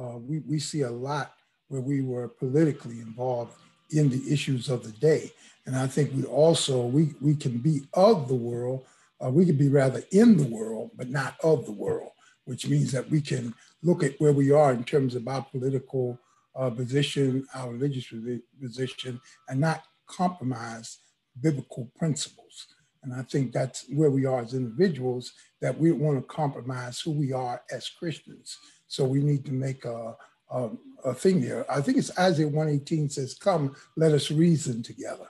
Uh, 0.00 0.18
we, 0.28 0.36
we 0.52 0.58
see 0.58 0.82
a 0.82 0.98
lot 1.10 1.26
where 1.70 1.84
we 1.90 1.98
were 2.02 2.28
politically 2.42 2.98
involved 3.08 3.54
in 3.90 4.06
the 4.14 4.22
issues 4.34 4.68
of 4.74 4.80
the 4.82 4.96
day. 5.10 5.24
And 5.66 5.74
I 5.84 5.86
think 5.94 6.06
we 6.12 6.24
also, 6.24 6.76
we, 6.96 7.04
we 7.26 7.34
can 7.44 7.58
be 7.58 7.76
of 7.94 8.16
the 8.28 8.40
world, 8.50 8.80
uh, 9.24 9.30
we 9.30 9.46
can 9.46 9.56
be 9.56 9.68
rather 9.68 10.02
in 10.10 10.36
the 10.36 10.50
world, 10.58 10.90
but 10.98 11.08
not 11.10 11.36
of 11.42 11.64
the 11.64 11.76
world. 11.86 12.10
which 12.44 12.68
means 12.68 12.92
that 12.92 13.10
we 13.10 13.20
can 13.20 13.54
look 13.82 14.02
at 14.02 14.18
where 14.18 14.32
we 14.32 14.50
are 14.50 14.72
in 14.72 14.84
terms 14.84 15.14
of 15.14 15.26
our 15.28 15.42
political 15.42 16.18
uh, 16.56 16.70
position, 16.70 17.46
our 17.54 17.70
religious 17.70 18.12
position, 18.60 19.20
and 19.48 19.60
not 19.60 19.84
compromise 20.06 20.98
biblical 21.40 21.90
principles. 21.96 22.66
And 23.02 23.12
I 23.12 23.22
think 23.22 23.52
that's 23.52 23.84
where 23.90 24.10
we 24.10 24.24
are 24.24 24.40
as 24.40 24.54
individuals, 24.54 25.32
that 25.60 25.78
we 25.78 25.92
want 25.92 26.18
to 26.18 26.34
compromise 26.34 27.00
who 27.00 27.12
we 27.12 27.32
are 27.32 27.62
as 27.70 27.88
Christians. 27.88 28.56
So 28.86 29.04
we 29.04 29.22
need 29.22 29.44
to 29.46 29.52
make 29.52 29.84
a, 29.84 30.16
a, 30.50 30.70
a 31.04 31.14
thing 31.14 31.40
there. 31.40 31.70
I 31.70 31.80
think 31.80 31.98
it's 31.98 32.16
Isaiah 32.18 32.48
118 32.48 33.10
says, 33.10 33.34
come, 33.34 33.74
let 33.96 34.12
us 34.12 34.30
reason 34.30 34.82
together. 34.82 35.28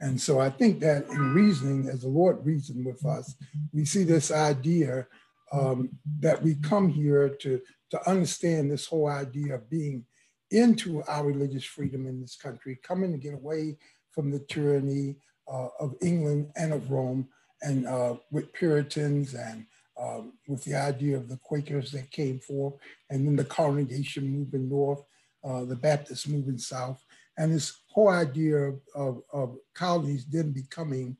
And 0.00 0.20
so 0.20 0.40
I 0.40 0.50
think 0.50 0.80
that 0.80 1.08
in 1.08 1.34
reasoning, 1.34 1.88
as 1.88 2.02
the 2.02 2.08
Lord 2.08 2.44
reasoned 2.44 2.84
with 2.84 3.04
us, 3.04 3.34
we 3.72 3.84
see 3.84 4.04
this 4.04 4.30
idea 4.30 5.06
um, 5.52 5.90
that 6.20 6.42
we 6.42 6.56
come 6.56 6.88
here 6.88 7.30
to, 7.40 7.60
to 7.90 8.08
understand 8.10 8.70
this 8.70 8.86
whole 8.86 9.08
idea 9.08 9.54
of 9.54 9.70
being 9.70 10.04
into 10.50 11.02
our 11.04 11.24
religious 11.24 11.64
freedom 11.64 12.06
in 12.06 12.20
this 12.20 12.36
country, 12.36 12.78
coming 12.82 13.12
to 13.12 13.18
get 13.18 13.34
away 13.34 13.76
from 14.12 14.30
the 14.30 14.40
tyranny 14.40 15.16
uh, 15.52 15.68
of 15.80 15.94
England 16.02 16.50
and 16.56 16.72
of 16.72 16.90
Rome, 16.90 17.28
and 17.62 17.86
uh, 17.86 18.16
with 18.30 18.52
Puritans 18.52 19.34
and 19.34 19.66
um, 20.00 20.34
with 20.46 20.62
the 20.64 20.74
idea 20.74 21.16
of 21.16 21.28
the 21.28 21.38
Quakers 21.38 21.90
that 21.92 22.10
came 22.10 22.38
forth, 22.38 22.74
and 23.10 23.26
then 23.26 23.36
the 23.36 23.44
congregation 23.44 24.28
moving 24.28 24.68
north, 24.68 25.02
uh, 25.44 25.64
the 25.64 25.76
Baptists 25.76 26.28
moving 26.28 26.58
south, 26.58 27.02
and 27.38 27.52
this 27.52 27.80
whole 27.88 28.08
idea 28.08 28.56
of, 28.56 28.80
of, 28.94 29.22
of 29.32 29.56
colonies 29.74 30.26
then 30.26 30.50
becoming 30.50 31.16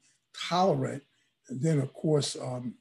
tolerant. 0.49 1.03
And 1.49 1.61
then, 1.61 1.79
of 1.79 1.93
course, 1.95 2.37
um, 2.37 2.75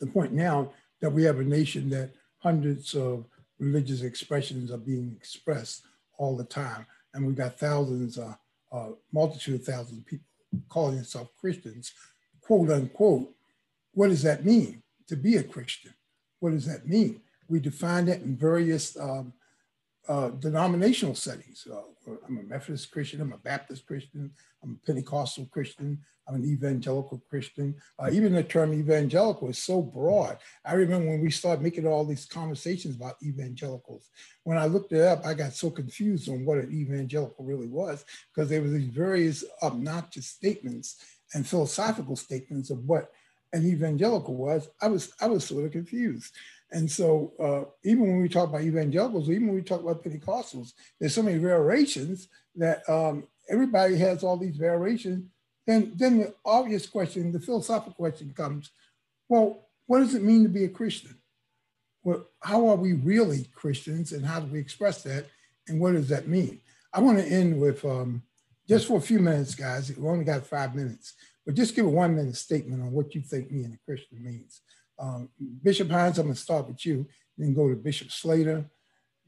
the 0.00 0.06
point 0.06 0.32
now 0.32 0.72
that 1.00 1.10
we 1.10 1.24
have 1.24 1.38
a 1.38 1.44
nation 1.44 1.88
that 1.90 2.10
hundreds 2.38 2.94
of 2.94 3.26
religious 3.58 4.02
expressions 4.02 4.70
are 4.70 4.78
being 4.78 5.14
expressed 5.16 5.82
all 6.18 6.36
the 6.36 6.44
time. 6.44 6.86
And 7.14 7.26
we've 7.26 7.36
got 7.36 7.58
thousands, 7.58 8.18
uh, 8.18 8.34
uh, 8.72 8.90
multitude 9.12 9.60
of 9.60 9.64
thousands 9.64 9.98
of 9.98 10.06
people 10.06 10.26
calling 10.68 10.96
themselves 10.96 11.30
Christians, 11.40 11.92
quote 12.40 12.70
unquote. 12.70 13.34
What 13.92 14.08
does 14.08 14.22
that 14.22 14.44
mean 14.44 14.82
to 15.08 15.16
be 15.16 15.36
a 15.36 15.42
Christian? 15.42 15.94
What 16.40 16.50
does 16.50 16.66
that 16.66 16.86
mean? 16.86 17.20
We 17.48 17.60
define 17.60 18.08
it 18.08 18.22
in 18.22 18.36
various 18.36 18.96
um, 18.98 19.32
uh, 20.08 20.30
denominational 20.30 21.14
settings. 21.14 21.66
Uh, 21.70 22.12
I'm 22.26 22.38
a 22.38 22.42
Methodist 22.42 22.90
Christian, 22.90 23.20
I'm 23.20 23.32
a 23.32 23.38
Baptist 23.38 23.86
Christian, 23.86 24.30
I'm 24.62 24.78
a 24.82 24.86
Pentecostal 24.86 25.46
Christian, 25.52 25.98
I'm 26.26 26.34
an 26.36 26.44
evangelical 26.44 27.22
Christian. 27.28 27.74
Uh, 27.98 28.10
even 28.12 28.32
the 28.32 28.42
term 28.42 28.72
evangelical 28.72 29.48
is 29.48 29.58
so 29.58 29.82
broad. 29.82 30.38
I 30.64 30.74
remember 30.74 31.08
when 31.08 31.20
we 31.20 31.30
started 31.30 31.62
making 31.62 31.86
all 31.86 32.04
these 32.04 32.26
conversations 32.26 32.96
about 32.96 33.16
evangelicals. 33.22 34.08
When 34.44 34.58
I 34.58 34.66
looked 34.66 34.92
it 34.92 35.02
up, 35.02 35.24
I 35.26 35.34
got 35.34 35.52
so 35.52 35.70
confused 35.70 36.28
on 36.28 36.44
what 36.44 36.58
an 36.58 36.72
evangelical 36.72 37.44
really 37.44 37.68
was 37.68 38.04
because 38.34 38.48
there 38.48 38.62
were 38.62 38.68
these 38.68 38.88
various 38.88 39.44
obnoxious 39.62 40.26
statements 40.26 41.04
and 41.34 41.46
philosophical 41.46 42.16
statements 42.16 42.70
of 42.70 42.78
what 42.84 43.10
an 43.52 43.66
evangelical 43.66 44.36
was. 44.36 44.68
I 44.80 44.88
was 44.88 45.12
I 45.20 45.26
was 45.26 45.44
sort 45.44 45.64
of 45.64 45.72
confused. 45.72 46.34
And 46.70 46.90
so 46.90 47.32
uh, 47.40 47.70
even 47.82 48.02
when 48.02 48.20
we 48.20 48.28
talk 48.28 48.48
about 48.48 48.62
evangelicals, 48.62 49.30
even 49.30 49.46
when 49.46 49.56
we 49.56 49.62
talk 49.62 49.80
about 49.80 50.04
Pentecostals, 50.04 50.72
there's 51.00 51.14
so 51.14 51.22
many 51.22 51.38
variations 51.38 52.28
that 52.56 52.88
um, 52.88 53.24
everybody 53.48 53.96
has 53.96 54.22
all 54.22 54.36
these 54.36 54.56
variations. 54.56 55.24
Then, 55.66 55.92
then 55.96 56.18
the 56.18 56.34
obvious 56.44 56.86
question, 56.86 57.32
the 57.32 57.40
philosophical 57.40 57.92
question 57.94 58.32
comes, 58.36 58.70
well, 59.28 59.68
what 59.86 60.00
does 60.00 60.14
it 60.14 60.22
mean 60.22 60.42
to 60.42 60.48
be 60.48 60.64
a 60.64 60.68
Christian? 60.68 61.16
Well, 62.02 62.26
how 62.40 62.68
are 62.68 62.76
we 62.76 62.92
really 62.92 63.46
Christians 63.54 64.12
and 64.12 64.24
how 64.24 64.40
do 64.40 64.52
we 64.52 64.58
express 64.58 65.02
that? 65.02 65.26
And 65.66 65.80
what 65.80 65.92
does 65.92 66.08
that 66.08 66.28
mean? 66.28 66.60
I 66.92 67.00
want 67.00 67.18
to 67.18 67.24
end 67.24 67.60
with 67.60 67.84
um, 67.84 68.22
just 68.68 68.86
for 68.86 68.98
a 68.98 69.02
few 69.02 69.18
minutes, 69.18 69.54
guys. 69.54 69.94
We 69.94 70.06
only 70.06 70.24
got 70.24 70.46
five 70.46 70.74
minutes, 70.74 71.14
but 71.44 71.54
just 71.54 71.74
give 71.74 71.86
a 71.86 71.90
one 71.90 72.16
minute 72.16 72.36
statement 72.36 72.82
on 72.82 72.92
what 72.92 73.14
you 73.14 73.20
think 73.20 73.50
being 73.50 73.74
a 73.74 73.84
Christian 73.84 74.22
means. 74.22 74.60
Um, 74.98 75.28
Bishop 75.62 75.90
Hines, 75.90 76.18
I'm 76.18 76.26
going 76.26 76.34
to 76.34 76.40
start 76.40 76.68
with 76.68 76.84
you, 76.84 77.06
then 77.36 77.54
go 77.54 77.68
to 77.68 77.76
Bishop 77.76 78.10
Slater, 78.10 78.64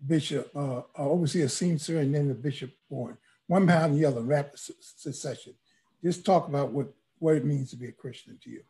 Bishop 0.07 0.51
uh, 0.55 0.79
uh, 0.79 0.83
Overseer 0.97 1.47
Seamster, 1.47 2.01
and 2.01 2.15
then 2.15 2.29
the 2.29 2.35
Bishop 2.35 2.73
Bourne. 2.89 3.19
One 3.47 3.67
behind 3.67 3.97
the 3.97 4.05
other, 4.05 4.21
rapid 4.21 4.59
succession. 4.59 5.55
Just 6.03 6.25
talk 6.25 6.49
about 6.49 6.73
what, 6.73 6.89
what 7.19 7.37
it 7.37 7.45
means 7.45 7.71
to 7.71 7.77
be 7.77 7.89
a 7.89 7.93
Christian 7.93 8.39
to 8.45 8.51
you. 8.51 8.63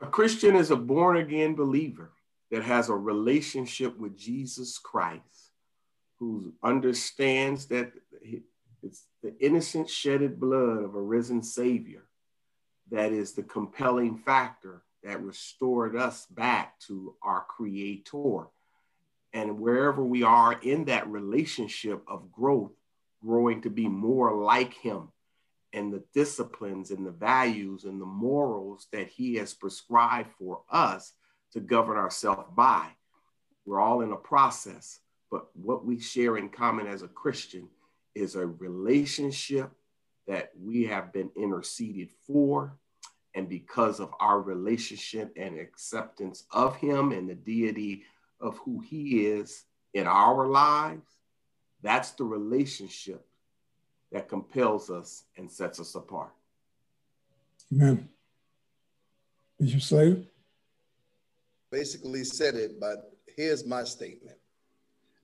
A 0.00 0.06
Christian 0.06 0.56
is 0.56 0.70
a 0.70 0.76
born 0.76 1.16
again 1.16 1.54
believer 1.54 2.12
that 2.50 2.62
has 2.62 2.88
a 2.88 2.94
relationship 2.94 3.98
with 3.98 4.16
Jesus 4.16 4.78
Christ, 4.78 5.52
who 6.18 6.54
understands 6.62 7.66
that 7.66 7.92
it's 8.82 9.04
the 9.22 9.34
innocent 9.40 9.90
shedded 9.90 10.38
blood 10.40 10.82
of 10.82 10.94
a 10.94 11.00
risen 11.00 11.42
Savior 11.42 12.04
that 12.90 13.12
is 13.12 13.32
the 13.32 13.42
compelling 13.42 14.16
factor 14.16 14.82
that 15.04 15.22
restored 15.22 15.96
us 15.96 16.26
back 16.26 16.78
to 16.80 17.14
our 17.22 17.44
creator. 17.48 18.48
And 19.32 19.60
wherever 19.60 20.04
we 20.04 20.22
are 20.22 20.52
in 20.52 20.86
that 20.86 21.08
relationship 21.08 22.02
of 22.08 22.32
growth, 22.32 22.72
growing 23.24 23.62
to 23.62 23.70
be 23.70 23.88
more 23.88 24.34
like 24.34 24.74
him 24.74 25.08
and 25.72 25.92
the 25.92 26.02
disciplines 26.14 26.90
and 26.90 27.06
the 27.06 27.10
values 27.10 27.84
and 27.84 28.00
the 28.00 28.06
morals 28.06 28.86
that 28.92 29.08
he 29.08 29.34
has 29.34 29.54
prescribed 29.54 30.30
for 30.38 30.62
us 30.70 31.12
to 31.52 31.60
govern 31.60 31.96
ourselves 31.96 32.48
by. 32.54 32.88
We're 33.66 33.80
all 33.80 34.00
in 34.00 34.12
a 34.12 34.16
process, 34.16 35.00
but 35.30 35.48
what 35.54 35.84
we 35.84 36.00
share 36.00 36.38
in 36.38 36.48
common 36.48 36.86
as 36.86 37.02
a 37.02 37.08
Christian 37.08 37.68
is 38.14 38.34
a 38.34 38.46
relationship 38.46 39.70
that 40.26 40.52
we 40.58 40.84
have 40.84 41.12
been 41.12 41.30
interceded 41.36 42.10
for, 42.26 42.78
and 43.34 43.48
because 43.48 44.00
of 44.00 44.12
our 44.20 44.40
relationship 44.40 45.32
and 45.36 45.58
acceptance 45.58 46.44
of 46.50 46.76
Him 46.76 47.12
and 47.12 47.28
the 47.28 47.34
deity 47.34 48.04
of 48.40 48.58
who 48.58 48.80
He 48.80 49.26
is 49.26 49.64
in 49.94 50.06
our 50.06 50.46
lives, 50.46 51.18
that's 51.82 52.12
the 52.12 52.24
relationship 52.24 53.26
that 54.12 54.28
compels 54.28 54.90
us 54.90 55.24
and 55.36 55.50
sets 55.50 55.78
us 55.78 55.94
apart. 55.94 56.32
Amen. 57.72 58.08
Bishop 59.60 59.82
Slater? 59.82 60.22
Basically 61.70 62.24
said 62.24 62.54
it, 62.54 62.80
but 62.80 63.12
here's 63.36 63.66
my 63.66 63.84
statement. 63.84 64.38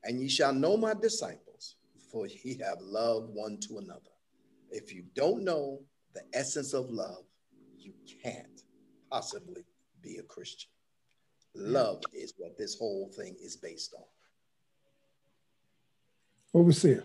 And 0.02 0.20
ye 0.20 0.28
shall 0.28 0.52
know 0.52 0.76
my 0.76 0.92
disciples, 0.92 1.76
for 2.12 2.26
ye 2.26 2.58
have 2.62 2.78
loved 2.80 3.34
one 3.34 3.58
to 3.60 3.78
another. 3.78 4.00
If 4.70 4.92
you 4.92 5.04
don't 5.14 5.42
know 5.42 5.80
the 6.14 6.22
essence 6.34 6.74
of 6.74 6.90
love, 6.90 7.23
you 7.84 7.92
can't 8.22 8.62
possibly 9.10 9.64
be 10.02 10.16
a 10.16 10.22
Christian. 10.22 10.70
Love 11.54 12.02
is 12.12 12.34
what 12.36 12.58
this 12.58 12.76
whole 12.78 13.10
thing 13.16 13.36
is 13.40 13.56
based 13.56 13.94
on. 13.94 14.04
Overseer. 16.52 17.04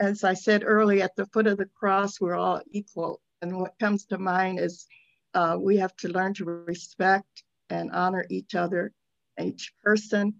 As 0.00 0.22
I 0.22 0.34
said 0.34 0.62
earlier, 0.64 1.02
at 1.02 1.16
the 1.16 1.26
foot 1.26 1.48
of 1.48 1.58
the 1.58 1.68
cross, 1.78 2.20
we're 2.20 2.36
all 2.36 2.60
equal. 2.70 3.20
And 3.42 3.58
what 3.60 3.78
comes 3.80 4.04
to 4.06 4.18
mind 4.18 4.60
is 4.60 4.86
uh, 5.34 5.56
we 5.58 5.76
have 5.78 5.96
to 5.96 6.08
learn 6.08 6.34
to 6.34 6.44
respect 6.44 7.42
and 7.70 7.90
honor 7.90 8.24
each 8.30 8.54
other, 8.54 8.92
each 9.40 9.72
person, 9.82 10.34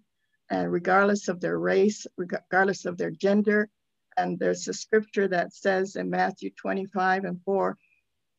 and 0.50 0.70
regardless 0.72 1.28
of 1.28 1.40
their 1.40 1.58
race, 1.58 2.06
regardless 2.16 2.84
of 2.84 2.96
their 2.96 3.10
gender. 3.10 3.68
And 4.16 4.38
there's 4.38 4.66
a 4.68 4.72
scripture 4.72 5.28
that 5.28 5.54
says 5.54 5.96
in 5.96 6.10
Matthew 6.10 6.50
25 6.50 7.24
and 7.24 7.40
4 7.44 7.76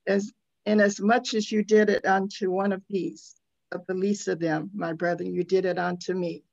as 0.10 0.32
inasmuch 0.66 0.86
as 0.86 1.00
much 1.00 1.34
as 1.36 1.52
you 1.52 1.64
did 1.64 1.90
it 1.90 2.06
unto 2.06 2.52
one 2.52 2.74
of 2.74 2.82
these, 2.90 3.36
of 3.72 3.86
the 3.88 3.94
least 3.94 4.28
of 4.28 4.40
them, 4.40 4.70
my 4.74 4.94
brethren, 4.94 5.34
you 5.34 5.44
did 5.44 5.66
it 5.66 5.78
unto 5.78 6.14
me. 6.14 6.44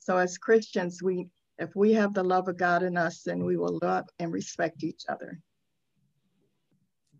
So 0.00 0.18
as 0.18 0.36
Christians, 0.36 1.02
we 1.02 1.28
if 1.56 1.76
we 1.76 1.92
have 1.92 2.12
the 2.12 2.24
love 2.24 2.48
of 2.48 2.56
God 2.56 2.82
in 2.82 2.96
us, 2.96 3.22
then 3.22 3.44
we 3.44 3.56
will 3.56 3.78
love 3.80 4.06
and 4.18 4.32
respect 4.32 4.82
each 4.82 5.04
other. 5.08 5.38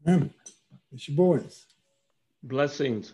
Amen. 0.04 0.34
It's 0.92 1.08
your 1.08 1.16
boys. 1.16 1.66
Blessings. 2.42 3.12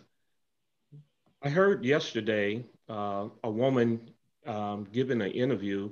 I 1.43 1.49
heard 1.49 1.85
yesterday 1.85 2.65
uh, 2.89 3.27
a 3.43 3.51
woman 3.51 4.09
um, 4.47 4.87
giving 4.91 5.21
an 5.21 5.31
interview, 5.31 5.91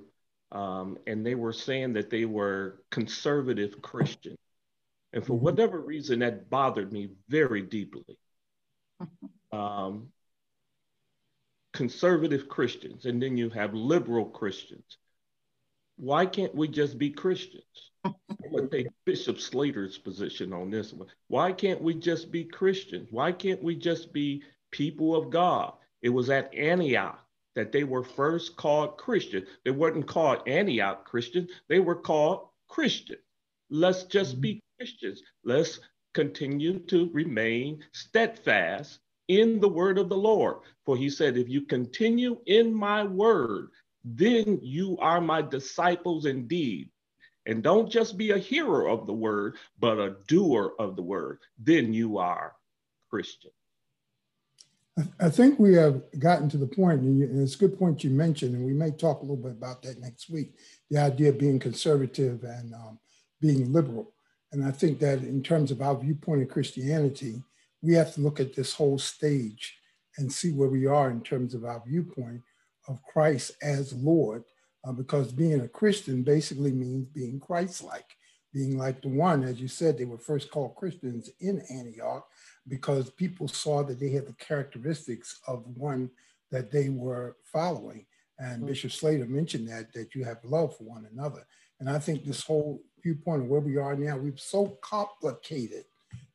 um, 0.51 0.97
and 1.05 1.23
they 1.23 1.35
were 1.35 1.53
saying 1.53 1.93
that 1.93 2.09
they 2.09 2.25
were 2.25 2.81
conservative 2.89 3.79
Christians. 3.83 4.38
And 5.13 5.25
for 5.25 5.33
mm-hmm. 5.33 5.45
whatever 5.45 5.79
reason, 5.79 6.19
that 6.19 6.49
bothered 6.49 6.91
me 6.91 7.09
very 7.27 7.61
deeply. 7.61 8.17
Um, 9.51 10.09
conservative 11.73 12.47
Christians, 12.49 13.05
and 13.05 13.19
then 13.19 13.35
you 13.35 13.49
have 13.49 13.73
liberal 13.73 14.25
Christians. 14.25 14.97
Why 15.95 16.25
can't 16.25 16.53
we 16.53 16.67
just 16.67 16.97
be 16.97 17.09
Christians? 17.09 17.63
I'm 18.03 18.13
going 18.51 18.69
to 18.69 18.77
take 18.77 18.87
Bishop 19.05 19.39
Slater's 19.39 19.97
position 19.97 20.53
on 20.53 20.69
this 20.69 20.93
one. 20.93 21.07
Why 21.27 21.51
can't 21.51 21.81
we 21.81 21.93
just 21.95 22.31
be 22.31 22.43
Christians? 22.43 23.07
Why 23.11 23.31
can't 23.31 23.63
we 23.63 23.75
just 23.75 24.13
be 24.13 24.43
people 24.71 25.15
of 25.15 25.29
God? 25.29 25.73
It 26.01 26.09
was 26.09 26.29
at 26.29 26.53
Antioch 26.53 27.19
that 27.55 27.71
they 27.71 27.83
were 27.83 28.03
first 28.03 28.55
called 28.55 28.97
Christian. 28.97 29.45
They 29.65 29.71
weren't 29.71 30.07
called 30.07 30.47
Antioch 30.47 31.05
Christian, 31.05 31.47
they 31.67 31.79
were 31.79 31.95
called 31.95 32.47
Christian. 32.67 33.17
Let's 33.69 34.03
just 34.03 34.39
be 34.39 34.55
mm-hmm. 34.55 34.68
Christians. 34.79 35.21
Let's 35.43 35.79
continue 36.13 36.79
to 36.87 37.09
remain 37.11 37.83
steadfast 37.91 38.99
in 39.27 39.59
the 39.59 39.67
word 39.67 39.97
of 39.97 40.07
the 40.07 40.17
Lord. 40.17 40.57
For 40.85 40.95
he 40.95 41.09
said, 41.09 41.37
If 41.37 41.49
you 41.49 41.63
continue 41.63 42.39
in 42.45 42.73
my 42.73 43.03
word, 43.03 43.69
then 44.05 44.59
you 44.61 44.97
are 44.99 45.19
my 45.19 45.41
disciples 45.41 46.25
indeed. 46.25 46.89
And 47.45 47.61
don't 47.61 47.91
just 47.91 48.17
be 48.17 48.31
a 48.31 48.37
hearer 48.37 48.87
of 48.87 49.05
the 49.05 49.13
word, 49.13 49.57
but 49.79 49.99
a 49.99 50.15
doer 50.27 50.73
of 50.79 50.95
the 50.95 51.01
word. 51.01 51.39
Then 51.57 51.93
you 51.93 52.17
are 52.17 52.53
Christian. 53.09 53.51
I 55.19 55.29
think 55.29 55.59
we 55.59 55.75
have 55.75 56.01
gotten 56.19 56.49
to 56.49 56.57
the 56.57 56.67
point, 56.67 57.01
and 57.01 57.41
it's 57.41 57.55
a 57.55 57.57
good 57.57 57.77
point 57.77 58.03
you 58.03 58.09
mentioned, 58.09 58.55
and 58.55 58.65
we 58.65 58.73
may 58.73 58.91
talk 58.91 59.19
a 59.19 59.21
little 59.21 59.37
bit 59.37 59.51
about 59.51 59.81
that 59.83 59.99
next 59.99 60.29
week 60.29 60.53
the 60.89 60.99
idea 60.99 61.29
of 61.29 61.37
being 61.37 61.59
conservative 61.59 62.43
and 62.43 62.73
um, 62.73 62.99
being 63.41 63.71
liberal. 63.71 64.13
And 64.51 64.65
I 64.65 64.71
think 64.71 64.99
that 64.99 65.19
in 65.19 65.43
terms 65.43 65.71
of 65.71 65.81
our 65.81 65.95
viewpoint 65.95 66.41
of 66.41 66.49
Christianity, 66.49 67.43
we 67.81 67.93
have 67.93 68.13
to 68.15 68.21
look 68.21 68.39
at 68.39 68.55
this 68.55 68.73
whole 68.73 68.97
stage 68.97 69.77
and 70.17 70.31
see 70.31 70.51
where 70.51 70.69
we 70.69 70.85
are 70.85 71.09
in 71.09 71.21
terms 71.21 71.53
of 71.53 71.63
our 71.63 71.81
viewpoint 71.85 72.41
of 72.87 73.01
Christ 73.03 73.51
as 73.61 73.93
Lord, 73.93 74.43
uh, 74.85 74.91
because 74.91 75.31
being 75.31 75.61
a 75.61 75.67
Christian 75.67 76.23
basically 76.23 76.71
means 76.71 77.07
being 77.07 77.39
Christ 77.39 77.83
like, 77.83 78.15
being 78.53 78.77
like 78.77 79.01
the 79.01 79.09
one, 79.09 79.43
as 79.43 79.61
you 79.61 79.67
said, 79.67 79.97
they 79.97 80.05
were 80.05 80.17
first 80.17 80.49
called 80.49 80.75
Christians 80.75 81.29
in 81.39 81.61
Antioch 81.69 82.25
because 82.67 83.11
people 83.11 83.47
saw 83.47 83.83
that 83.83 83.99
they 83.99 84.09
had 84.09 84.25
the 84.25 84.33
characteristics 84.33 85.39
of 85.47 85.63
one 85.75 86.09
that 86.51 86.71
they 86.71 86.89
were 86.89 87.37
following. 87.43 88.05
And 88.39 88.57
mm-hmm. 88.57 88.67
Bishop 88.67 88.91
Slater 88.91 89.25
mentioned 89.25 89.67
that, 89.69 89.93
that 89.93 90.15
you 90.15 90.23
have 90.23 90.43
love 90.43 90.75
for 90.75 90.83
one 90.83 91.07
another. 91.11 91.45
And 91.79 91.89
I 91.89 91.99
think 91.99 92.23
this 92.23 92.43
whole 92.43 92.81
viewpoint 93.01 93.43
of 93.43 93.47
where 93.47 93.59
we 93.59 93.77
are 93.77 93.95
now, 93.95 94.17
we've 94.17 94.39
so 94.39 94.77
complicated 94.81 95.85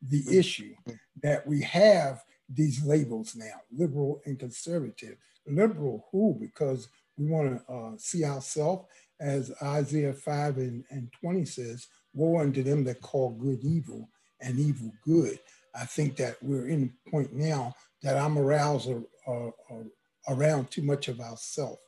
the 0.02 0.22
mm-hmm. 0.22 0.38
issue 0.38 0.74
that 1.22 1.46
we 1.46 1.62
have 1.62 2.22
these 2.48 2.84
labels 2.84 3.34
now, 3.36 3.60
liberal 3.72 4.20
and 4.26 4.38
conservative. 4.38 5.16
Liberal 5.46 6.06
who? 6.10 6.36
Because 6.40 6.88
we 7.16 7.26
want 7.26 7.66
to 7.66 7.72
uh, 7.72 7.92
see 7.96 8.24
ourselves 8.24 8.86
as 9.20 9.52
Isaiah 9.62 10.12
5 10.12 10.56
and, 10.58 10.84
and 10.90 11.10
20 11.20 11.44
says, 11.44 11.86
woe 12.12 12.40
unto 12.40 12.62
them 12.62 12.84
that 12.84 13.00
call 13.00 13.30
good 13.30 13.62
evil 13.64 14.08
and 14.40 14.58
evil 14.58 14.92
good. 15.04 15.38
I 15.74 15.84
think 15.84 16.16
that 16.16 16.36
we're 16.42 16.68
in 16.68 16.92
a 17.06 17.10
point 17.10 17.32
now 17.32 17.74
that 18.02 18.16
our 18.16 18.28
morals 18.28 18.88
are, 18.88 19.02
are, 19.26 19.52
are 19.70 19.84
around 20.28 20.70
too 20.70 20.82
much 20.82 21.08
of 21.08 21.20
ourself 21.20 21.78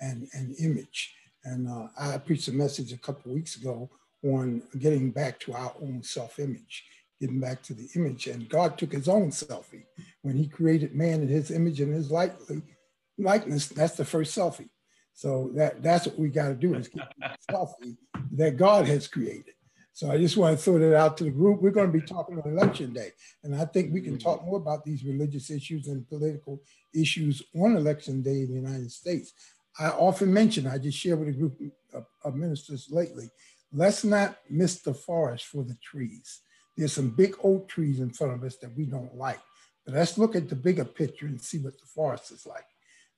and, 0.00 0.28
and 0.34 0.54
image. 0.58 1.14
And 1.44 1.68
uh, 1.68 1.88
I 1.98 2.18
preached 2.18 2.48
a 2.48 2.52
message 2.52 2.92
a 2.92 2.98
couple 2.98 3.32
weeks 3.32 3.56
ago 3.56 3.90
on 4.22 4.62
getting 4.78 5.10
back 5.10 5.40
to 5.40 5.52
our 5.52 5.72
own 5.80 6.02
self-image, 6.02 6.84
getting 7.20 7.40
back 7.40 7.62
to 7.62 7.74
the 7.74 7.88
image. 7.96 8.26
And 8.26 8.48
God 8.48 8.78
took 8.78 8.92
his 8.92 9.08
own 9.08 9.30
selfie 9.30 9.84
when 10.22 10.36
he 10.36 10.46
created 10.46 10.94
man 10.94 11.22
in 11.22 11.28
his 11.28 11.50
image 11.50 11.80
and 11.80 11.94
his 11.94 12.10
likeness. 12.10 13.68
That's 13.68 13.96
the 13.96 14.04
first 14.04 14.36
selfie. 14.36 14.68
So 15.14 15.50
that, 15.54 15.82
that's 15.82 16.06
what 16.06 16.18
we 16.18 16.28
got 16.28 16.48
to 16.48 16.54
do 16.54 16.74
is 16.74 16.88
keep 16.88 17.02
selfie 17.50 17.96
that 18.32 18.56
God 18.56 18.86
has 18.86 19.06
created. 19.06 19.54
So 19.92 20.10
I 20.10 20.16
just 20.16 20.36
want 20.36 20.56
to 20.56 20.64
throw 20.64 20.78
that 20.78 20.96
out 20.96 21.18
to 21.18 21.24
the 21.24 21.30
group. 21.30 21.60
We're 21.60 21.72
going 21.72 21.92
to 21.92 21.98
be 21.98 22.06
talking 22.06 22.40
on 22.40 22.50
election 22.50 22.92
day. 22.92 23.10
And 23.44 23.54
I 23.54 23.66
think 23.66 23.92
we 23.92 24.00
can 24.00 24.16
mm. 24.16 24.22
talk 24.22 24.44
more 24.44 24.56
about 24.56 24.84
these 24.84 25.04
religious 25.04 25.50
issues 25.50 25.88
and 25.88 26.08
political 26.08 26.62
issues 26.94 27.42
on 27.54 27.76
election 27.76 28.22
day 28.22 28.40
in 28.40 28.48
the 28.48 28.54
United 28.54 28.90
States. 28.90 29.34
I 29.78 29.88
often 29.88 30.32
mention, 30.32 30.66
I 30.66 30.78
just 30.78 30.96
share 30.96 31.16
with 31.16 31.28
a 31.28 31.32
group 31.32 31.60
of, 31.92 32.06
of 32.24 32.34
ministers 32.34 32.88
lately, 32.90 33.30
let's 33.72 34.04
not 34.04 34.36
miss 34.48 34.80
the 34.80 34.94
forest 34.94 35.46
for 35.46 35.64
the 35.64 35.76
trees. 35.82 36.40
There's 36.76 36.92
some 36.92 37.10
big 37.10 37.36
oak 37.42 37.68
trees 37.68 38.00
in 38.00 38.10
front 38.10 38.34
of 38.34 38.44
us 38.44 38.56
that 38.56 38.76
we 38.76 38.84
don't 38.86 39.16
like. 39.16 39.40
But 39.84 39.94
let's 39.94 40.18
look 40.18 40.36
at 40.36 40.48
the 40.48 40.56
bigger 40.56 40.84
picture 40.84 41.26
and 41.26 41.40
see 41.40 41.58
what 41.58 41.78
the 41.78 41.86
forest 41.86 42.30
is 42.30 42.46
like. 42.46 42.64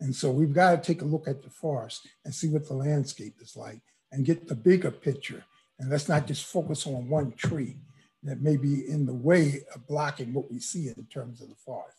And 0.01 0.15
so 0.15 0.31
we've 0.31 0.53
got 0.53 0.71
to 0.71 0.93
take 0.93 1.03
a 1.03 1.07
look 1.07 1.29
at 1.29 1.43
the 1.43 1.51
forest 1.51 2.09
and 2.25 2.35
see 2.35 2.49
what 2.49 2.67
the 2.67 2.75
landscape 2.75 3.37
is 3.41 3.57
like 3.57 3.81
and 4.11 4.25
get 4.25 4.49
the 4.49 4.55
bigger 4.55 4.91
picture 4.91 5.45
and 5.83 5.91
let's 5.91 6.09
not 6.09 6.29
just 6.29 6.47
focus 6.47 6.87
on 6.87 7.09
one 7.09 7.33
tree 7.33 7.77
that 8.23 8.41
may 8.41 8.57
be 8.57 8.89
in 8.89 9.05
the 9.05 9.13
way 9.13 9.63
of 9.75 9.87
blocking 9.89 10.33
what 10.33 10.51
we 10.51 10.61
see 10.61 10.87
in 10.89 11.07
terms 11.07 11.43
of 11.43 11.49
the 11.49 11.57
forest. 11.57 11.99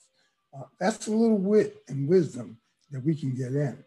Uh, 0.57 0.63
that's 0.79 1.07
a 1.07 1.11
little 1.11 1.37
wit 1.37 1.83
and 1.89 2.07
wisdom 2.07 2.57
that 2.91 3.03
we 3.03 3.13
can 3.13 3.35
get 3.35 3.53
in. 3.53 3.83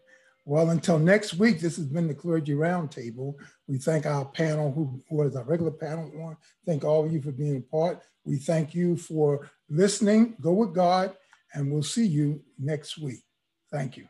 Well, 0.47 0.69
until 0.69 0.97
next 0.97 1.33
week, 1.33 1.59
this 1.59 1.75
has 1.75 1.87
been 1.87 2.07
the 2.07 2.13
Clergy 2.13 2.53
Roundtable. 2.53 3.33
We 3.67 3.79
thank 3.79 4.05
our 4.05 4.23
panel, 4.23 4.71
who, 4.71 4.97
who 5.09 5.21
is 5.23 5.35
our 5.35 5.43
regular 5.43 5.71
panel. 5.71 6.09
To 6.09 6.37
thank 6.65 6.85
all 6.85 7.03
of 7.03 7.11
you 7.11 7.21
for 7.21 7.33
being 7.33 7.57
a 7.57 7.59
part. 7.59 8.01
We 8.23 8.37
thank 8.37 8.73
you 8.73 8.95
for 8.95 9.51
listening. 9.69 10.37
Go 10.39 10.53
with 10.53 10.73
God, 10.73 11.17
and 11.53 11.69
we'll 11.69 11.83
see 11.83 12.07
you 12.07 12.41
next 12.57 12.97
week. 12.97 13.25
Thank 13.73 13.97
you. 13.97 14.07